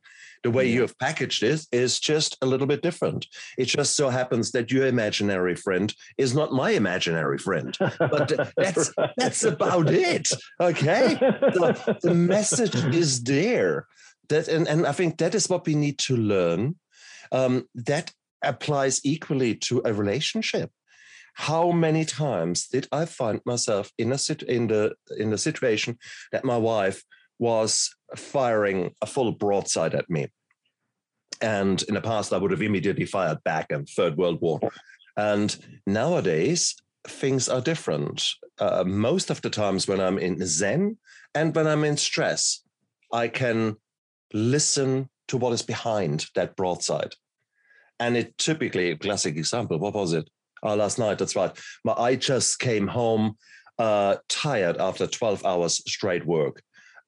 The 0.45 0.51
way 0.51 0.67
yeah. 0.67 0.73
you 0.75 0.81
have 0.81 0.97
packaged 0.99 1.41
it 1.41 1.65
is 1.71 1.99
just 1.99 2.37
a 2.41 2.45
little 2.45 2.67
bit 2.67 2.83
different. 2.83 3.25
It 3.57 3.65
just 3.65 3.95
so 3.95 4.09
happens 4.09 4.51
that 4.51 4.71
your 4.71 4.85
imaginary 4.85 5.55
friend 5.55 5.91
is 6.19 6.35
not 6.35 6.53
my 6.53 6.69
imaginary 6.69 7.39
friend, 7.39 7.75
but 7.79 8.31
that's 8.57 8.91
right. 8.95 9.09
that's 9.17 9.43
about 9.43 9.89
it. 9.89 10.29
Okay, 10.61 11.15
the, 11.15 11.97
the 12.03 12.13
message 12.35 12.75
is 12.93 13.23
there. 13.23 13.87
That 14.29 14.47
and, 14.47 14.67
and 14.67 14.85
I 14.85 14.91
think 14.91 15.17
that 15.17 15.33
is 15.33 15.49
what 15.49 15.65
we 15.65 15.73
need 15.73 15.97
to 15.99 16.15
learn. 16.15 16.75
Um, 17.31 17.67
that 17.73 18.13
applies 18.43 19.01
equally 19.03 19.55
to 19.55 19.81
a 19.83 19.93
relationship. 19.93 20.69
How 21.33 21.71
many 21.71 22.05
times 22.05 22.67
did 22.67 22.87
I 22.91 23.05
find 23.05 23.41
myself 23.45 23.91
in 23.97 24.11
a 24.11 24.17
sit- 24.19 24.43
in 24.43 24.67
the 24.67 24.93
in 25.17 25.31
the 25.31 25.39
situation 25.39 25.97
that 26.31 26.45
my 26.45 26.57
wife 26.57 27.03
was 27.39 27.93
firing 28.15 28.93
a 29.01 29.05
full 29.05 29.31
broadside 29.31 29.95
at 29.95 30.09
me? 30.09 30.27
And 31.41 31.81
in 31.83 31.95
the 31.95 32.01
past, 32.01 32.33
I 32.33 32.37
would 32.37 32.51
have 32.51 32.61
immediately 32.61 33.05
fired 33.05 33.43
back 33.43 33.67
and 33.71 33.87
Third 33.87 34.17
World 34.17 34.41
War. 34.41 34.59
And 35.17 35.55
nowadays, 35.85 36.75
things 37.07 37.49
are 37.49 37.61
different. 37.61 38.23
Uh, 38.59 38.83
most 38.85 39.29
of 39.29 39.41
the 39.41 39.49
times 39.49 39.87
when 39.87 39.99
I'm 39.99 40.17
in 40.17 40.45
Zen 40.45 40.97
and 41.33 41.55
when 41.55 41.67
I'm 41.67 41.83
in 41.83 41.97
stress, 41.97 42.61
I 43.11 43.27
can 43.27 43.75
listen 44.33 45.09
to 45.27 45.37
what 45.37 45.53
is 45.53 45.61
behind 45.61 46.27
that 46.35 46.55
broadside. 46.55 47.13
And 47.99 48.17
it 48.17 48.37
typically, 48.37 48.91
a 48.91 48.97
classic 48.97 49.37
example, 49.37 49.79
what 49.79 49.93
was 49.93 50.13
it? 50.13 50.29
Oh, 50.63 50.75
last 50.75 50.99
night, 50.99 51.17
that's 51.17 51.35
right. 51.35 51.51
My, 51.83 51.93
I 51.93 52.15
just 52.15 52.59
came 52.59 52.87
home 52.87 53.37
uh, 53.77 54.17
tired 54.29 54.77
after 54.77 55.07
12 55.07 55.45
hours 55.45 55.81
straight 55.89 56.25
work. 56.25 56.61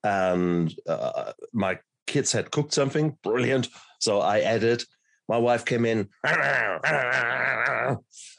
And 0.04 0.74
uh, 0.88 1.34
my 1.54 1.80
kids 2.06 2.32
had 2.32 2.52
cooked 2.52 2.74
something 2.74 3.18
brilliant. 3.24 3.68
So 4.00 4.22
I 4.22 4.42
added. 4.42 4.84
My 5.28 5.38
wife 5.38 5.66
came 5.66 5.86
in 5.86 6.08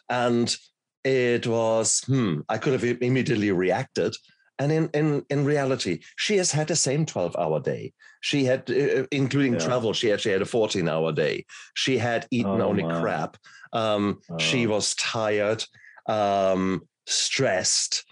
and 0.09 0.57
it 1.05 1.47
was, 1.47 2.03
hmm, 2.07 2.40
I 2.49 2.59
could 2.59 2.73
have 2.73 3.03
immediately 3.03 3.53
reacted. 3.53 4.14
And 4.59 4.73
in, 4.73 4.90
in, 4.92 5.25
in 5.31 5.44
reality, 5.44 6.01
she 6.16 6.37
has 6.38 6.51
had 6.51 6.66
the 6.68 6.77
same 6.77 7.07
12 7.07 7.37
hour 7.37 7.61
day. 7.61 7.92
She 8.21 8.44
had, 8.44 8.68
uh, 8.71 9.03
uh, 9.03 9.07
including 9.12 9.53
yeah. 9.53 9.61
travel, 9.61 9.92
she 9.92 10.12
actually 10.12 10.33
had 10.33 10.42
a 10.42 10.47
14 10.47 10.88
hour 10.88 11.12
day. 11.12 11.44
She 11.75 11.99
had 11.99 12.27
eaten 12.31 12.61
oh, 12.61 12.68
only 12.68 12.83
wow. 12.83 13.01
crap. 13.01 13.37
Um, 13.73 14.21
oh. 14.31 14.38
She 14.38 14.66
was 14.66 14.94
tired, 14.97 15.64
um, 16.07 16.88
stressed. 17.07 18.05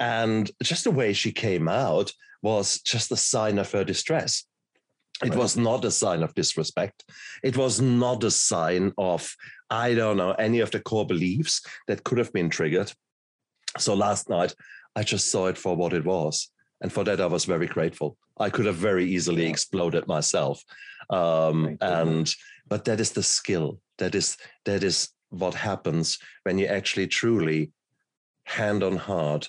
And 0.00 0.50
just 0.62 0.84
the 0.84 0.90
way 0.90 1.12
she 1.12 1.30
came 1.30 1.68
out 1.68 2.12
was 2.42 2.80
just 2.80 3.12
a 3.12 3.16
sign 3.16 3.58
of 3.58 3.70
her 3.72 3.84
distress. 3.84 4.44
It 5.22 5.30
right. 5.30 5.38
was 5.38 5.56
not 5.56 5.84
a 5.84 5.90
sign 5.90 6.22
of 6.22 6.34
disrespect. 6.34 7.04
It 7.42 7.56
was 7.56 7.80
not 7.80 8.24
a 8.24 8.30
sign 8.30 8.92
of, 8.98 9.34
I 9.70 9.94
don't 9.94 10.16
know, 10.16 10.32
any 10.32 10.60
of 10.60 10.72
the 10.72 10.80
core 10.80 11.06
beliefs 11.06 11.62
that 11.86 12.02
could 12.02 12.18
have 12.18 12.32
been 12.32 12.50
triggered. 12.50 12.92
So 13.78 13.94
last 13.94 14.28
night, 14.28 14.54
I 14.96 15.04
just 15.04 15.30
saw 15.30 15.46
it 15.46 15.56
for 15.56 15.76
what 15.76 15.92
it 15.92 16.04
was. 16.04 16.50
And 16.80 16.92
for 16.92 17.04
that, 17.04 17.20
I 17.20 17.26
was 17.26 17.44
very 17.44 17.66
grateful. 17.66 18.16
I 18.38 18.50
could 18.50 18.66
have 18.66 18.74
very 18.74 19.04
easily 19.04 19.46
exploded 19.46 20.08
myself. 20.08 20.62
Um, 21.10 21.78
and 21.80 22.34
but 22.68 22.84
that 22.86 23.00
is 23.00 23.12
the 23.12 23.22
skill. 23.22 23.80
That 23.98 24.14
is 24.14 24.36
that 24.64 24.82
is 24.82 25.10
what 25.28 25.54
happens 25.54 26.18
when 26.42 26.58
you 26.58 26.66
actually 26.66 27.06
truly 27.06 27.70
hand 28.44 28.82
on 28.82 28.96
heart 28.96 29.48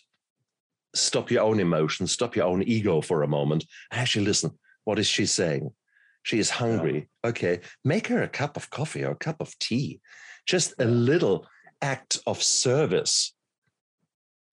stop 0.94 1.32
your 1.32 1.44
own 1.44 1.60
emotions, 1.60 2.12
stop 2.12 2.36
your 2.36 2.46
own 2.46 2.64
ego 2.64 3.02
for 3.02 3.24
a 3.24 3.28
moment. 3.28 3.66
Actually, 3.92 4.26
listen. 4.26 4.52
What 4.86 5.00
is 5.00 5.08
she 5.08 5.26
saying? 5.26 5.72
She 6.24 6.40
is 6.40 6.50
hungry. 6.50 7.10
Yeah. 7.24 7.30
Okay, 7.30 7.60
make 7.86 8.08
her 8.08 8.22
a 8.22 8.28
cup 8.28 8.58
of 8.58 8.70
coffee 8.70 9.04
or 9.04 9.12
a 9.12 9.16
cup 9.16 9.42
of 9.42 9.58
tea. 9.60 10.02
Just 10.46 10.74
a 10.80 10.86
little 10.86 11.48
act 11.82 12.20
of 12.28 12.44
service 12.44 13.34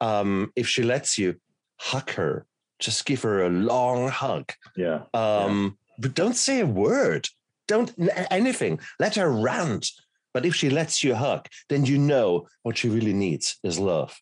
um, 0.00 0.52
if 0.56 0.66
she 0.66 0.82
lets 0.82 1.18
you, 1.18 1.36
hug 1.78 2.10
her. 2.12 2.46
Just 2.78 3.04
give 3.04 3.22
her 3.22 3.44
a 3.44 3.50
long 3.50 4.08
hug. 4.08 4.50
Yeah. 4.76 5.02
Um, 5.12 5.76
yeah. 5.78 5.94
But 5.98 6.14
don't 6.14 6.36
say 6.36 6.60
a 6.60 6.66
word. 6.66 7.28
Don't 7.68 7.92
anything. 8.30 8.80
Let 8.98 9.16
her 9.16 9.30
rant. 9.30 9.90
But 10.32 10.46
if 10.46 10.54
she 10.54 10.70
lets 10.70 11.04
you 11.04 11.14
hug, 11.14 11.46
then 11.68 11.84
you 11.84 11.98
know 11.98 12.46
what 12.62 12.78
she 12.78 12.88
really 12.88 13.12
needs 13.12 13.58
is 13.64 13.78
love, 13.78 14.16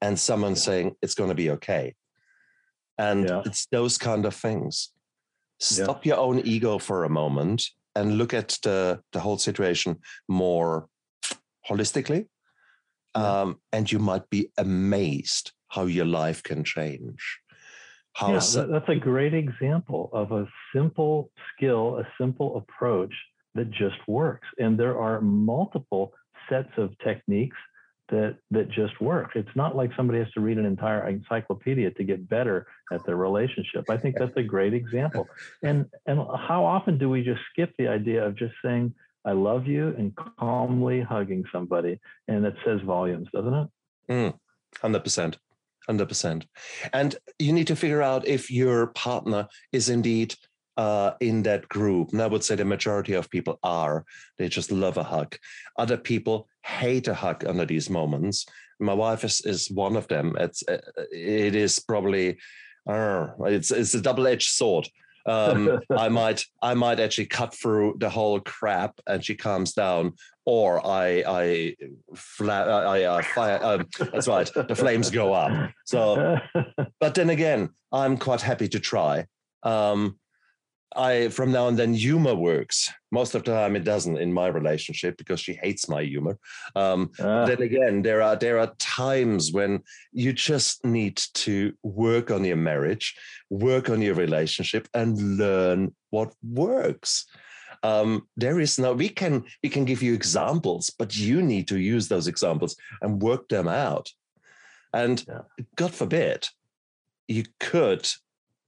and 0.00 0.18
someone 0.18 0.52
yeah. 0.52 0.56
saying 0.56 0.96
it's 1.02 1.14
going 1.14 1.30
to 1.30 1.34
be 1.34 1.50
okay. 1.50 1.94
And 2.98 3.28
yeah. 3.28 3.42
it's 3.44 3.66
those 3.66 3.98
kind 3.98 4.26
of 4.26 4.34
things. 4.34 4.90
Stop 5.60 6.06
your 6.06 6.18
own 6.18 6.40
ego 6.40 6.78
for 6.78 7.04
a 7.04 7.08
moment 7.08 7.70
and 7.96 8.16
look 8.16 8.32
at 8.32 8.58
the 8.62 9.00
the 9.12 9.20
whole 9.20 9.38
situation 9.38 9.98
more 10.28 10.88
holistically 11.68 12.26
um, 13.14 13.58
and 13.72 13.90
you 13.90 13.98
might 13.98 14.28
be 14.30 14.50
amazed 14.58 15.52
how 15.68 15.86
your 15.86 16.06
life 16.06 16.42
can 16.42 16.64
change. 16.64 17.40
How 18.14 18.32
yeah, 18.32 18.38
so- 18.38 18.66
that's 18.66 18.88
a 18.88 18.96
great 18.96 19.34
example 19.34 20.10
of 20.12 20.32
a 20.32 20.48
simple 20.74 21.30
skill, 21.54 21.98
a 21.98 22.08
simple 22.20 22.56
approach 22.58 23.14
that 23.54 23.70
just 23.70 23.96
works. 24.06 24.46
And 24.58 24.78
there 24.78 24.98
are 24.98 25.20
multiple 25.20 26.12
sets 26.48 26.72
of 26.76 26.96
techniques 27.04 27.56
that 28.08 28.36
that 28.50 28.70
just 28.70 29.00
work. 29.00 29.32
It's 29.34 29.54
not 29.54 29.76
like 29.76 29.90
somebody 29.96 30.18
has 30.18 30.30
to 30.32 30.40
read 30.40 30.58
an 30.58 30.64
entire 30.64 31.06
encyclopedia 31.08 31.90
to 31.92 32.04
get 32.04 32.28
better 32.28 32.66
at 32.92 33.04
their 33.04 33.16
relationship. 33.16 33.84
I 33.90 33.96
think 33.96 34.16
that's 34.18 34.36
a 34.36 34.42
great 34.42 34.74
example. 34.74 35.26
And 35.62 35.86
and 36.06 36.18
how 36.18 36.64
often 36.64 36.98
do 36.98 37.08
we 37.10 37.22
just 37.22 37.40
skip 37.52 37.72
the 37.78 37.88
idea 37.88 38.24
of 38.24 38.36
just 38.36 38.54
saying, 38.64 38.94
I 39.24 39.32
love 39.32 39.66
you 39.66 39.94
and 39.98 40.16
calmly 40.38 41.00
hugging 41.02 41.44
somebody. 41.52 42.00
And 42.28 42.44
it 42.46 42.54
says 42.64 42.80
volumes, 42.80 43.28
doesn't 43.32 43.54
it? 43.54 43.68
Mm, 44.10 44.38
100%. 44.82 45.36
100%. 45.88 46.46
And 46.92 47.16
you 47.38 47.52
need 47.52 47.66
to 47.66 47.76
figure 47.76 48.02
out 48.02 48.26
if 48.26 48.50
your 48.50 48.88
partner 48.88 49.48
is 49.72 49.88
indeed 49.88 50.34
uh, 50.78 51.12
in 51.20 51.42
that 51.42 51.68
group. 51.68 52.12
And 52.12 52.22
I 52.22 52.26
would 52.26 52.42
say 52.42 52.54
the 52.54 52.64
majority 52.64 53.12
of 53.12 53.28
people 53.28 53.58
are. 53.62 54.06
They 54.38 54.48
just 54.48 54.72
love 54.72 54.96
a 54.96 55.02
hug. 55.02 55.36
Other 55.76 55.98
people 55.98 56.48
hate 56.62 57.08
a 57.08 57.14
hug 57.14 57.44
under 57.44 57.66
these 57.66 57.90
moments. 57.90 58.46
My 58.80 58.94
wife 58.94 59.24
is, 59.24 59.42
is 59.42 59.70
one 59.70 59.96
of 59.96 60.08
them. 60.08 60.36
It's 60.38 60.66
uh, 60.66 60.78
it 61.12 61.54
is 61.54 61.78
probably 61.80 62.38
uh, 62.88 63.26
it's 63.40 63.70
it's 63.70 63.94
a 63.94 64.00
double 64.00 64.26
edged 64.26 64.50
sword 64.50 64.88
um, 65.28 65.80
I 65.90 66.08
might 66.08 66.44
I 66.62 66.74
might 66.74 66.98
actually 66.98 67.26
cut 67.26 67.54
through 67.54 67.96
the 67.98 68.10
whole 68.10 68.40
crap 68.40 68.98
and 69.06 69.24
she 69.24 69.34
calms 69.34 69.72
down, 69.72 70.14
or 70.44 70.84
I 70.84 71.22
I, 71.26 71.76
fla- 72.14 72.86
I, 72.86 73.18
I 73.18 73.22
fire. 73.22 73.60
Um, 73.62 73.86
that's 74.12 74.26
right. 74.26 74.50
The 74.54 74.74
flames 74.74 75.10
go 75.10 75.32
up. 75.32 75.70
So, 75.84 76.38
but 77.00 77.14
then 77.14 77.30
again, 77.30 77.70
I'm 77.92 78.16
quite 78.16 78.40
happy 78.40 78.68
to 78.68 78.80
try. 78.80 79.26
Um, 79.62 80.18
I 80.96 81.28
from 81.28 81.52
now 81.52 81.68
and 81.68 81.78
then 81.78 81.94
humor 81.94 82.34
works. 82.34 82.90
Most 83.10 83.34
of 83.34 83.44
the 83.44 83.52
time 83.52 83.76
it 83.76 83.84
doesn't 83.84 84.18
in 84.18 84.32
my 84.32 84.46
relationship 84.46 85.16
because 85.16 85.40
she 85.40 85.54
hates 85.54 85.88
my 85.88 86.02
humor. 86.02 86.38
Um, 86.74 87.10
uh. 87.18 87.46
Then 87.46 87.62
again, 87.62 88.02
there 88.02 88.22
are 88.22 88.36
there 88.36 88.58
are 88.58 88.72
times 88.78 89.52
when 89.52 89.82
you 90.12 90.32
just 90.32 90.84
need 90.84 91.16
to 91.34 91.74
work 91.82 92.30
on 92.30 92.44
your 92.44 92.56
marriage, 92.56 93.16
work 93.50 93.90
on 93.90 94.00
your 94.02 94.14
relationship, 94.14 94.88
and 94.94 95.38
learn 95.38 95.94
what 96.10 96.32
works. 96.42 97.26
Um, 97.82 98.26
there 98.36 98.58
is 98.58 98.78
no 98.78 98.92
we 98.92 99.08
can 99.08 99.44
we 99.62 99.68
can 99.68 99.84
give 99.84 100.02
you 100.02 100.14
examples, 100.14 100.90
but 100.90 101.16
you 101.16 101.42
need 101.42 101.68
to 101.68 101.78
use 101.78 102.08
those 102.08 102.28
examples 102.28 102.76
and 103.02 103.22
work 103.22 103.48
them 103.48 103.68
out. 103.68 104.10
And 104.92 105.24
yeah. 105.28 105.42
God 105.76 105.94
forbid, 105.94 106.48
you 107.28 107.44
could 107.60 108.08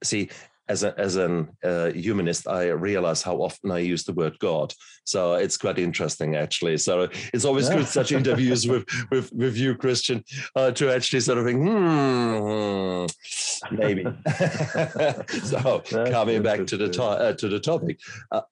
see 0.05 0.29
as 0.71 0.85
a, 0.85 0.95
as 0.97 1.17
an 1.17 1.49
uh, 1.65 1.91
humanist, 1.91 2.47
I 2.47 2.69
realize 2.69 3.23
how 3.23 3.37
often 3.39 3.73
I 3.73 3.79
use 3.79 4.05
the 4.05 4.13
word 4.13 4.39
God. 4.39 4.73
So 5.03 5.35
it's 5.35 5.57
quite 5.57 5.81
interesting, 5.81 6.37
actually. 6.37 6.77
So 6.79 7.09
it's 7.35 7.45
always 7.45 7.69
good 7.69 7.89
such 7.89 8.13
interviews 8.13 8.69
with 8.69 8.85
with 9.11 9.33
with 9.33 9.57
you, 9.57 9.75
Christian, 9.75 10.25
uh, 10.55 10.71
to 10.73 10.95
actually 10.95 11.21
sort 11.21 11.39
of 11.39 11.45
think, 11.47 11.61
hmm, 11.61 13.07
maybe. 13.75 14.05
so 15.43 15.83
That's 15.91 16.11
coming 16.11 16.43
back 16.43 16.65
to 16.67 16.77
the 16.77 16.89
to- 16.89 17.03
uh, 17.03 17.33
to 17.33 17.49
the 17.49 17.59
topic, 17.59 17.99
uh, 18.31 18.43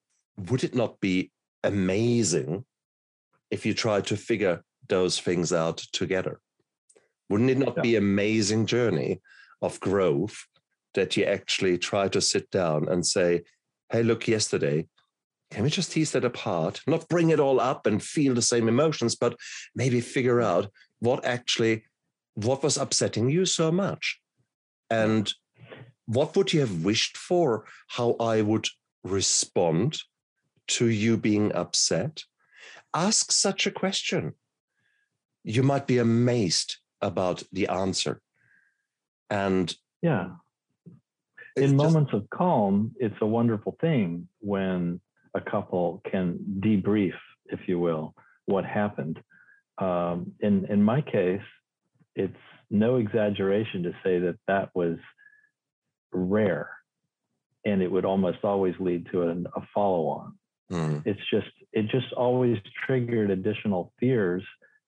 would 0.50 0.64
it 0.64 0.74
not 0.74 0.98
be 0.98 1.30
amazing 1.62 2.64
if 3.52 3.64
you 3.64 3.74
tried 3.74 4.06
to 4.06 4.16
figure 4.16 4.64
those 4.88 5.20
things 5.20 5.52
out 5.52 5.78
together? 5.92 6.40
Wouldn't 7.30 7.50
it 7.50 7.58
not 7.58 7.74
yeah. 7.76 7.82
be 7.82 7.96
amazing 7.96 8.66
journey 8.66 9.20
of 9.62 9.78
growth 9.78 10.46
that 10.94 11.16
you 11.16 11.24
actually 11.24 11.78
try 11.78 12.08
to 12.08 12.20
sit 12.20 12.50
down 12.50 12.88
and 12.88 13.06
say, 13.06 13.42
hey, 13.90 14.02
look, 14.02 14.28
yesterday, 14.28 14.86
can 15.50 15.64
we 15.64 15.70
just 15.70 15.92
tease 15.92 16.12
that 16.12 16.24
apart? 16.24 16.80
Not 16.86 17.08
bring 17.08 17.30
it 17.30 17.40
all 17.40 17.60
up 17.60 17.86
and 17.86 18.02
feel 18.02 18.34
the 18.34 18.42
same 18.42 18.68
emotions, 18.68 19.14
but 19.14 19.36
maybe 19.74 20.00
figure 20.00 20.40
out 20.40 20.70
what 21.00 21.24
actually, 21.24 21.84
what 22.34 22.62
was 22.62 22.76
upsetting 22.76 23.30
you 23.30 23.46
so 23.46 23.72
much? 23.72 24.20
And 24.90 25.32
what 26.06 26.36
would 26.36 26.52
you 26.52 26.60
have 26.60 26.84
wished 26.84 27.16
for? 27.16 27.64
How 27.88 28.16
I 28.20 28.42
would 28.42 28.66
respond 29.04 29.98
to 30.68 30.88
you 30.88 31.16
being 31.16 31.52
upset? 31.54 32.24
Ask 32.94 33.32
such 33.32 33.66
a 33.66 33.70
question. 33.70 34.34
You 35.44 35.62
might 35.62 35.86
be 35.86 35.98
amazed 35.98 36.76
about 37.00 37.42
the 37.52 37.68
answer. 37.68 38.20
And 39.30 39.74
yeah, 40.02 40.30
in 41.62 41.76
moments 41.76 42.12
of 42.12 42.28
calm, 42.30 42.92
it's 42.98 43.16
a 43.20 43.26
wonderful 43.26 43.76
thing 43.80 44.28
when 44.40 45.00
a 45.34 45.40
couple 45.40 46.02
can 46.10 46.38
debrief, 46.60 47.14
if 47.46 47.60
you 47.66 47.78
will, 47.78 48.14
what 48.46 48.64
happened. 48.64 49.18
Um, 49.78 50.32
in 50.40 50.66
in 50.66 50.82
my 50.82 51.00
case, 51.00 51.42
it's 52.14 52.36
no 52.70 52.96
exaggeration 52.96 53.82
to 53.84 53.92
say 54.04 54.18
that 54.18 54.36
that 54.46 54.70
was 54.74 54.98
rare, 56.12 56.70
and 57.64 57.82
it 57.82 57.90
would 57.90 58.04
almost 58.04 58.38
always 58.42 58.74
lead 58.80 59.06
to 59.12 59.22
an, 59.22 59.46
a 59.54 59.60
follow-on. 59.74 60.34
Mm. 60.70 61.02
It's 61.06 61.20
just 61.30 61.48
it 61.72 61.88
just 61.88 62.12
always 62.14 62.58
triggered 62.86 63.30
additional 63.30 63.92
fears, 64.00 64.42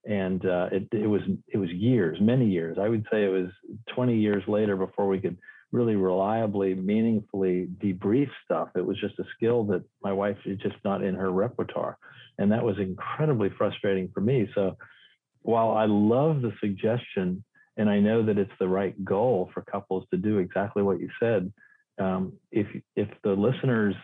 and 0.04 0.44
uh, 0.44 0.68
it 0.72 0.88
it 0.92 1.06
was 1.06 1.22
it 1.48 1.58
was 1.58 1.70
years, 1.70 2.18
many 2.20 2.46
years. 2.46 2.78
I 2.80 2.88
would 2.88 3.06
say 3.10 3.24
it 3.24 3.28
was 3.28 3.50
20 3.94 4.16
years 4.16 4.42
later 4.46 4.76
before 4.76 5.06
we 5.06 5.20
could 5.20 5.38
really 5.72 5.96
reliably, 5.96 6.74
meaningfully 6.74 7.68
debrief 7.82 8.28
stuff. 8.44 8.68
It 8.74 8.84
was 8.84 9.00
just 9.00 9.18
a 9.18 9.24
skill 9.36 9.64
that 9.64 9.82
my 10.02 10.12
wife 10.12 10.38
is 10.44 10.58
just 10.58 10.76
not 10.84 11.02
in 11.02 11.14
her 11.14 11.30
repertoire. 11.30 11.96
And 12.38 12.50
that 12.52 12.64
was 12.64 12.78
incredibly 12.78 13.50
frustrating 13.56 14.10
for 14.12 14.20
me. 14.20 14.48
So 14.54 14.76
while 15.42 15.70
I 15.70 15.86
love 15.86 16.42
the 16.42 16.52
suggestion 16.60 17.44
and 17.76 17.88
I 17.88 18.00
know 18.00 18.24
that 18.24 18.38
it's 18.38 18.50
the 18.58 18.68
right 18.68 19.04
goal 19.04 19.50
for 19.54 19.62
couples 19.62 20.04
to 20.10 20.16
do 20.16 20.38
exactly 20.38 20.82
what 20.82 21.00
you 21.00 21.08
said, 21.20 21.52
um, 21.98 22.32
if 22.50 22.66
if 22.96 23.08
the 23.22 23.32
listeners 23.32 23.94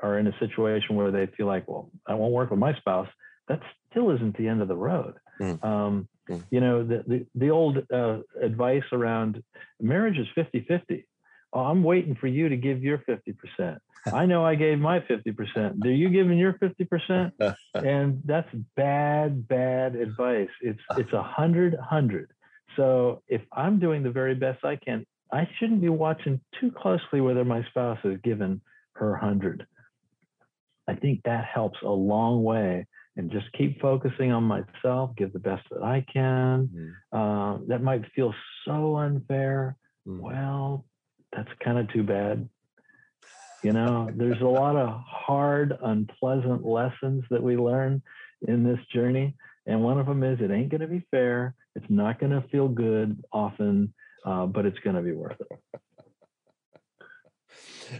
are 0.00 0.18
in 0.18 0.26
a 0.26 0.38
situation 0.38 0.96
where 0.96 1.10
they 1.10 1.26
feel 1.36 1.46
like, 1.46 1.66
well, 1.66 1.90
I 2.06 2.14
won't 2.14 2.32
work 2.32 2.50
with 2.50 2.58
my 2.58 2.74
spouse, 2.74 3.08
that 3.48 3.60
still 3.90 4.10
isn't 4.10 4.36
the 4.36 4.48
end 4.48 4.62
of 4.62 4.68
the 4.68 4.76
road. 4.76 5.14
Mm. 5.40 5.64
Um, 5.64 6.08
mm. 6.28 6.44
You 6.50 6.60
know, 6.60 6.84
the, 6.84 7.04
the, 7.06 7.26
the 7.34 7.50
old 7.50 7.78
uh, 7.92 8.18
advice 8.40 8.84
around 8.92 9.42
marriage 9.80 10.18
is 10.18 10.26
50 10.34 10.64
50. 10.68 11.06
Oh, 11.52 11.60
I'm 11.60 11.82
waiting 11.82 12.14
for 12.14 12.28
you 12.28 12.48
to 12.48 12.56
give 12.56 12.82
your 12.82 12.98
50%. 12.98 13.78
I 14.12 14.26
know 14.26 14.44
I 14.44 14.54
gave 14.54 14.78
my 14.78 15.00
50%. 15.00 15.84
Are 15.84 15.90
you 15.90 16.08
giving 16.08 16.38
your 16.38 16.54
50%? 16.54 17.54
and 17.74 18.22
that's 18.24 18.48
bad, 18.76 19.46
bad 19.48 19.96
advice. 19.96 20.48
It's 20.62 20.80
it's 20.96 21.12
a 21.12 21.22
hundred 21.22 21.74
hundred. 21.74 22.30
So 22.76 23.22
if 23.28 23.42
I'm 23.52 23.78
doing 23.78 24.02
the 24.02 24.10
very 24.10 24.34
best 24.34 24.64
I 24.64 24.76
can, 24.76 25.04
I 25.32 25.48
shouldn't 25.58 25.80
be 25.80 25.88
watching 25.88 26.40
too 26.60 26.70
closely 26.70 27.20
whether 27.20 27.44
my 27.44 27.64
spouse 27.64 27.98
has 28.04 28.18
given 28.22 28.60
her 28.94 29.16
hundred. 29.16 29.66
I 30.88 30.94
think 30.94 31.22
that 31.24 31.44
helps 31.44 31.78
a 31.82 31.90
long 31.90 32.42
way 32.42 32.86
and 33.20 33.30
just 33.30 33.52
keep 33.52 33.78
focusing 33.82 34.32
on 34.32 34.44
myself, 34.44 35.10
give 35.14 35.30
the 35.34 35.38
best 35.38 35.62
that 35.70 35.82
I 35.82 36.02
can. 36.10 36.94
Uh, 37.12 37.58
that 37.68 37.82
might 37.82 38.10
feel 38.16 38.34
so 38.64 38.96
unfair. 38.96 39.76
Mm-hmm. 40.08 40.22
Well, 40.22 40.86
that's 41.30 41.50
kind 41.62 41.76
of 41.76 41.92
too 41.92 42.02
bad. 42.02 42.48
You 43.62 43.72
know, 43.72 44.10
there's 44.14 44.40
a 44.40 44.46
lot 44.46 44.76
of 44.76 45.02
hard, 45.06 45.76
unpleasant 45.82 46.64
lessons 46.64 47.24
that 47.30 47.42
we 47.42 47.58
learn 47.58 48.00
in 48.48 48.64
this 48.64 48.80
journey. 48.90 49.36
And 49.66 49.84
one 49.84 50.00
of 50.00 50.06
them 50.06 50.24
is 50.24 50.40
it 50.40 50.50
ain't 50.50 50.70
going 50.70 50.80
to 50.80 50.86
be 50.86 51.06
fair. 51.10 51.54
It's 51.76 51.90
not 51.90 52.20
going 52.20 52.32
to 52.32 52.48
feel 52.48 52.68
good 52.68 53.22
often, 53.34 53.92
uh, 54.24 54.46
but 54.46 54.64
it's 54.64 54.78
going 54.78 54.96
to 54.96 55.02
be 55.02 55.12
worth 55.12 55.40
it. 55.40 55.58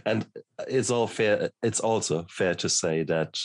And 0.05 0.25
it's 0.69 0.89
all 0.89 1.05
fair. 1.05 1.49
It's 1.61 1.81
also 1.81 2.25
fair 2.29 2.55
to 2.55 2.69
say 2.69 3.03
that 3.03 3.37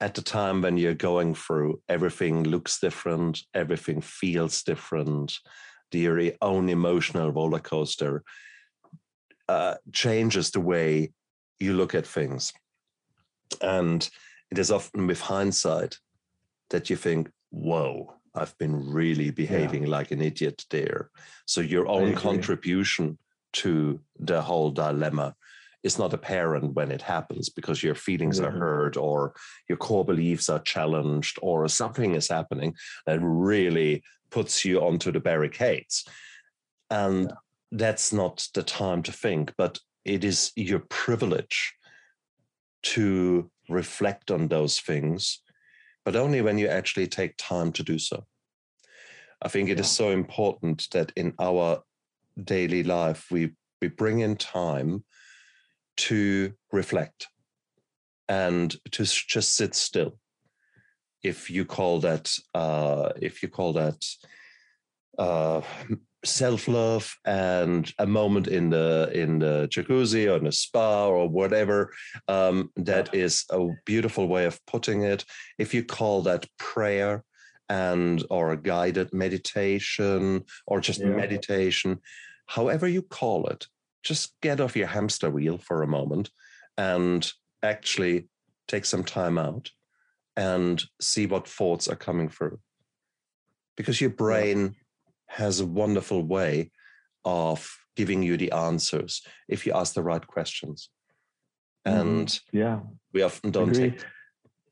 at 0.00 0.14
the 0.14 0.22
time 0.22 0.62
when 0.62 0.76
you're 0.76 0.94
going 0.94 1.34
through, 1.34 1.80
everything 1.88 2.44
looks 2.44 2.78
different, 2.78 3.42
everything 3.54 4.00
feels 4.00 4.62
different. 4.62 5.38
Your 5.92 6.20
own 6.40 6.68
emotional 6.68 7.32
roller 7.32 7.58
coaster 7.58 8.22
uh, 9.48 9.74
changes 9.92 10.50
the 10.50 10.60
way 10.60 11.12
you 11.58 11.72
look 11.72 11.94
at 11.94 12.06
things. 12.06 12.52
And 13.60 14.08
it 14.50 14.58
is 14.58 14.70
often 14.70 15.06
with 15.06 15.20
hindsight 15.20 15.98
that 16.70 16.90
you 16.90 16.96
think, 16.96 17.30
whoa, 17.50 18.14
I've 18.34 18.56
been 18.58 18.92
really 18.92 19.30
behaving 19.30 19.84
yeah. 19.84 19.88
like 19.88 20.10
an 20.10 20.20
idiot 20.20 20.64
there. 20.70 21.10
So 21.46 21.60
your 21.60 21.88
own 21.88 22.14
contribution 22.14 23.18
to 23.54 24.00
the 24.18 24.42
whole 24.42 24.70
dilemma 24.70 25.34
is 25.84 25.98
not 25.98 26.12
apparent 26.12 26.74
when 26.74 26.90
it 26.90 27.02
happens 27.02 27.48
because 27.48 27.82
your 27.82 27.94
feelings 27.94 28.40
mm-hmm. 28.40 28.54
are 28.54 28.58
hurt 28.58 28.96
or 28.96 29.34
your 29.68 29.78
core 29.78 30.04
beliefs 30.04 30.48
are 30.48 30.58
challenged 30.60 31.38
or 31.40 31.68
something 31.68 32.14
is 32.14 32.28
happening 32.28 32.74
that 33.06 33.20
really 33.22 34.02
puts 34.30 34.64
you 34.64 34.80
onto 34.80 35.12
the 35.12 35.20
barricades. 35.20 36.04
And 36.90 37.28
yeah. 37.28 37.34
that's 37.72 38.12
not 38.12 38.46
the 38.54 38.62
time 38.62 39.02
to 39.04 39.12
think, 39.12 39.54
but 39.56 39.78
it 40.04 40.24
is 40.24 40.52
your 40.56 40.80
privilege 40.88 41.74
to 42.82 43.50
reflect 43.68 44.30
on 44.30 44.48
those 44.48 44.80
things, 44.80 45.42
but 46.04 46.16
only 46.16 46.40
when 46.42 46.58
you 46.58 46.68
actually 46.68 47.06
take 47.06 47.34
time 47.36 47.72
to 47.72 47.82
do 47.82 47.98
so. 47.98 48.24
I 49.42 49.48
think 49.48 49.68
it 49.68 49.76
yeah. 49.76 49.82
is 49.82 49.90
so 49.90 50.10
important 50.10 50.88
that 50.92 51.12
in 51.16 51.34
our 51.38 51.82
daily 52.42 52.82
life 52.82 53.26
we 53.30 53.50
we 53.80 53.88
bring 53.88 54.20
in 54.20 54.36
time 54.36 55.04
to 55.98 56.52
reflect 56.72 57.28
and 58.28 58.74
to 58.92 59.04
just 59.04 59.54
sit 59.56 59.74
still. 59.74 60.18
If 61.22 61.50
you 61.50 61.64
call 61.64 62.00
that, 62.00 62.32
uh, 62.54 63.10
if 63.20 63.42
you 63.42 63.48
call 63.48 63.72
that 63.74 64.04
uh, 65.18 65.62
self-love 66.24 67.16
and 67.24 67.92
a 67.98 68.06
moment 68.06 68.46
in 68.46 68.70
the 68.70 69.10
in 69.14 69.38
the 69.38 69.68
jacuzzi 69.70 70.30
or 70.30 70.36
in 70.36 70.46
a 70.46 70.52
spa 70.52 71.06
or 71.08 71.28
whatever, 71.28 71.92
um, 72.28 72.70
that 72.76 73.14
is 73.14 73.44
a 73.50 73.66
beautiful 73.84 74.28
way 74.28 74.44
of 74.44 74.64
putting 74.66 75.02
it. 75.02 75.24
If 75.58 75.74
you 75.74 75.84
call 75.84 76.22
that 76.22 76.46
prayer 76.58 77.24
and 77.68 78.24
or 78.30 78.52
a 78.52 78.56
guided 78.56 79.12
meditation 79.12 80.44
or 80.66 80.80
just 80.80 81.00
yeah. 81.00 81.08
meditation, 81.08 81.98
however 82.46 82.86
you 82.86 83.02
call 83.02 83.46
it, 83.48 83.66
just 84.08 84.40
get 84.40 84.58
off 84.58 84.74
your 84.74 84.86
hamster 84.86 85.28
wheel 85.28 85.58
for 85.58 85.82
a 85.82 85.86
moment 85.86 86.30
and 86.78 87.30
actually 87.62 88.26
take 88.66 88.86
some 88.86 89.04
time 89.04 89.36
out 89.36 89.70
and 90.34 90.82
see 90.98 91.26
what 91.26 91.46
thoughts 91.46 91.88
are 91.88 91.96
coming 91.96 92.30
through. 92.30 92.58
Because 93.76 94.00
your 94.00 94.10
brain 94.10 94.76
has 95.26 95.60
a 95.60 95.66
wonderful 95.66 96.22
way 96.22 96.70
of 97.26 97.68
giving 97.96 98.22
you 98.22 98.38
the 98.38 98.50
answers 98.52 99.22
if 99.46 99.66
you 99.66 99.72
ask 99.74 99.92
the 99.92 100.02
right 100.02 100.26
questions. 100.26 100.88
Mhm. 101.86 102.00
And 102.00 102.40
Yeah, 102.50 102.80
we 103.12 103.22
often 103.22 103.50
don't 103.50 103.74
take 103.74 104.02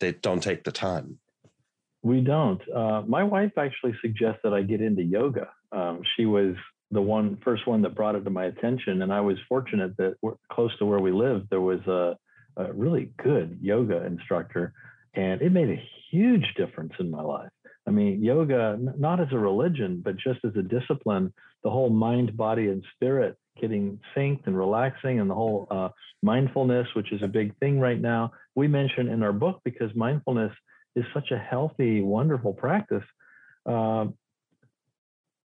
they 0.00 0.12
don't 0.12 0.42
take 0.42 0.64
the 0.64 0.72
time. 0.72 1.18
we 2.02 2.20
don't. 2.20 2.62
Uh, 2.70 3.02
my 3.06 3.24
wife 3.24 3.58
actually 3.58 3.94
suggested 4.00 4.52
I 4.52 4.62
get 4.62 4.80
into 4.80 5.02
yoga. 5.02 5.48
Um, 5.72 6.02
she 6.14 6.24
was 6.24 6.54
the 6.90 7.02
one 7.02 7.38
first 7.44 7.66
one 7.66 7.82
that 7.82 7.94
brought 7.94 8.14
it 8.14 8.24
to 8.24 8.30
my 8.30 8.44
attention, 8.44 9.02
and 9.02 9.12
I 9.12 9.20
was 9.20 9.36
fortunate 9.48 9.96
that 9.96 10.16
close 10.50 10.76
to 10.78 10.86
where 10.86 11.00
we 11.00 11.12
lived. 11.12 11.48
There 11.50 11.60
was 11.60 11.80
a, 11.86 12.16
a 12.56 12.72
really 12.72 13.12
good 13.22 13.58
yoga 13.60 14.04
instructor, 14.04 14.72
and 15.14 15.42
it 15.42 15.52
made 15.52 15.70
a 15.70 15.82
huge 16.10 16.46
difference 16.56 16.92
in 17.00 17.10
my 17.10 17.22
life. 17.22 17.50
I 17.86 17.90
mean, 17.90 18.22
yoga, 18.22 18.78
not 18.98 19.20
as 19.20 19.28
a 19.32 19.38
religion, 19.38 20.02
but 20.04 20.16
just 20.16 20.44
as 20.44 20.52
a 20.56 20.62
discipline. 20.62 21.32
The 21.62 21.70
whole 21.70 21.90
mind, 21.90 22.36
body, 22.36 22.68
and 22.68 22.84
spirit 22.94 23.36
getting 23.60 23.98
synced 24.14 24.46
and 24.46 24.56
relaxing, 24.56 25.18
and 25.18 25.30
the 25.30 25.34
whole 25.34 25.66
uh, 25.70 25.88
mindfulness, 26.22 26.86
which 26.94 27.12
is 27.12 27.22
a 27.22 27.28
big 27.28 27.56
thing 27.58 27.80
right 27.80 28.00
now. 28.00 28.32
We 28.54 28.68
mention 28.68 29.08
in 29.08 29.22
our 29.22 29.32
book 29.32 29.60
because 29.64 29.90
mindfulness 29.94 30.52
is 30.94 31.04
such 31.14 31.30
a 31.30 31.38
healthy, 31.38 32.02
wonderful 32.02 32.52
practice. 32.52 33.04
Uh, 33.64 34.06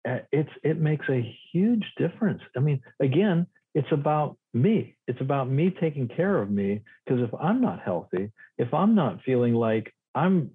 it's 0.05 0.51
it 0.63 0.81
makes 0.81 1.07
a 1.09 1.37
huge 1.53 1.85
difference. 1.97 2.41
I 2.57 2.61
mean, 2.61 2.81
again, 3.01 3.47
it's 3.75 3.93
about 3.93 4.37
me. 4.55 4.97
It's 5.07 5.21
about 5.21 5.51
me 5.51 5.75
taking 5.81 6.09
care 6.09 6.39
of 6.39 6.51
me. 6.51 6.81
Because 7.05 7.23
if 7.23 7.31
I'm 7.41 7.61
not 7.61 7.81
healthy, 7.81 8.33
if 8.57 8.73
I'm 8.73 8.95
not 8.95 9.23
feeling 9.25 9.55
like 9.55 9.93
I'm 10.15 10.51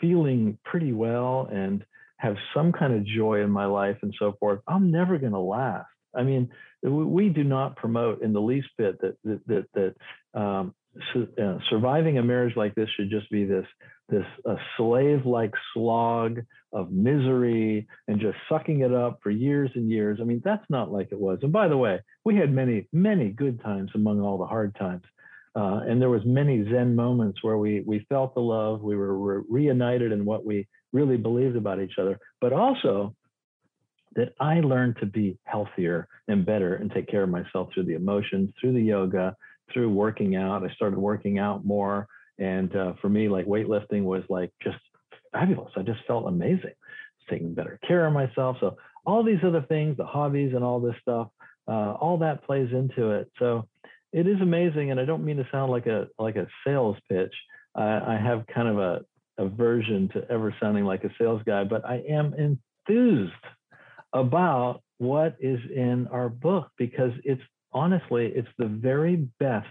feeling 0.00 0.58
pretty 0.64 0.92
well 0.92 1.48
and 1.50 1.84
have 2.18 2.36
some 2.54 2.72
kind 2.72 2.94
of 2.94 3.04
joy 3.04 3.42
in 3.42 3.50
my 3.50 3.66
life 3.66 3.98
and 4.02 4.14
so 4.18 4.34
forth, 4.40 4.60
I'm 4.66 4.90
never 4.90 5.18
going 5.18 5.32
to 5.32 5.38
last. 5.38 5.88
I 6.14 6.22
mean, 6.22 6.50
we, 6.82 7.28
do 7.28 7.44
not 7.44 7.76
promote 7.76 8.22
in 8.22 8.32
the 8.32 8.40
least 8.40 8.68
bit 8.78 9.00
that 9.00 9.16
that 9.24 9.40
that, 9.46 9.66
that 9.74 10.40
um, 10.40 10.74
su- 11.12 11.28
uh, 11.42 11.58
surviving 11.68 12.18
a 12.18 12.22
marriage 12.22 12.56
like 12.56 12.74
this 12.74 12.88
should 12.96 13.10
just 13.10 13.30
be 13.30 13.44
this 13.44 13.66
this 14.08 14.24
a 14.44 14.56
slave-like 14.76 15.52
slog 15.74 16.40
of 16.76 16.92
misery 16.92 17.86
and 18.06 18.20
just 18.20 18.36
sucking 18.50 18.82
it 18.82 18.92
up 18.92 19.18
for 19.22 19.30
years 19.30 19.70
and 19.74 19.90
years. 19.90 20.18
I 20.20 20.24
mean, 20.24 20.42
that's 20.44 20.64
not 20.68 20.92
like 20.92 21.08
it 21.10 21.18
was. 21.18 21.38
And 21.40 21.50
by 21.50 21.68
the 21.68 21.76
way, 21.76 22.00
we 22.24 22.36
had 22.36 22.52
many, 22.52 22.86
many 22.92 23.30
good 23.30 23.62
times 23.62 23.90
among 23.94 24.20
all 24.20 24.36
the 24.36 24.44
hard 24.44 24.76
times. 24.76 25.04
Uh, 25.56 25.80
and 25.88 26.02
there 26.02 26.10
was 26.10 26.20
many 26.26 26.64
Zen 26.70 26.94
moments 26.94 27.42
where 27.42 27.56
we 27.56 27.80
we 27.80 28.04
felt 28.10 28.34
the 28.34 28.40
love, 28.40 28.82
we 28.82 28.94
were 28.94 29.16
re- 29.16 29.44
reunited 29.48 30.12
in 30.12 30.26
what 30.26 30.44
we 30.44 30.68
really 30.92 31.16
believed 31.16 31.56
about 31.56 31.80
each 31.80 31.98
other, 31.98 32.18
but 32.42 32.52
also 32.52 33.16
that 34.16 34.34
I 34.38 34.60
learned 34.60 34.96
to 35.00 35.06
be 35.06 35.38
healthier 35.44 36.08
and 36.28 36.44
better 36.44 36.74
and 36.74 36.90
take 36.90 37.08
care 37.08 37.22
of 37.22 37.30
myself 37.30 37.70
through 37.72 37.84
the 37.84 37.94
emotions, 37.94 38.50
through 38.60 38.74
the 38.74 38.82
yoga, 38.82 39.34
through 39.72 39.88
working 39.90 40.36
out. 40.36 40.62
I 40.62 40.74
started 40.74 40.98
working 40.98 41.38
out 41.38 41.64
more. 41.64 42.06
And 42.38 42.74
uh, 42.76 42.92
for 43.00 43.08
me, 43.08 43.30
like 43.30 43.46
weightlifting 43.46 44.04
was 44.04 44.24
like 44.28 44.52
just 44.62 44.76
fabulous. 45.38 45.72
I 45.76 45.82
just 45.82 46.00
felt 46.06 46.26
amazing. 46.26 46.74
Taking 47.28 47.54
better 47.54 47.78
care 47.86 48.06
of 48.06 48.12
myself. 48.12 48.56
So 48.60 48.76
all 49.04 49.24
these 49.24 49.40
other 49.44 49.62
things, 49.62 49.96
the 49.96 50.06
hobbies 50.06 50.52
and 50.54 50.62
all 50.64 50.80
this 50.80 50.94
stuff, 51.00 51.28
uh, 51.68 51.92
all 51.92 52.18
that 52.18 52.44
plays 52.44 52.68
into 52.72 53.10
it. 53.10 53.30
So 53.38 53.68
it 54.12 54.26
is 54.26 54.40
amazing. 54.40 54.90
And 54.90 55.00
I 55.00 55.04
don't 55.04 55.24
mean 55.24 55.36
to 55.38 55.48
sound 55.50 55.72
like 55.72 55.86
a 55.86 56.06
like 56.18 56.36
a 56.36 56.46
sales 56.64 56.96
pitch. 57.10 57.34
I, 57.74 58.14
I 58.14 58.20
have 58.22 58.46
kind 58.46 58.68
of 58.68 58.78
a 58.78 59.00
aversion 59.38 60.08
to 60.14 60.24
ever 60.30 60.54
sounding 60.60 60.84
like 60.84 61.04
a 61.04 61.10
sales 61.18 61.42
guy, 61.44 61.64
but 61.64 61.84
I 61.84 62.02
am 62.08 62.32
enthused 62.34 63.32
about 64.12 64.82
what 64.98 65.36
is 65.40 65.60
in 65.74 66.08
our 66.10 66.28
book 66.28 66.70
because 66.78 67.12
it's 67.24 67.42
honestly 67.72 68.32
it's 68.34 68.48
the 68.56 68.66
very 68.66 69.28
best 69.38 69.66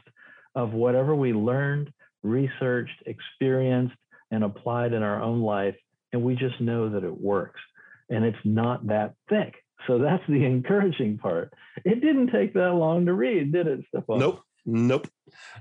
of 0.53 0.74
whatever 0.74 1.16
we 1.16 1.34
learned 1.34 1.91
researched 2.22 3.01
experienced 3.05 3.95
and 4.32 4.44
applied 4.44 4.94
in 4.94 5.04
our 5.04 5.22
own 5.22 5.42
life 5.42 5.76
and 6.14 6.24
we 6.24 6.36
just 6.36 6.60
know 6.62 6.90
that 6.90 7.04
it 7.04 7.22
works 7.22 7.62
and 8.10 8.24
it's 8.26 8.38
not 8.44 8.86
that 8.88 9.14
thick 9.30 9.56
so 9.88 9.98
that's 9.98 10.24
the 10.28 10.44
encouraging 10.54 11.18
part 11.18 11.54
it 11.84 12.02
didn't 12.02 12.32
take 12.32 12.54
that 12.54 12.74
long 12.74 13.06
to 13.06 13.14
read 13.14 13.52
did 13.52 13.68
it 13.68 13.86
Stefan? 13.90 14.20
Nope, 14.20 14.42
nope. 14.66 15.08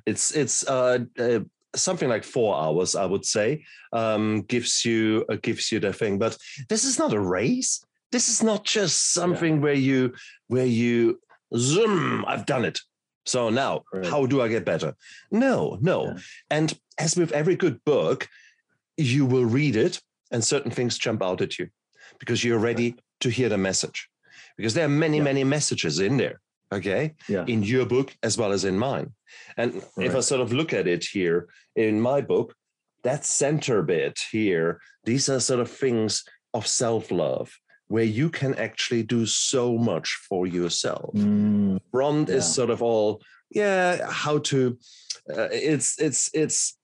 It's 0.07 0.35
it's 0.35 0.67
uh, 0.67 0.99
uh, 1.19 1.41
something 1.75 2.09
like 2.09 2.25
four 2.25 2.57
hours, 2.57 2.95
I 2.95 3.05
would 3.05 3.25
say. 3.25 3.65
Um, 3.93 4.43
gives 4.43 4.85
you 4.85 5.25
uh, 5.29 5.37
gives 5.43 5.73
you 5.73 5.81
the 5.81 5.93
thing, 5.93 6.19
but 6.19 6.37
this 6.69 6.85
is 6.85 6.99
not 6.99 7.13
a 7.13 7.21
race. 7.21 7.85
This 8.13 8.29
is 8.29 8.43
not 8.43 8.65
just 8.65 9.13
something 9.13 9.61
where 9.61 9.75
you 9.75 10.13
where 10.49 10.67
you 10.67 11.19
zoom. 11.57 12.25
I've 12.27 12.47
done 12.47 12.65
it. 12.65 12.79
So 13.27 13.51
now, 13.51 13.83
Right. 13.93 14.07
how 14.07 14.27
do 14.27 14.41
I 14.43 14.49
get 14.49 14.65
better? 14.65 14.95
No, 15.31 15.79
no. 15.81 16.05
Yeah. 16.05 16.17
And 16.51 16.79
as 16.99 17.17
with 17.17 17.33
every 17.33 17.57
good 17.57 17.83
book, 17.85 18.29
you 18.97 19.27
will 19.27 19.45
read 19.45 19.77
it, 19.77 20.01
and 20.31 20.45
certain 20.45 20.71
things 20.71 20.99
jump 20.99 21.23
out 21.23 21.41
at 21.41 21.59
you 21.59 21.69
because 22.19 22.45
you're 22.45 22.59
ready 22.59 22.97
to 23.21 23.29
hear 23.31 23.49
the 23.49 23.59
message. 23.59 24.09
Because 24.57 24.75
there 24.75 24.85
are 24.85 24.89
many, 24.89 25.19
Yeah. 25.19 25.25
many 25.25 25.45
messages 25.45 25.99
in 26.01 26.17
there. 26.17 26.41
Okay 26.73 27.15
yeah 27.29 27.45
in 27.47 27.63
your 27.63 27.87
book 27.87 28.17
as 28.23 28.37
well 28.39 28.51
as 28.51 28.65
in 28.65 28.77
mine. 28.79 29.13
And 29.57 29.83
if 29.99 30.17
I 30.17 30.21
sort 30.21 30.41
of 30.41 30.53
look 30.53 30.73
at 30.73 30.89
it 30.89 31.05
here 31.05 31.47
in 31.77 32.01
my 32.01 32.21
book, 32.21 32.55
that 33.03 33.25
center 33.25 33.83
bit 33.83 34.19
here, 34.33 34.81
these 35.05 35.29
are 35.29 35.39
sort 35.41 35.61
of 35.61 35.71
things 35.71 36.25
of 36.55 36.67
self 36.67 37.11
love 37.11 37.53
where 37.89 38.05
you 38.21 38.31
can 38.31 38.55
actually 38.55 39.03
do 39.03 39.27
so 39.27 39.77
much 39.77 40.09
for 40.29 40.47
yourself. 40.47 41.15
Mm, 41.15 41.81
Front 41.93 42.31
is 42.31 42.47
sort 42.47 42.71
of 42.71 42.83
all, 42.83 43.21
yeah, 43.55 44.11
how 44.11 44.39
to. 44.39 44.79
Uh, 45.31 45.49
it's 45.51 45.99
it's 45.99 46.29
it's 46.35 46.77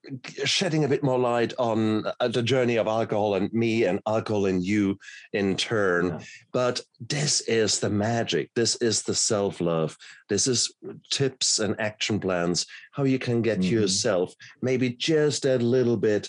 shedding 0.45 0.83
a 0.83 0.87
bit 0.87 1.03
more 1.03 1.19
light 1.19 1.53
on 1.59 2.07
uh, 2.19 2.27
the 2.27 2.41
journey 2.41 2.75
of 2.77 2.87
alcohol 2.87 3.35
and 3.35 3.53
me 3.53 3.83
and 3.83 3.99
alcohol 4.07 4.47
and 4.47 4.63
you 4.65 4.97
in 5.33 5.55
turn 5.55 6.07
Yeah. 6.07 6.19
but 6.51 6.81
this 6.99 7.41
is 7.41 7.79
the 7.79 7.91
magic 7.91 8.49
this 8.55 8.77
is 8.77 9.03
the 9.03 9.13
self-love 9.13 9.95
this 10.27 10.47
is 10.47 10.73
tips 11.11 11.59
and 11.59 11.75
action 11.79 12.19
plans 12.19 12.65
how 12.93 13.03
you 13.03 13.19
can 13.19 13.43
get 13.43 13.59
Mhm. 13.59 13.69
yourself 13.69 14.33
maybe 14.63 14.89
just 14.89 15.45
a 15.45 15.57
little 15.57 15.97
bit 15.97 16.27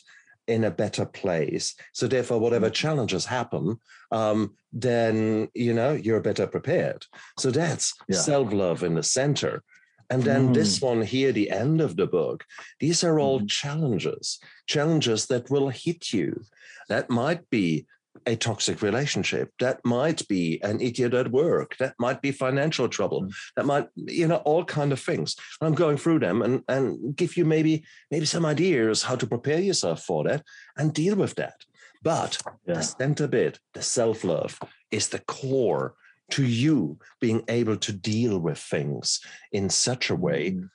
in 0.48 0.64
a 0.64 0.70
better 0.70 1.06
place 1.06 1.74
so 1.94 2.06
therefore 2.06 2.38
whatever 2.40 2.68
Mhm. 2.68 2.74
challenges 2.74 3.24
happen 3.24 3.78
um, 4.10 4.54
then 4.70 5.48
you 5.54 5.72
know 5.72 5.92
you're 5.94 6.20
better 6.20 6.46
prepared 6.46 7.06
so 7.38 7.50
that's 7.50 7.94
Yeah. 8.06 8.18
self-love 8.18 8.82
in 8.82 8.94
the 8.96 9.02
center 9.02 9.62
and 10.10 10.22
then 10.22 10.52
this 10.52 10.80
one 10.80 11.02
here 11.02 11.32
the 11.32 11.50
end 11.50 11.80
of 11.80 11.96
the 11.96 12.06
book 12.06 12.44
these 12.80 13.02
are 13.04 13.18
all 13.18 13.40
Mhm. 13.40 13.48
challenges 13.48 14.38
challenges 14.66 15.26
that 15.26 15.50
will 15.50 15.68
hit 15.68 16.12
you. 16.12 16.44
That 16.88 17.10
might 17.10 17.48
be 17.50 17.86
a 18.26 18.36
toxic 18.36 18.82
relationship. 18.82 19.50
That 19.58 19.80
might 19.84 20.28
be 20.28 20.60
an 20.62 20.80
idiot 20.80 21.14
at 21.14 21.32
work. 21.32 21.76
That 21.78 21.94
might 21.98 22.20
be 22.22 22.30
financial 22.32 22.88
trouble. 22.88 23.22
Mm. 23.22 23.32
that 23.56 23.66
might 23.66 23.88
you 23.96 24.28
know 24.28 24.40
all 24.44 24.64
kind 24.64 24.92
of 24.92 25.00
things. 25.00 25.36
I'm 25.60 25.74
going 25.74 25.96
through 25.98 26.20
them 26.20 26.42
and 26.42 26.62
and 26.68 27.16
give 27.16 27.36
you 27.36 27.44
maybe 27.44 27.84
maybe 28.10 28.26
some 28.26 28.46
ideas 28.46 29.02
how 29.02 29.16
to 29.16 29.26
prepare 29.26 29.60
yourself 29.60 30.02
for 30.04 30.24
that 30.24 30.42
and 30.76 30.92
deal 30.94 31.16
with 31.16 31.34
that. 31.36 31.58
But 32.02 32.38
yeah. 32.66 32.74
the 32.74 32.82
center 32.82 33.28
bit 33.28 33.58
the 33.74 33.82
self-love 33.82 34.58
is 34.90 35.08
the 35.08 35.20
core 35.20 35.94
to 36.32 36.42
you 36.44 36.98
being 37.20 37.42
able 37.48 37.76
to 37.76 37.92
deal 37.92 38.38
with 38.38 38.58
things 38.58 39.20
in 39.52 39.68
such 39.70 40.10
a 40.10 40.16
way 40.16 40.50
Mm, 40.52 40.68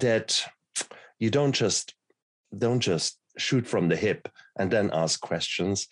that 0.00 0.44
you 1.18 1.30
don't 1.30 1.54
just 1.54 1.94
don't 2.64 2.80
just 2.80 3.18
shoot 3.38 3.66
from 3.66 3.88
the 3.88 3.96
hip 3.96 4.28
and 4.58 4.70
then 4.70 4.90
ask 4.92 5.20
questions. 5.20 5.86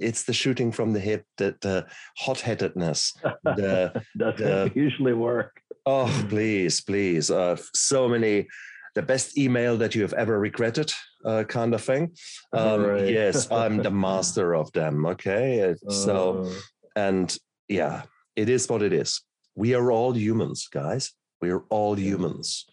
It's 0.00 0.24
the 0.24 0.32
shooting 0.32 0.72
from 0.72 0.92
the 0.92 1.00
hip 1.00 1.24
that 1.36 1.60
the 1.60 1.86
hot-headedness 2.18 3.12
the 3.44 4.02
doesn't 4.16 4.38
the- 4.46 4.72
usually 4.74 5.12
work. 5.14 5.52
Oh 5.86 6.08
please 6.28 6.80
please. 6.80 7.30
Uh, 7.30 7.56
so 7.74 8.08
many 8.08 8.46
the 8.94 9.02
best 9.02 9.36
email 9.36 9.76
that 9.78 9.94
you 9.94 10.02
have 10.02 10.14
ever 10.14 10.38
regretted 10.38 10.92
uh, 11.26 11.44
kind 11.44 11.74
of 11.74 11.82
thing. 11.82 12.12
Um, 12.52 12.82
Right. 12.86 13.08
yes 13.08 13.50
i'm 13.50 13.82
the 13.82 13.90
master 14.08 14.54
of 14.54 14.70
them 14.72 15.04
okay? 15.06 15.74
So 15.90 16.16
Uh, 16.44 16.50
and 16.96 17.36
yeah 17.68 18.02
it 18.36 18.48
is 18.48 18.68
what 18.68 18.82
it 18.82 18.92
is. 18.92 19.20
We 19.54 19.74
are 19.74 19.90
all 19.90 20.16
humans 20.16 20.68
guys. 20.70 21.12
We 21.40 21.50
are 21.50 21.64
all 21.70 21.94
humans. 21.94 22.66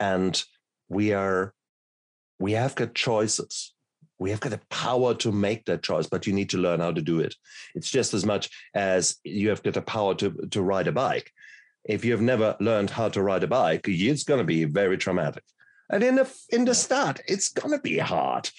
And 0.00 0.42
we 0.88 1.12
are 1.12 1.54
we 2.38 2.52
have 2.52 2.74
got 2.74 2.94
choices. 2.94 3.72
We 4.18 4.30
have 4.30 4.40
got 4.40 4.50
the 4.50 4.60
power 4.70 5.14
to 5.14 5.32
make 5.32 5.66
that 5.66 5.82
choice 5.82 6.06
but 6.06 6.26
you 6.26 6.32
need 6.32 6.50
to 6.50 6.58
learn 6.58 6.80
how 6.80 6.92
to 6.92 7.02
do 7.02 7.20
it. 7.20 7.34
It's 7.74 7.90
just 7.90 8.14
as 8.14 8.24
much 8.24 8.50
as 8.74 9.16
you 9.24 9.48
have 9.50 9.62
got 9.62 9.74
the 9.74 9.82
power 9.82 10.14
to 10.16 10.30
to 10.50 10.62
ride 10.62 10.88
a 10.88 10.92
bike. 10.92 11.30
If 11.84 12.04
you've 12.04 12.22
never 12.22 12.56
learned 12.58 12.90
how 12.90 13.08
to 13.10 13.22
ride 13.22 13.44
a 13.44 13.46
bike 13.46 13.86
it's 13.86 14.24
going 14.24 14.38
to 14.38 14.44
be 14.44 14.64
very 14.64 14.98
traumatic. 14.98 15.44
And 15.88 16.02
in 16.02 16.16
the 16.16 16.28
in 16.50 16.64
the 16.64 16.74
start 16.74 17.20
it's 17.26 17.50
going 17.50 17.72
to 17.72 17.80
be 17.80 17.98
hard. 17.98 18.50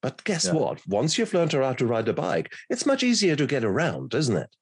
But 0.00 0.22
guess 0.22 0.46
yeah. 0.46 0.52
what? 0.52 0.86
Once 0.86 1.18
you've 1.18 1.34
learned 1.34 1.52
how 1.52 1.72
to 1.72 1.86
ride 1.86 2.08
a 2.08 2.12
bike, 2.12 2.52
it's 2.70 2.86
much 2.86 3.02
easier 3.02 3.34
to 3.34 3.46
get 3.46 3.64
around, 3.64 4.14
isn't 4.14 4.36
it? 4.36 4.54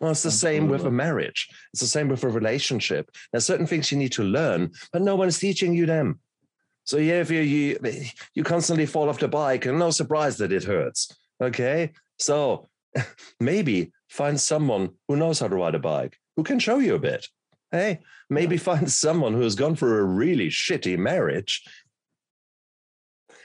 Well, 0.00 0.10
it's 0.10 0.22
the 0.22 0.28
Absolutely. 0.28 0.58
same 0.58 0.68
with 0.68 0.84
a 0.84 0.90
marriage. 0.90 1.48
It's 1.72 1.80
the 1.80 1.86
same 1.86 2.08
with 2.08 2.22
a 2.24 2.28
relationship. 2.28 3.10
There's 3.32 3.46
certain 3.46 3.66
things 3.66 3.90
you 3.90 3.98
need 3.98 4.12
to 4.12 4.22
learn, 4.22 4.72
but 4.92 5.02
no 5.02 5.16
one's 5.16 5.38
teaching 5.38 5.74
you 5.74 5.86
them. 5.86 6.20
So 6.84 6.98
yeah, 6.98 7.20
if 7.20 7.30
you 7.30 7.40
you 7.40 7.78
you 8.34 8.44
constantly 8.44 8.86
fall 8.86 9.08
off 9.08 9.18
the 9.18 9.28
bike, 9.28 9.66
and 9.66 9.78
no 9.78 9.90
surprise 9.90 10.38
that 10.38 10.52
it 10.52 10.64
hurts. 10.64 11.14
Okay, 11.42 11.92
so 12.18 12.68
maybe 13.40 13.92
find 14.08 14.40
someone 14.40 14.90
who 15.08 15.16
knows 15.16 15.40
how 15.40 15.48
to 15.48 15.56
ride 15.56 15.74
a 15.74 15.80
bike, 15.80 16.18
who 16.36 16.44
can 16.44 16.58
show 16.58 16.78
you 16.78 16.94
a 16.94 17.00
bit. 17.00 17.26
Hey, 17.72 18.00
maybe 18.30 18.56
find 18.56 18.90
someone 18.90 19.32
who 19.32 19.40
has 19.40 19.56
gone 19.56 19.74
for 19.74 19.98
a 19.98 20.04
really 20.04 20.48
shitty 20.48 20.96
marriage. 20.96 21.64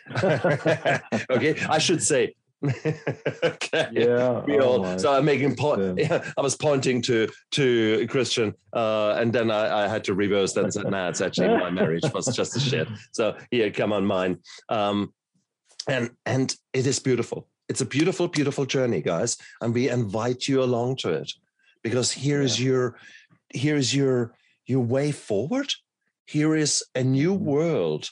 okay, 0.24 1.56
I 1.68 1.80
should 1.80 2.04
say 2.04 2.36
okay. 3.44 3.88
Yeah. 3.92 4.44
We 4.46 4.60
all, 4.60 4.86
oh 4.86 4.98
so 4.98 5.14
I'm 5.14 5.26
making 5.26 5.56
point. 5.56 5.82
Yeah. 5.98 6.32
I 6.38 6.42
was 6.42 6.56
pointing 6.56 7.02
to 7.04 7.28
to 7.52 8.08
Christian, 8.08 8.54
uh, 8.74 9.16
and 9.18 9.34
then 9.34 9.50
I, 9.50 9.86
I, 9.86 9.88
had 9.88 10.04
to 10.06 10.14
reverse 10.14 10.54
that 10.54 10.66
and 10.66 10.74
said, 10.74 10.90
"Nah, 10.90 11.10
it's 11.10 11.22
actually 11.22 11.48
my 11.48 11.70
marriage 11.82 12.04
was 12.14 12.28
just 12.36 12.56
a 12.56 12.60
shit." 12.60 12.88
So 13.14 13.36
here, 13.50 13.72
come 13.72 13.94
on, 13.94 14.06
mine. 14.06 14.38
Um, 14.70 15.14
and 15.88 16.12
and 16.26 16.56
it 16.74 16.86
is 16.86 17.00
beautiful. 17.00 17.48
It's 17.68 17.82
a 17.82 17.86
beautiful, 17.86 18.28
beautiful 18.28 18.66
journey, 18.66 19.02
guys, 19.02 19.38
and 19.62 19.74
we 19.74 19.90
invite 19.90 20.48
you 20.48 20.62
along 20.62 20.98
to 20.98 21.10
it 21.10 21.32
because 21.84 22.12
here 22.12 22.42
is 22.42 22.60
yeah. 22.60 22.68
your 22.68 22.98
here 23.50 23.76
is 23.76 23.96
your 23.96 24.34
your 24.66 24.82
way 24.82 25.12
forward. 25.12 25.74
Here 26.26 26.56
is 26.56 26.84
a 26.94 27.04
new 27.04 27.34
mm-hmm. 27.34 27.46
world, 27.46 28.10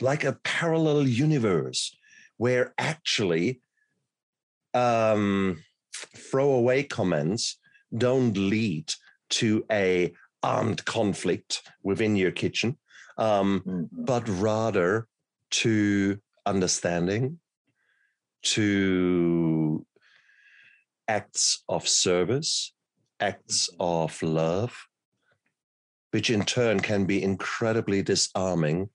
like 0.00 0.24
a 0.24 0.38
parallel 0.44 1.08
universe, 1.08 1.96
where 2.36 2.74
actually 2.78 3.60
um, 4.78 5.62
throwaway 6.30 6.82
comments 6.82 7.58
don't 7.96 8.36
lead 8.36 8.92
to 9.30 9.64
a 9.70 10.12
armed 10.42 10.84
conflict 10.84 11.62
within 11.82 12.16
your 12.16 12.30
kitchen, 12.30 12.78
um, 13.16 13.62
mm-hmm. 13.66 14.04
but 14.04 14.28
rather 14.28 15.06
to 15.50 16.18
understanding, 16.46 17.38
to 18.42 19.84
acts 21.08 21.64
of 21.68 21.88
service, 21.88 22.72
acts 23.20 23.68
mm-hmm. 23.70 23.82
of 23.82 24.22
love, 24.22 24.86
which 26.12 26.30
in 26.30 26.44
turn 26.44 26.80
can 26.80 27.04
be 27.04 27.22
incredibly 27.22 28.02
disarming 28.02 28.88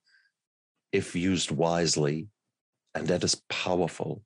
if 0.92 1.14
used 1.14 1.50
wisely. 1.50 2.28
And 2.94 3.08
that 3.08 3.24
is 3.24 3.42
powerful. 3.48 4.22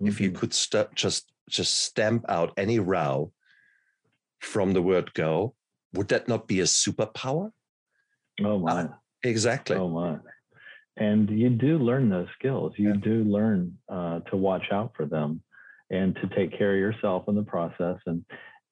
Mm-hmm. 0.00 0.08
If 0.08 0.20
you 0.20 0.30
mm-hmm. 0.30 0.38
could 0.38 0.54
st- 0.54 0.94
just 0.94 1.32
just 1.48 1.80
stamp 1.80 2.24
out 2.28 2.52
any 2.56 2.78
row 2.78 3.32
from 4.40 4.72
the 4.72 4.82
word 4.82 5.14
go, 5.14 5.54
would 5.92 6.08
that 6.08 6.28
not 6.28 6.48
be 6.48 6.60
a 6.60 6.64
superpower? 6.64 7.50
Oh 8.44 8.58
my. 8.58 8.70
Uh, 8.70 8.88
exactly. 9.22 9.76
Oh 9.76 9.88
my. 9.88 10.18
And 10.96 11.28
you 11.30 11.50
do 11.50 11.78
learn 11.78 12.08
those 12.08 12.28
skills. 12.38 12.72
You 12.76 12.88
yeah. 12.88 13.00
do 13.02 13.24
learn 13.24 13.78
uh, 13.88 14.20
to 14.30 14.36
watch 14.36 14.64
out 14.72 14.92
for 14.96 15.06
them 15.06 15.42
and 15.90 16.14
to 16.16 16.28
take 16.34 16.56
care 16.56 16.72
of 16.72 16.78
yourself 16.78 17.24
in 17.28 17.34
the 17.34 17.42
process. 17.42 17.98
And 18.06 18.24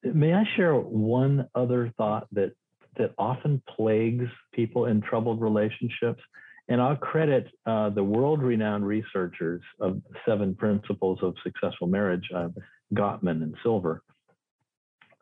may 0.03 0.33
I 0.35 0.45
share 0.57 0.75
one 0.75 1.49
other 1.55 1.93
thought 1.97 2.27
that 2.33 2.53
that 2.97 3.13
often 3.19 3.63
plagues 3.77 4.29
people 4.53 4.87
in 4.87 5.01
troubled 5.01 5.41
relationships? 5.41 6.23
And 6.69 6.81
I'll 6.81 6.97
credit 6.97 7.49
uh, 7.67 7.91
the 7.91 8.05
world 8.05 8.43
renowned 8.43 8.87
researchers 8.87 9.61
of 9.81 10.01
seven 10.27 10.55
principles 10.55 11.19
of 11.23 11.35
successful 11.43 11.87
marriage, 11.87 12.29
uh, 12.35 12.49
Gottman 12.95 13.43
and 13.43 13.55
Silver. 13.63 14.03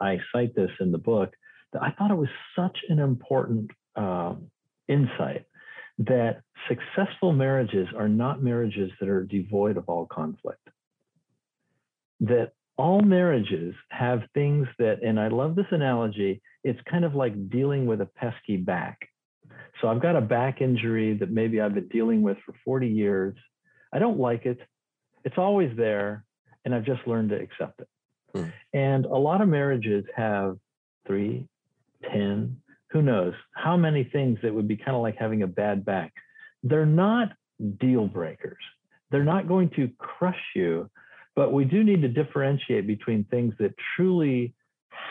I 0.00 0.18
cite 0.32 0.54
this 0.54 0.70
in 0.80 0.92
the 0.92 0.98
book. 0.98 1.32
I 1.80 1.90
thought 1.92 2.10
it 2.10 2.16
was 2.16 2.28
such 2.56 2.78
an 2.88 2.98
important 2.98 3.70
uh, 3.96 4.34
insight 4.88 5.46
that 5.98 6.42
successful 6.68 7.32
marriages 7.32 7.88
are 7.96 8.08
not 8.08 8.42
marriages 8.42 8.90
that 9.00 9.08
are 9.08 9.24
devoid 9.24 9.76
of 9.76 9.88
all 9.88 10.06
conflict. 10.06 10.68
That 12.20 12.52
all 12.76 13.00
marriages 13.00 13.74
have 13.90 14.22
things 14.34 14.66
that, 14.78 15.02
and 15.02 15.18
I 15.18 15.28
love 15.28 15.54
this 15.54 15.66
analogy, 15.70 16.40
it's 16.64 16.80
kind 16.90 17.04
of 17.04 17.14
like 17.14 17.50
dealing 17.50 17.86
with 17.86 18.00
a 18.00 18.06
pesky 18.06 18.56
back 18.56 18.98
so 19.80 19.88
I've 19.88 20.02
got 20.02 20.16
a 20.16 20.20
back 20.20 20.60
injury 20.60 21.14
that 21.14 21.30
maybe 21.30 21.60
I've 21.60 21.74
been 21.74 21.88
dealing 21.88 22.22
with 22.22 22.38
for 22.44 22.54
40 22.64 22.88
years. 22.88 23.34
I 23.92 23.98
don't 23.98 24.18
like 24.18 24.46
it. 24.46 24.58
It's 25.24 25.38
always 25.38 25.76
there, 25.76 26.24
and 26.64 26.74
I've 26.74 26.84
just 26.84 27.06
learned 27.06 27.30
to 27.30 27.36
accept 27.36 27.80
it. 27.80 27.88
Hmm. 28.34 28.48
And 28.72 29.04
a 29.06 29.16
lot 29.16 29.40
of 29.40 29.48
marriages 29.48 30.04
have 30.16 30.56
three, 31.06 31.46
ten, 32.10 32.56
who 32.90 33.02
knows 33.02 33.34
how 33.54 33.76
many 33.76 34.04
things 34.04 34.38
that 34.42 34.54
would 34.54 34.68
be 34.68 34.76
kind 34.76 34.94
of 34.94 35.02
like 35.02 35.16
having 35.16 35.42
a 35.42 35.46
bad 35.46 35.84
back. 35.84 36.12
They're 36.62 36.86
not 36.86 37.32
deal 37.80 38.06
breakers. 38.06 38.62
They're 39.10 39.24
not 39.24 39.48
going 39.48 39.70
to 39.76 39.90
crush 39.98 40.40
you, 40.54 40.90
but 41.34 41.52
we 41.52 41.64
do 41.64 41.82
need 41.84 42.02
to 42.02 42.08
differentiate 42.08 42.86
between 42.86 43.24
things 43.24 43.54
that 43.58 43.74
truly 43.96 44.54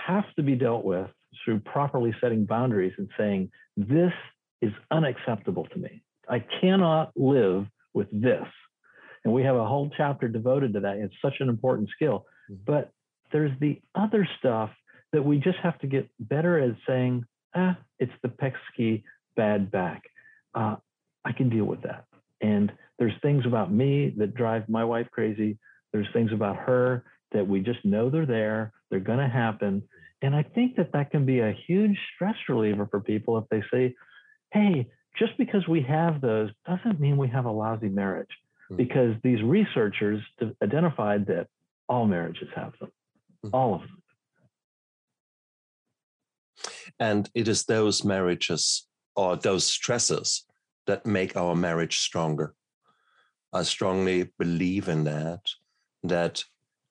have 0.05 0.25
to 0.35 0.43
be 0.43 0.55
dealt 0.55 0.83
with 0.83 1.09
through 1.43 1.59
properly 1.59 2.13
setting 2.21 2.45
boundaries 2.45 2.93
and 2.97 3.09
saying, 3.17 3.51
this 3.77 4.13
is 4.61 4.71
unacceptable 4.91 5.65
to 5.73 5.79
me. 5.79 6.03
I 6.29 6.43
cannot 6.61 7.11
live 7.15 7.65
with 7.93 8.07
this. 8.11 8.45
And 9.23 9.33
we 9.33 9.43
have 9.43 9.55
a 9.55 9.65
whole 9.65 9.91
chapter 9.95 10.27
devoted 10.27 10.73
to 10.73 10.79
that. 10.81 10.97
It's 10.97 11.13
such 11.21 11.35
an 11.39 11.49
important 11.49 11.89
skill. 11.95 12.25
Mm-hmm. 12.49 12.63
But 12.65 12.91
there's 13.31 13.51
the 13.59 13.79
other 13.95 14.27
stuff 14.39 14.71
that 15.13 15.23
we 15.23 15.37
just 15.37 15.57
have 15.59 15.77
to 15.79 15.87
get 15.87 16.09
better 16.19 16.57
at 16.59 16.75
saying, 16.87 17.25
ah, 17.55 17.77
it's 17.99 18.11
the 18.23 18.29
pesky 18.29 19.03
bad 19.35 19.71
back. 19.71 20.03
Uh, 20.55 20.75
I 21.25 21.31
can 21.33 21.49
deal 21.49 21.65
with 21.65 21.81
that. 21.83 22.05
And 22.41 22.71
there's 22.97 23.13
things 23.21 23.45
about 23.45 23.71
me 23.71 24.13
that 24.17 24.35
drive 24.35 24.67
my 24.69 24.83
wife 24.83 25.07
crazy. 25.11 25.57
There's 25.93 26.07
things 26.13 26.31
about 26.31 26.55
her 26.57 27.03
that 27.31 27.47
we 27.47 27.59
just 27.59 27.83
know 27.85 28.09
they're 28.09 28.25
there. 28.25 28.73
They're 28.89 28.99
going 28.99 29.19
to 29.19 29.27
happen. 29.27 29.83
And 30.21 30.35
I 30.35 30.43
think 30.43 30.75
that 30.75 30.91
that 30.93 31.11
can 31.11 31.25
be 31.25 31.39
a 31.39 31.55
huge 31.67 31.97
stress 32.15 32.35
reliever 32.47 32.87
for 32.89 32.99
people 32.99 33.37
if 33.37 33.45
they 33.49 33.63
say, 33.71 33.95
hey, 34.51 34.87
just 35.17 35.37
because 35.37 35.67
we 35.67 35.81
have 35.81 36.21
those 36.21 36.49
doesn't 36.67 36.99
mean 36.99 37.17
we 37.17 37.27
have 37.29 37.45
a 37.45 37.51
lousy 37.51 37.89
marriage, 37.89 38.29
mm-hmm. 38.65 38.77
because 38.77 39.15
these 39.23 39.41
researchers 39.41 40.21
identified 40.63 41.25
that 41.27 41.47
all 41.87 42.05
marriages 42.05 42.47
have 42.55 42.73
them, 42.79 42.91
mm-hmm. 43.45 43.55
all 43.55 43.75
of 43.75 43.81
them. 43.81 44.01
And 46.99 47.29
it 47.33 47.47
is 47.47 47.65
those 47.65 48.03
marriages 48.03 48.87
or 49.15 49.35
those 49.35 49.65
stresses 49.65 50.45
that 50.87 51.05
make 51.05 51.35
our 51.35 51.55
marriage 51.55 51.99
stronger. 51.99 52.53
I 53.53 53.63
strongly 53.63 54.29
believe 54.37 54.87
in 54.87 55.03
that, 55.05 55.41
that 56.03 56.43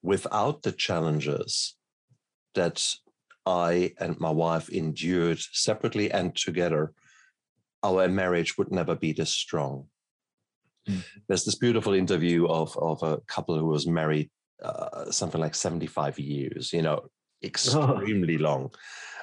without 0.03 0.63
the 0.63 0.73
challenges 0.73 1.77
that 2.55 2.95
I 3.47 3.93
and 3.99 4.19
my 4.21 4.31
wife 4.31 4.69
endured 4.69 5.39
separately 5.39 6.11
and 6.11 6.35
together, 6.35 6.93
our 7.83 8.09
marriage 8.09 8.57
would 8.59 8.70
never 8.70 8.95
be 8.95 9.12
this 9.12 9.31
strong. 9.31 9.87
Mm. 10.89 11.05
There's 11.28 11.45
this 11.45 11.57
beautiful 11.57 11.95
interview 11.95 12.47
of, 12.47 12.76
of 12.76 13.03
a 13.03 13.18
couple 13.26 13.59
who 13.59 13.66
was 13.66 13.87
married 13.87 14.31
uh, 14.62 15.11
something 15.11 15.41
like 15.41 15.55
75 15.55 16.18
years, 16.18 16.72
you 16.72 16.83
know, 16.83 17.09
extremely 17.43 18.37
oh. 18.37 18.41
long. 18.41 18.62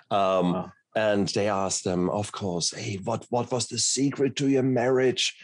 Um, 0.09 0.53
wow. 0.53 0.71
And 0.95 1.27
they 1.27 1.47
asked 1.47 1.83
them, 1.83 2.09
of 2.09 2.31
course, 2.31 2.73
hey, 2.73 2.95
what, 3.03 3.25
what 3.29 3.51
was 3.51 3.67
the 3.67 3.77
secret 3.77 4.35
to 4.37 4.47
your 4.47 4.63
marriage? 4.63 5.35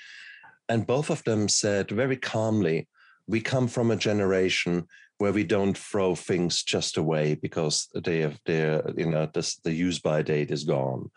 And 0.68 0.88
both 0.88 1.11
of 1.11 1.24
them 1.26 1.47
said 1.47 1.91
very 1.91 2.18
calmly, 2.18 2.88
we 3.28 3.39
come 3.39 3.68
from 3.68 3.91
a 3.91 3.95
generation 3.95 4.88
where 5.20 5.32
we 5.32 5.43
don't 5.43 5.78
throw 5.78 6.16
things 6.16 6.64
just 6.64 6.97
away 6.97 7.36
because 7.36 7.88
they 7.93 8.20
have 8.20 8.39
their, 8.45 8.84
you 8.97 9.05
know, 9.05 9.30
this, 9.32 9.57
the 9.57 9.72
use 9.72 9.99
by 9.99 10.24
date 10.24 10.49
is 10.49 10.64
gone. 10.64 11.11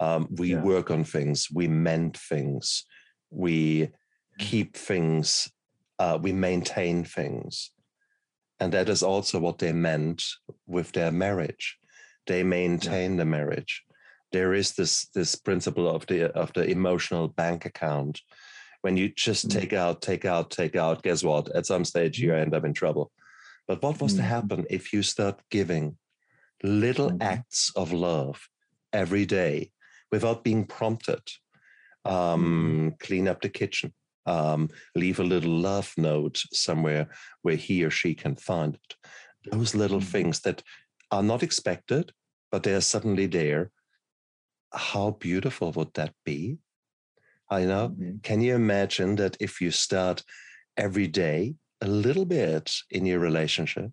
Um, 0.00 0.28
we 0.30 0.52
yeah. 0.52 0.62
work 0.62 0.90
on 0.90 1.04
things, 1.04 1.48
we 1.52 1.66
mend 1.68 2.16
things, 2.16 2.84
we 3.30 3.80
mm. 3.82 3.90
keep 4.38 4.76
things, 4.76 5.50
uh, 5.98 6.18
we 6.20 6.32
maintain 6.32 7.04
things. 7.04 7.70
And 8.60 8.72
that 8.72 8.88
is 8.88 9.02
also 9.02 9.38
what 9.38 9.58
they 9.58 9.72
meant 9.72 10.24
with 10.66 10.92
their 10.92 11.12
marriage. 11.12 11.78
They 12.26 12.42
maintain 12.42 13.12
yeah. 13.12 13.18
the 13.18 13.24
marriage. 13.24 13.84
There 14.30 14.52
is 14.52 14.74
this 14.74 15.06
this 15.14 15.34
principle 15.34 15.88
of 15.88 16.06
the 16.06 16.30
of 16.32 16.52
the 16.52 16.64
emotional 16.68 17.28
bank 17.28 17.64
account. 17.64 18.20
When 18.82 18.96
you 18.96 19.08
just 19.08 19.48
mm-hmm. 19.48 19.58
take 19.58 19.72
out, 19.72 20.02
take 20.02 20.24
out, 20.24 20.50
take 20.50 20.76
out, 20.76 21.02
guess 21.02 21.24
what? 21.24 21.54
At 21.56 21.66
some 21.66 21.84
stage 21.84 22.18
you 22.18 22.30
mm. 22.30 22.40
end 22.40 22.54
up 22.54 22.64
in 22.64 22.74
trouble. 22.74 23.10
But 23.66 23.82
what 23.82 24.00
was 24.00 24.12
mm-hmm. 24.12 24.22
to 24.22 24.28
happen 24.28 24.66
if 24.70 24.92
you 24.92 25.02
start 25.02 25.40
giving 25.50 25.96
little 26.62 27.10
mm-hmm. 27.10 27.22
acts 27.22 27.72
of 27.76 27.92
love 27.92 28.48
every 28.92 29.26
day 29.26 29.70
without 30.12 30.44
being 30.44 30.64
prompted. 30.66 31.22
Um, 32.04 32.14
mm-hmm. 32.14 32.88
clean 33.00 33.28
up 33.28 33.40
the 33.42 33.48
kitchen. 33.48 33.92
um, 34.26 34.68
leave 34.94 35.20
a 35.20 35.24
little 35.24 35.50
love 35.58 35.94
note 35.96 36.42
somewhere 36.52 37.08
where 37.40 37.56
he 37.56 37.82
or 37.82 37.90
she 37.90 38.14
can 38.14 38.36
find 38.36 38.74
it. 38.74 38.94
Those 39.50 39.74
little 39.74 40.00
Mhm. 40.00 40.12
things 40.12 40.40
that 40.40 40.62
are 41.10 41.22
not 41.22 41.42
expected, 41.42 42.12
but 42.52 42.62
they 42.62 42.74
are 42.74 42.82
suddenly 42.82 43.26
there. 43.26 43.70
How 44.74 45.12
beautiful 45.12 45.72
would 45.72 45.94
that 45.94 46.14
be? 46.26 46.58
I 47.50 47.64
know. 47.64 47.88
Mhm. 47.88 48.22
Can 48.22 48.42
you 48.42 48.54
imagine 48.54 49.16
that 49.16 49.36
if 49.40 49.62
you 49.62 49.70
start 49.70 50.22
every 50.76 51.06
day 51.06 51.54
a 51.80 51.88
little 51.88 52.26
bit 52.26 52.76
in 52.90 53.06
your 53.06 53.20
relationship? 53.20 53.92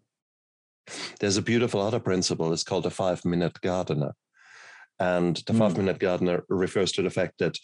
There's 1.20 1.38
a 1.38 1.42
beautiful 1.42 1.80
other 1.82 2.02
principle. 2.02 2.52
It's 2.52 2.64
called 2.66 2.84
the 2.84 2.92
five 2.92 3.24
minute 3.24 3.62
gardener. 3.62 4.14
And 5.00 5.38
the 5.46 5.54
Mm. 5.54 5.58
five 5.60 5.78
minute 5.78 6.00
gardener 6.00 6.44
refers 6.50 6.92
to 6.94 7.02
the 7.02 7.10
fact 7.10 7.40
that 7.40 7.58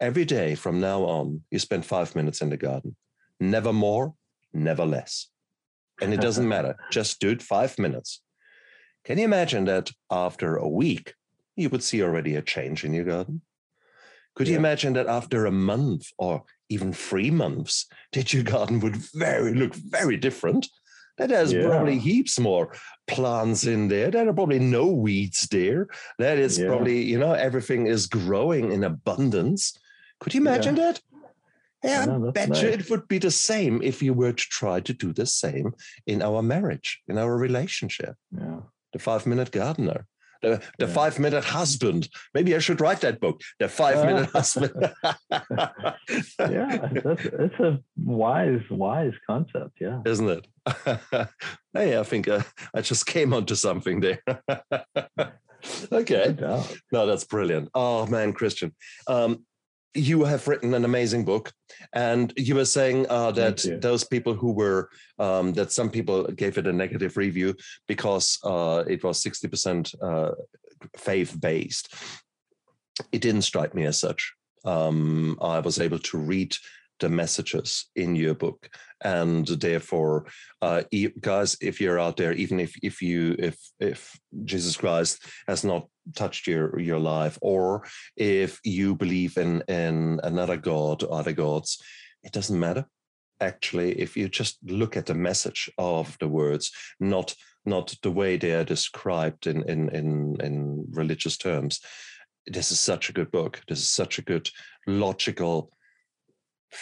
every 0.00 0.24
day 0.24 0.54
from 0.54 0.80
now 0.80 1.02
on, 1.04 1.44
you 1.50 1.58
spend 1.58 1.84
five 1.84 2.14
minutes 2.16 2.40
in 2.40 2.50
the 2.50 2.56
garden. 2.56 2.96
Never 3.40 3.72
more, 3.72 4.14
never 4.52 4.84
less. 4.84 5.28
And 6.00 6.14
it 6.14 6.20
doesn't 6.20 6.48
matter. 6.56 6.76
Just 6.90 7.20
do 7.20 7.30
it 7.30 7.42
five 7.42 7.78
minutes. 7.78 8.22
Can 9.04 9.18
you 9.18 9.24
imagine 9.24 9.64
that 9.66 9.90
after 10.10 10.56
a 10.56 10.68
week, 10.68 11.14
you 11.56 11.68
would 11.68 11.82
see 11.82 12.02
already 12.02 12.36
a 12.36 12.42
change 12.42 12.84
in 12.84 12.94
your 12.94 13.04
garden? 13.04 13.42
Could 14.34 14.48
you 14.48 14.56
imagine 14.56 14.92
that 14.92 15.08
after 15.08 15.46
a 15.46 15.50
month 15.50 16.06
or 16.16 16.44
even 16.68 16.92
three 16.92 17.30
months, 17.30 17.86
that 18.12 18.32
your 18.32 18.44
garden 18.44 18.78
would 18.80 18.96
very 18.96 19.52
look 19.52 19.74
very 19.74 20.16
different? 20.16 20.68
That 21.18 21.30
there's 21.30 21.52
probably 21.52 21.98
heaps 21.98 22.38
more 22.38 22.72
plants 23.08 23.64
in 23.64 23.88
there. 23.88 24.10
There 24.10 24.28
are 24.28 24.32
probably 24.32 24.60
no 24.60 24.86
weeds 24.86 25.48
there. 25.50 25.88
That 26.18 26.38
is 26.38 26.58
Yeah. 26.58 26.68
probably, 26.68 27.02
you 27.02 27.18
know, 27.18 27.32
everything 27.32 27.86
is 27.86 28.06
growing 28.06 28.72
in 28.72 28.84
abundance. 28.84 29.76
Could 30.20 30.34
you 30.34 30.40
imagine 30.40 30.76
that? 30.76 31.00
Yeah, 31.82 32.06
Yeah, 32.06 32.28
I 32.28 32.30
bet 32.30 32.62
you 32.62 32.68
it 32.68 32.90
would 32.90 33.06
be 33.08 33.18
the 33.18 33.30
same 33.30 33.82
if 33.82 34.02
you 34.02 34.12
were 34.14 34.32
to 34.32 34.44
try 34.60 34.80
to 34.80 34.92
do 34.92 35.12
the 35.12 35.26
same 35.26 35.72
in 36.06 36.22
our 36.22 36.42
marriage, 36.42 37.00
in 37.08 37.18
our 37.18 37.36
relationship. 37.36 38.14
Yeah. 38.30 38.60
The 38.92 38.98
five 38.98 39.26
minute 39.26 39.50
gardener, 39.50 40.06
the, 40.42 40.62
the 40.78 40.86
Yeah. 40.86 40.92
five 40.92 41.18
minute 41.18 41.44
husband. 41.44 42.08
Maybe 42.34 42.54
I 42.54 42.58
should 42.58 42.80
write 42.80 43.00
that 43.00 43.20
book, 43.20 43.40
The 43.58 43.68
Five 43.68 44.04
Minute 44.04 44.30
Husband. 44.32 44.72
yeah, 46.38 46.88
that's 47.04 47.24
it's 47.24 47.60
a 47.60 47.78
wise, 47.96 48.62
wise 48.70 49.12
concept. 49.26 49.78
Yeah. 49.80 50.00
Isn't 50.04 50.28
it? 50.28 50.46
hey, 51.74 51.98
I 51.98 52.02
think 52.02 52.28
uh, 52.28 52.42
I 52.74 52.80
just 52.80 53.06
came 53.06 53.32
onto 53.32 53.54
something 53.54 54.00
there. 54.00 54.20
okay. 55.92 56.36
No. 56.38 56.64
No, 56.92 57.06
that's 57.06 57.24
brilliant. 57.24 57.68
Oh 57.74 58.06
man, 58.06 58.32
Christian, 58.32 58.74
um, 59.06 59.44
you 59.94 60.24
have 60.24 60.46
written 60.46 60.74
an 60.74 60.84
amazing 60.84 61.24
book, 61.24 61.52
and 61.92 62.32
you 62.36 62.54
were 62.54 62.64
saying 62.64 63.06
uh, 63.08 63.30
that 63.32 63.64
those 63.80 64.04
people 64.04 64.34
who 64.34 64.52
were 64.52 64.90
um, 65.18 65.52
that 65.54 65.72
some 65.72 65.90
people 65.90 66.24
gave 66.24 66.58
it 66.58 66.66
a 66.66 66.72
negative 66.72 67.16
review 67.16 67.54
because 67.86 68.38
uh, 68.44 68.84
it 68.86 69.02
was 69.02 69.22
sixty 69.22 69.48
percent 69.48 69.94
uh, 70.02 70.32
faith 70.96 71.38
based. 71.40 71.94
It 73.12 73.20
didn't 73.20 73.42
strike 73.42 73.74
me 73.74 73.84
as 73.84 73.98
such. 73.98 74.34
Um, 74.64 75.38
I 75.40 75.60
was 75.60 75.80
able 75.80 76.00
to 76.00 76.18
read 76.18 76.54
the 77.00 77.08
messages 77.08 77.86
in 77.96 78.14
your 78.14 78.34
book. 78.34 78.68
And 79.02 79.46
therefore 79.46 80.26
uh, 80.60 80.82
guys 81.20 81.56
if 81.60 81.80
you're 81.80 82.00
out 82.00 82.16
there 82.16 82.32
even 82.32 82.58
if 82.60 82.74
if 82.82 83.00
you 83.00 83.36
if 83.38 83.56
if 83.78 84.18
jesus 84.44 84.76
christ 84.76 85.24
has 85.46 85.64
not 85.64 85.86
touched 86.14 86.48
your 86.48 86.78
your 86.80 86.98
life 86.98 87.38
or 87.40 87.86
if 88.16 88.58
you 88.64 88.96
believe 88.96 89.36
in 89.36 89.62
in 89.68 90.18
another 90.24 90.56
god 90.56 91.04
other 91.04 91.32
gods 91.32 91.80
it 92.24 92.32
doesn't 92.32 92.58
matter. 92.58 92.84
Actually 93.40 94.00
if 94.00 94.16
you 94.16 94.28
just 94.28 94.58
look 94.64 94.96
at 94.96 95.06
the 95.06 95.14
message 95.14 95.70
of 95.78 96.16
the 96.18 96.28
words 96.28 96.72
not 96.98 97.34
not 97.64 97.94
the 98.02 98.10
way 98.10 98.36
they 98.36 98.52
are 98.52 98.64
described 98.64 99.46
in 99.46 99.62
in 99.70 99.88
in, 99.90 100.36
in 100.40 100.84
religious 100.90 101.36
terms 101.36 101.80
this 102.50 102.72
is 102.72 102.80
such 102.80 103.08
a 103.08 103.12
good 103.12 103.30
book. 103.30 103.60
This 103.68 103.80
is 103.80 103.88
such 103.88 104.18
a 104.18 104.22
good 104.22 104.50
logical 104.86 105.70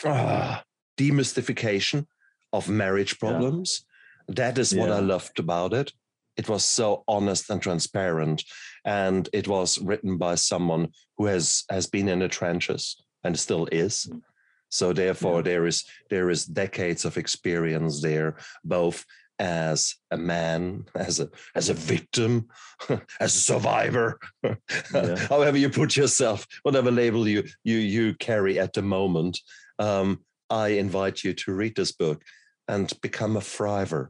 ah, 0.04 0.62
demystification 0.98 2.06
of 2.52 2.68
marriage 2.68 3.12
Yeah. 3.14 3.18
problems 3.28 3.84
that 4.28 4.58
is 4.58 4.74
what 4.74 4.90
i 4.90 4.98
loved 5.00 5.38
about 5.38 5.72
it 5.72 5.92
it 6.36 6.48
was 6.48 6.64
so 6.64 7.04
honest 7.08 7.48
and 7.50 7.62
transparent 7.62 8.42
and 8.84 9.28
it 9.32 9.46
was 9.48 9.78
written 9.80 10.18
by 10.18 10.34
someone 10.36 10.88
who 11.16 11.26
has 11.26 11.64
has 11.70 11.86
been 11.86 12.08
in 12.08 12.18
the 12.20 12.28
trenches 12.28 12.96
and 13.24 13.38
still 13.38 13.66
is 13.72 14.06
Mm. 14.10 14.20
so 14.68 14.92
therefore 14.92 15.36
Yeah. 15.38 15.42
there 15.50 15.66
is 15.66 15.84
there 16.10 16.30
is 16.30 16.44
decades 16.46 17.04
of 17.04 17.16
experience 17.16 18.00
there 18.02 18.36
both 18.64 19.04
as 19.38 19.94
a 20.10 20.16
man 20.16 20.86
as 20.94 21.20
a 21.20 21.28
as 21.54 21.68
a 21.68 21.74
victim 21.74 22.48
as 23.20 23.36
a 23.36 23.40
survivor 23.52 24.18
Yeah. 24.94 25.16
however 25.28 25.58
you 25.58 25.70
put 25.70 25.96
yourself 25.96 26.46
whatever 26.62 26.90
label 26.90 27.28
you 27.28 27.44
you 27.64 27.76
you 27.78 28.14
carry 28.14 28.58
at 28.58 28.72
the 28.72 28.82
moment 28.82 29.38
um, 29.78 30.20
i 30.50 30.68
invite 30.68 31.24
you 31.24 31.32
to 31.32 31.52
read 31.52 31.74
this 31.76 31.92
book 31.92 32.22
and 32.68 32.92
become 33.00 33.36
a 33.36 33.40
thriver. 33.40 34.08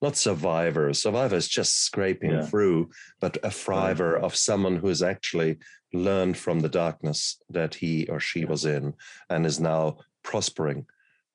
Not 0.00 0.16
survivor. 0.16 0.92
Survivor 0.94 1.36
is 1.36 1.48
just 1.48 1.84
scraping 1.84 2.30
Yeah. 2.32 2.46
through 2.46 2.90
but 3.20 3.36
a 3.38 3.50
thriver 3.50 4.18
of 4.20 4.34
someone 4.34 4.76
who 4.76 4.88
has 4.88 5.02
actually 5.02 5.58
learned 5.92 6.36
from 6.36 6.60
the 6.60 6.68
darkness 6.68 7.38
that 7.50 7.74
he 7.74 8.06
or 8.08 8.18
she 8.18 8.44
was 8.44 8.64
in 8.64 8.94
and 9.28 9.46
is 9.46 9.60
now 9.60 9.98
prospering 10.24 10.86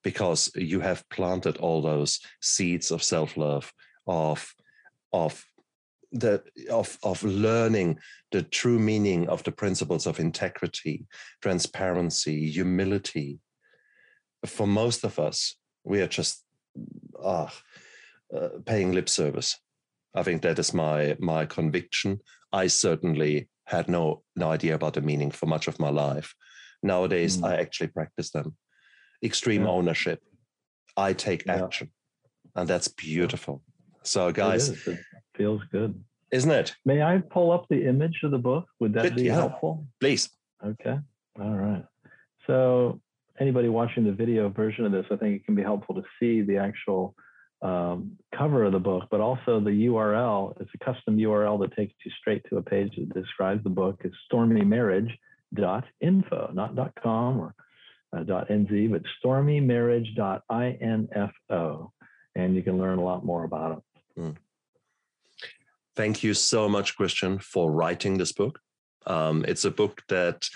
because 0.03 0.51
you 0.55 0.79
have 0.79 1.07
planted 1.09 1.57
all 1.57 1.81
those 1.81 2.19
seeds 2.41 2.91
of 2.91 3.03
self-love 3.03 3.71
of 4.07 4.53
of 5.13 5.45
the 6.11 6.41
of 6.71 6.97
of 7.03 7.23
learning 7.23 7.99
the 8.31 8.41
true 8.41 8.79
meaning 8.79 9.27
of 9.29 9.43
the 9.43 9.51
principles 9.51 10.07
of 10.07 10.19
integrity 10.19 11.05
transparency 11.41 12.49
humility 12.49 13.39
for 14.45 14.67
most 14.67 15.03
of 15.03 15.19
us 15.19 15.55
we 15.83 16.01
are 16.01 16.07
just 16.07 16.43
ah, 17.23 17.51
uh, 18.35 18.49
paying 18.65 18.91
lip 18.91 19.09
service 19.09 19.57
i 20.15 20.23
think 20.23 20.41
that 20.41 20.59
is 20.59 20.73
my 20.73 21.15
my 21.19 21.45
conviction 21.45 22.19
i 22.53 22.67
certainly 22.67 23.49
had 23.65 23.87
no 23.89 24.23
no 24.35 24.51
idea 24.51 24.75
about 24.75 24.93
the 24.93 25.01
meaning 25.01 25.31
for 25.31 25.45
much 25.47 25.67
of 25.67 25.79
my 25.79 25.89
life 25.89 26.33
nowadays 26.83 27.37
Mm. 27.37 27.47
i 27.49 27.55
actually 27.61 27.87
practice 27.91 28.31
them 28.31 28.55
extreme 29.23 29.63
Yeah. 29.63 29.71
ownership 29.77 30.19
i 30.95 31.13
take 31.13 31.43
Yeah. 31.45 31.63
action 31.65 31.91
and 32.55 32.67
that's 32.69 32.87
beautiful 32.87 33.63
so 34.03 34.31
guys 34.31 34.69
is. 34.69 34.87
It 34.87 34.99
feels 35.35 35.61
good. 35.71 35.91
isn't 36.31 36.51
it 36.51 36.75
May 36.85 37.01
I 37.01 37.17
pull 37.33 37.51
up 37.51 37.65
the 37.69 37.85
image 37.87 38.23
of 38.23 38.31
the 38.31 38.37
book? 38.49 38.65
Would 38.79 38.93
that 38.93 39.15
be 39.15 39.23
yeah. 39.23 39.35
helpful? 39.35 39.87
please 39.99 40.29
Okay. 40.63 40.97
All 41.39 41.57
right. 41.65 41.85
So 42.47 42.99
anybody 43.39 43.69
watching 43.69 44.03
the 44.03 44.11
video 44.11 44.49
version 44.49 44.85
of 44.85 44.91
this, 44.91 45.05
I 45.11 45.15
think 45.15 45.35
it 45.35 45.45
can 45.45 45.55
be 45.55 45.63
helpful 45.63 45.95
to 45.95 46.03
see 46.19 46.41
the 46.41 46.57
actual 46.57 47.15
um, 47.61 48.17
cover 48.35 48.65
of 48.65 48.73
the 48.73 48.79
book, 48.79 49.05
but 49.09 49.19
also 49.19 49.59
the 49.59 49.87
URL. 49.87 50.53
It's 50.59 50.69
a 50.73 50.77
custom 50.83 51.17
URL 51.17 51.59
that 51.61 51.75
takes 51.75 51.93
you 52.05 52.11
straight 52.19 52.43
to 52.49 52.57
a 52.57 52.61
page 52.61 52.93
that 52.97 53.13
describes 53.13 53.63
the 53.63 53.69
book. 53.69 54.01
It's 54.03 54.15
stormymarriage.info, 54.31 56.51
not 56.53 56.75
.com 57.01 57.39
or 57.39 57.55
uh, 58.15 58.23
.nz, 58.23 58.91
but 58.91 59.01
stormymarriage.info. 59.23 61.93
And 62.35 62.55
you 62.55 62.61
can 62.61 62.77
learn 62.77 62.99
a 62.99 63.03
lot 63.03 63.25
more 63.25 63.43
about 63.43 63.77
it. 63.77 63.83
thank 65.97 66.23
you 66.23 66.35
so 66.35 66.69
much 66.69 66.95
christian 66.95 67.39
for 67.39 67.71
writing 67.71 68.17
this 68.17 68.31
book 68.31 68.59
um, 69.07 69.43
it's 69.47 69.65
a 69.65 69.71
book 69.71 70.03
that 70.07 70.47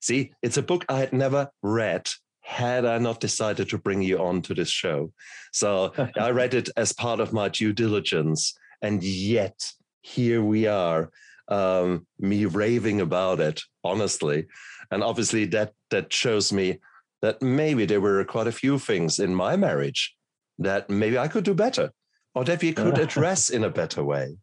see 0.00 0.32
it's 0.42 0.58
a 0.58 0.62
book 0.62 0.84
i 0.88 0.98
had 0.98 1.12
never 1.12 1.50
read 1.62 2.08
had 2.42 2.84
i 2.84 2.98
not 2.98 3.20
decided 3.20 3.68
to 3.68 3.78
bring 3.78 4.02
you 4.02 4.18
on 4.18 4.42
to 4.42 4.54
this 4.54 4.70
show. 4.70 5.12
So 5.52 5.92
i 6.18 6.30
read 6.40 6.54
it 6.54 6.68
as 6.76 6.92
part 6.92 7.20
of 7.20 7.32
my 7.32 7.48
due 7.48 7.72
diligence 7.72 8.54
and 8.82 9.02
yet 9.02 9.72
here 10.02 10.42
we 10.42 10.66
are 10.66 11.10
um, 11.48 12.06
me 12.18 12.46
raving 12.46 13.00
about 13.00 13.40
it 13.40 13.60
honestly. 13.84 14.46
And 14.90 15.02
obviously 15.02 15.44
that 15.46 15.72
that 15.90 16.12
shows 16.12 16.52
me 16.52 16.78
that 17.22 17.42
maybe 17.42 17.84
there 17.84 18.00
were 18.00 18.24
quite 18.24 18.46
a 18.46 18.52
few 18.52 18.78
things 18.78 19.18
in 19.18 19.34
my 19.34 19.56
marriage 19.56 20.14
that 20.58 20.90
maybe 20.90 21.18
i 21.18 21.28
could 21.28 21.44
do 21.44 21.54
better 21.54 21.90
or 22.34 22.44
that 22.44 22.62
we 22.62 22.72
could 22.72 22.98
address 23.06 23.50
in 23.50 23.64
a 23.64 23.70
better 23.70 24.02
way. 24.04 24.36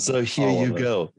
So 0.00 0.22
here 0.22 0.48
All 0.48 0.66
you 0.66 0.78
go. 0.78 1.12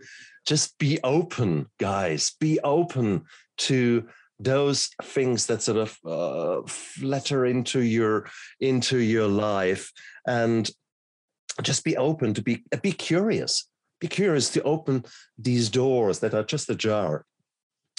Just 0.46 0.78
be 0.78 1.00
open 1.04 1.68
guys. 1.80 2.34
Be 2.40 2.60
open 2.62 3.24
to 3.60 4.08
those 4.40 4.90
things 5.04 5.46
that 5.48 5.62
sort 5.62 5.78
of 5.78 5.98
uh, 6.06 6.62
flutter 6.68 7.46
into 7.46 7.82
your 7.82 8.28
into 8.60 8.98
your 8.98 9.28
life 9.28 9.92
and 10.28 10.70
just 11.62 11.84
be 11.84 11.96
open 11.98 12.34
to 12.34 12.42
be 12.42 12.64
be 12.82 12.92
curious 12.92 13.70
be 14.00 14.08
curious 14.08 14.50
to 14.50 14.62
open 14.64 15.06
these 15.38 15.70
doors 15.70 16.20
that 16.20 16.34
are 16.34 16.44
just 16.44 16.70
ajar 16.70 17.26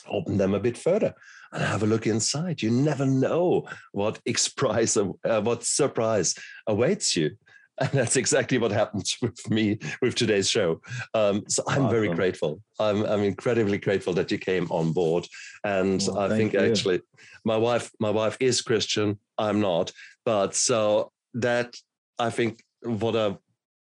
open 0.08 0.36
them 0.36 0.54
a 0.54 0.60
bit 0.60 0.76
further 0.76 1.14
and 1.52 1.62
have 1.62 1.82
a 1.82 1.86
look 1.86 2.06
inside. 2.06 2.62
You 2.62 2.70
never 2.70 3.06
know 3.06 3.68
what 3.92 4.20
surprise, 4.36 4.96
uh, 4.96 5.40
what 5.40 5.64
surprise 5.64 6.34
awaits 6.66 7.16
you. 7.16 7.36
And 7.80 7.90
that's 7.92 8.16
exactly 8.16 8.58
what 8.58 8.70
happens 8.70 9.16
with 9.22 9.50
me 9.50 9.78
with 10.00 10.14
today's 10.14 10.48
show. 10.48 10.80
Um, 11.14 11.44
so 11.48 11.62
I'm 11.68 11.86
awesome. 11.86 11.90
very 11.90 12.08
grateful. 12.08 12.60
I'm, 12.78 13.04
I'm 13.04 13.22
incredibly 13.22 13.78
grateful 13.78 14.12
that 14.14 14.30
you 14.30 14.38
came 14.38 14.66
on 14.70 14.92
board. 14.92 15.26
And 15.64 16.02
well, 16.06 16.18
I 16.18 16.28
think 16.28 16.52
you. 16.52 16.60
actually 16.60 17.00
my 17.44 17.56
wife, 17.56 17.90
my 18.00 18.10
wife 18.10 18.36
is 18.40 18.62
Christian. 18.62 19.18
I'm 19.38 19.60
not. 19.60 19.92
But 20.24 20.54
so 20.54 21.12
that 21.34 21.76
I 22.18 22.30
think 22.30 22.62
what 22.82 23.16
I 23.16 23.36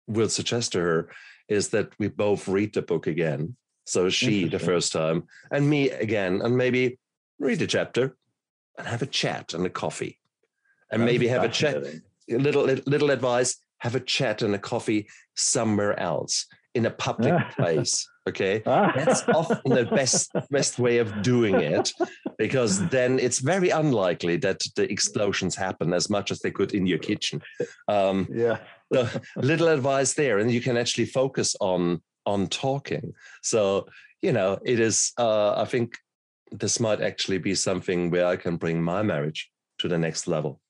will 0.07 0.29
suggest 0.29 0.73
to 0.73 0.81
her 0.81 1.09
is 1.49 1.69
that 1.69 1.91
we 1.99 2.09
both 2.09 2.49
read 2.49 2.75
the 2.75 2.83
book 2.83 3.07
again. 3.07 3.57
So 3.85 4.09
she 4.09 4.49
the 4.49 4.61
first 4.61 4.93
time 4.93 5.25
and 5.51 5.69
me 5.69 5.91
again, 5.91 6.41
and 6.41 6.57
maybe 6.57 6.99
read 7.41 7.61
a 7.63 7.67
chapter 7.67 8.17
and 8.79 8.87
have 8.87 9.03
a 9.03 9.07
chat 9.07 9.55
and 9.55 9.67
a 9.67 9.71
coffee. 9.71 10.21
And 10.91 11.03
That's 11.03 11.13
maybe 11.13 11.27
have 11.29 11.43
a 11.43 11.49
chat. 11.49 11.83
Little 12.29 12.63
little 12.65 13.11
advice 13.11 13.57
have 13.83 13.97
a 13.97 14.01
chat 14.01 14.43
and 14.43 14.55
a 14.55 14.59
coffee 14.59 15.09
somewhere 15.35 15.99
else 15.99 16.47
in 16.75 16.87
a 16.87 16.91
public 16.91 17.35
place. 17.57 18.09
Okay. 18.29 18.63
That's 18.65 19.29
often 19.29 19.75
the 19.75 19.85
best 19.85 20.31
best 20.51 20.79
way 20.79 20.99
of 20.99 21.23
doing 21.23 21.57
it 21.57 21.93
because 22.39 22.89
then 22.89 23.19
it's 23.19 23.41
very 23.41 23.71
unlikely 23.71 24.37
that 24.39 24.63
the 24.77 24.91
explosions 24.91 25.57
happen 25.57 25.93
as 25.93 26.09
much 26.09 26.31
as 26.31 26.39
they 26.39 26.53
could 26.53 26.75
in 26.75 26.87
your 26.87 26.99
kitchen. 26.99 27.43
Um, 27.89 28.29
yeah. 28.33 28.59
so 28.93 29.09
little 29.37 29.69
advice 29.69 30.15
there, 30.15 30.39
and 30.39 30.51
you 30.51 30.61
can 30.61 30.77
actually 30.77 31.07
focus 31.07 31.57
on 31.61 32.01
on 32.25 32.47
talking. 32.47 33.13
So 33.43 33.89
you 34.23 34.33
know, 34.33 34.61
it 34.65 34.79
is. 34.79 35.13
Uh, 35.19 35.61
I 35.61 35.65
think 35.65 35.99
this 36.53 36.79
might 36.79 37.01
actually 37.01 37.39
be 37.39 37.57
something 37.57 38.11
where 38.11 38.27
I 38.27 38.37
can 38.37 38.57
bring 38.57 38.81
my 38.81 39.03
marriage 39.03 39.51
to 39.79 39.89
the 39.89 39.99
next 39.99 40.29
level. 40.29 40.61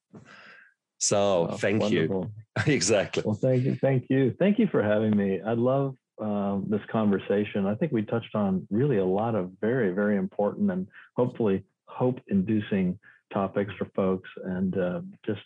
So 1.03 1.49
oh, 1.51 1.57
thank 1.57 1.83
wonderful. 1.83 2.31
you. 2.57 2.63
exactly. 2.73 3.25
Well, 3.27 3.35
thank 3.35 3.65
you. 3.65 3.75
Thank 3.75 4.07
you. 4.09 4.37
Thank 4.39 4.61
you 4.61 4.69
for 4.69 4.81
having 4.85 5.17
me. 5.17 5.41
I 5.45 5.55
love 5.55 5.97
um, 6.21 6.67
this 6.69 6.81
conversation. 6.93 7.67
I 7.67 7.75
think 7.75 7.91
we 7.91 8.03
touched 8.03 8.37
on 8.37 8.69
really 8.71 8.99
a 8.99 9.05
lot 9.05 9.35
of 9.35 9.51
very, 9.61 9.91
very 9.91 10.17
important 10.17 10.71
and 10.71 10.87
hopefully 11.17 11.65
hope 11.87 12.21
inducing 12.29 13.01
topics 13.33 13.73
for 13.77 13.87
folks. 13.97 14.31
And 14.45 14.79
uh, 14.79 15.01
just, 15.27 15.41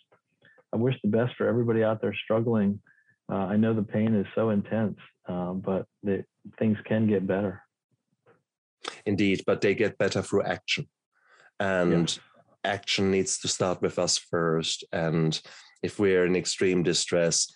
I 0.73 0.77
wish 0.77 0.93
the 1.01 1.09
best 1.09 1.33
for 1.35 1.47
everybody 1.47 1.83
out 1.83 2.01
there 2.01 2.15
struggling. 2.23 2.79
Uh, 3.27 3.47
I 3.47 3.57
know 3.57 3.73
the 3.73 3.81
pain 3.81 4.13
is 4.13 4.27
so 4.35 4.51
intense, 4.51 4.97
uh, 5.27 5.53
but 5.53 5.87
the, 6.03 6.23
things 6.59 6.77
can 6.85 7.07
get 7.07 7.25
better. 7.25 7.63
Indeed, 9.07 9.41
but 9.47 9.61
they 9.61 9.73
get 9.73 9.97
better 9.97 10.21
through 10.21 10.43
action. 10.43 10.87
And 11.59 12.19
action 12.63 13.11
needs 13.11 13.39
to 13.39 13.47
start 13.47 13.81
with 13.81 13.99
us 13.99 14.17
first. 14.17 14.83
And 14.91 15.39
if 15.83 15.99
we're 15.99 16.25
in 16.25 16.35
extreme 16.35 16.83
distress, 16.83 17.51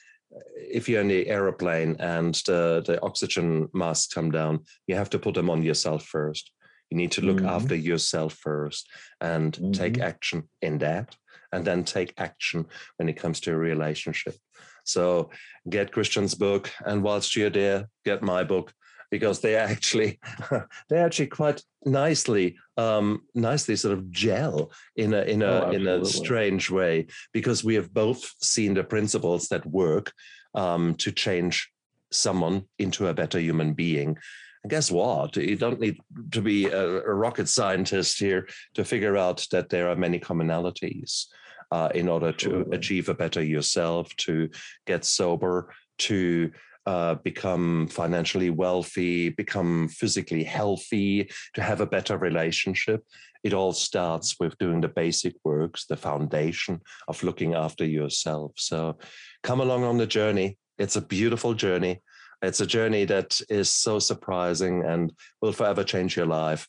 if 0.55 0.87
you're 0.87 1.01
in 1.01 1.09
the 1.09 1.27
aeroplane 1.27 1.97
and 1.99 2.35
the, 2.45 2.83
the 2.85 3.01
oxygen 3.01 3.67
masks 3.73 4.13
come 4.13 4.31
down, 4.31 4.61
you 4.87 4.95
have 4.95 5.09
to 5.09 5.19
put 5.19 5.35
them 5.35 5.49
on 5.49 5.63
yourself 5.63 6.03
first. 6.05 6.51
You 6.89 6.97
need 6.97 7.11
to 7.13 7.21
look 7.21 7.37
mm-hmm. 7.37 7.47
after 7.47 7.75
yourself 7.75 8.33
first 8.33 8.89
and 9.19 9.53
mm-hmm. 9.53 9.71
take 9.71 9.99
action 9.99 10.49
in 10.61 10.77
that, 10.79 11.15
and 11.51 11.65
then 11.65 11.83
take 11.83 12.13
action 12.17 12.65
when 12.97 13.09
it 13.09 13.17
comes 13.17 13.39
to 13.41 13.53
a 13.53 13.57
relationship. 13.57 14.35
So 14.83 15.29
get 15.69 15.91
Christian's 15.91 16.35
book, 16.35 16.71
and 16.85 17.03
whilst 17.03 17.35
you're 17.35 17.49
there, 17.49 17.87
get 18.03 18.21
my 18.21 18.43
book 18.43 18.73
because 19.11 19.41
they 19.41 19.55
actually 19.55 20.19
they 20.89 20.97
actually 20.97 21.27
quite 21.27 21.61
nicely 21.85 22.55
um, 22.77 23.21
nicely 23.35 23.75
sort 23.75 23.93
of 23.93 24.09
gel 24.09 24.71
in 24.95 25.13
a 25.13 25.21
in 25.21 25.43
a 25.43 25.65
oh, 25.65 25.71
in 25.71 25.87
a 25.87 26.05
strange 26.05 26.71
way 26.71 27.05
because 27.33 27.63
we 27.63 27.75
have 27.75 27.93
both 27.93 28.23
seen 28.41 28.73
the 28.73 28.83
principles 28.83 29.49
that 29.49 29.65
work 29.65 30.11
um, 30.55 30.95
to 30.95 31.11
change 31.11 31.69
someone 32.11 32.63
into 32.79 33.07
a 33.07 33.13
better 33.13 33.39
human 33.39 33.73
being. 33.73 34.17
And 34.63 34.69
guess 34.69 34.91
what? 34.91 35.35
You 35.37 35.55
don't 35.55 35.79
need 35.79 35.97
to 36.31 36.41
be 36.41 36.67
a, 36.67 37.01
a 37.01 37.13
rocket 37.13 37.49
scientist 37.49 38.19
here 38.19 38.47
to 38.75 38.83
figure 38.83 39.17
out 39.17 39.47
that 39.51 39.69
there 39.69 39.89
are 39.89 39.95
many 39.95 40.19
commonalities. 40.19 41.27
Uh, 41.73 41.87
in 41.95 42.09
order 42.09 42.33
to 42.33 42.67
achieve 42.73 43.07
a 43.07 43.13
better 43.13 43.41
yourself, 43.41 44.13
to 44.17 44.49
get 44.85 45.05
sober, 45.05 45.73
to 45.97 46.51
uh, 46.85 47.15
become 47.15 47.87
financially 47.87 48.49
wealthy, 48.49 49.29
become 49.29 49.87
physically 49.89 50.43
healthy, 50.43 51.29
to 51.53 51.61
have 51.61 51.81
a 51.81 51.85
better 51.85 52.17
relationship. 52.17 53.03
It 53.43 53.53
all 53.53 53.73
starts 53.73 54.35
with 54.39 54.57
doing 54.57 54.81
the 54.81 54.87
basic 54.87 55.35
works, 55.43 55.85
the 55.85 55.97
foundation 55.97 56.81
of 57.07 57.23
looking 57.23 57.55
after 57.55 57.85
yourself. 57.85 58.53
So 58.57 58.97
come 59.43 59.61
along 59.61 59.83
on 59.83 59.97
the 59.97 60.07
journey. 60.07 60.57
It's 60.77 60.95
a 60.95 61.01
beautiful 61.01 61.53
journey. 61.53 62.01
It's 62.41 62.61
a 62.61 62.65
journey 62.65 63.05
that 63.05 63.39
is 63.49 63.69
so 63.69 63.99
surprising 63.99 64.83
and 64.83 65.13
will 65.41 65.53
forever 65.53 65.83
change 65.83 66.15
your 66.15 66.25
life. 66.25 66.67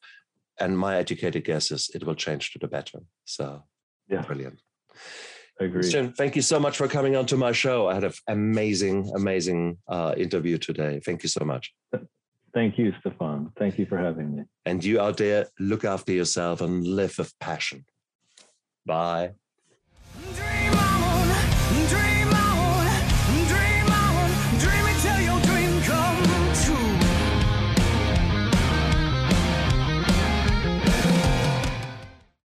And 0.60 0.78
my 0.78 0.96
educated 0.96 1.44
guess 1.44 1.70
is 1.70 1.90
it 1.94 2.04
will 2.04 2.14
change 2.14 2.52
to 2.52 2.58
the 2.58 2.68
better. 2.68 3.00
So, 3.24 3.64
yeah, 4.08 4.22
brilliant. 4.22 4.60
Agreed. 5.62 5.90
Jim, 5.90 6.12
thank 6.12 6.36
you 6.36 6.42
so 6.42 6.58
much 6.58 6.76
for 6.76 6.88
coming 6.88 7.16
on 7.16 7.26
to 7.26 7.36
my 7.36 7.52
show. 7.52 7.88
I 7.88 7.94
had 7.94 8.04
an 8.04 8.12
amazing, 8.28 9.10
amazing 9.14 9.78
uh, 9.88 10.14
interview 10.16 10.58
today. 10.58 11.00
Thank 11.04 11.22
you 11.22 11.28
so 11.28 11.44
much. 11.44 11.72
Thank 12.54 12.78
you, 12.78 12.92
Stefan. 13.00 13.50
Thank 13.58 13.78
you 13.78 13.86
for 13.86 13.96
having 13.96 14.36
me. 14.36 14.42
And 14.66 14.84
you 14.84 15.00
out 15.00 15.16
there, 15.16 15.46
look 15.58 15.84
after 15.84 16.12
yourself 16.12 16.60
and 16.60 16.86
live 16.86 17.16
with 17.16 17.32
passion. 17.38 17.86
Bye. 18.84 19.32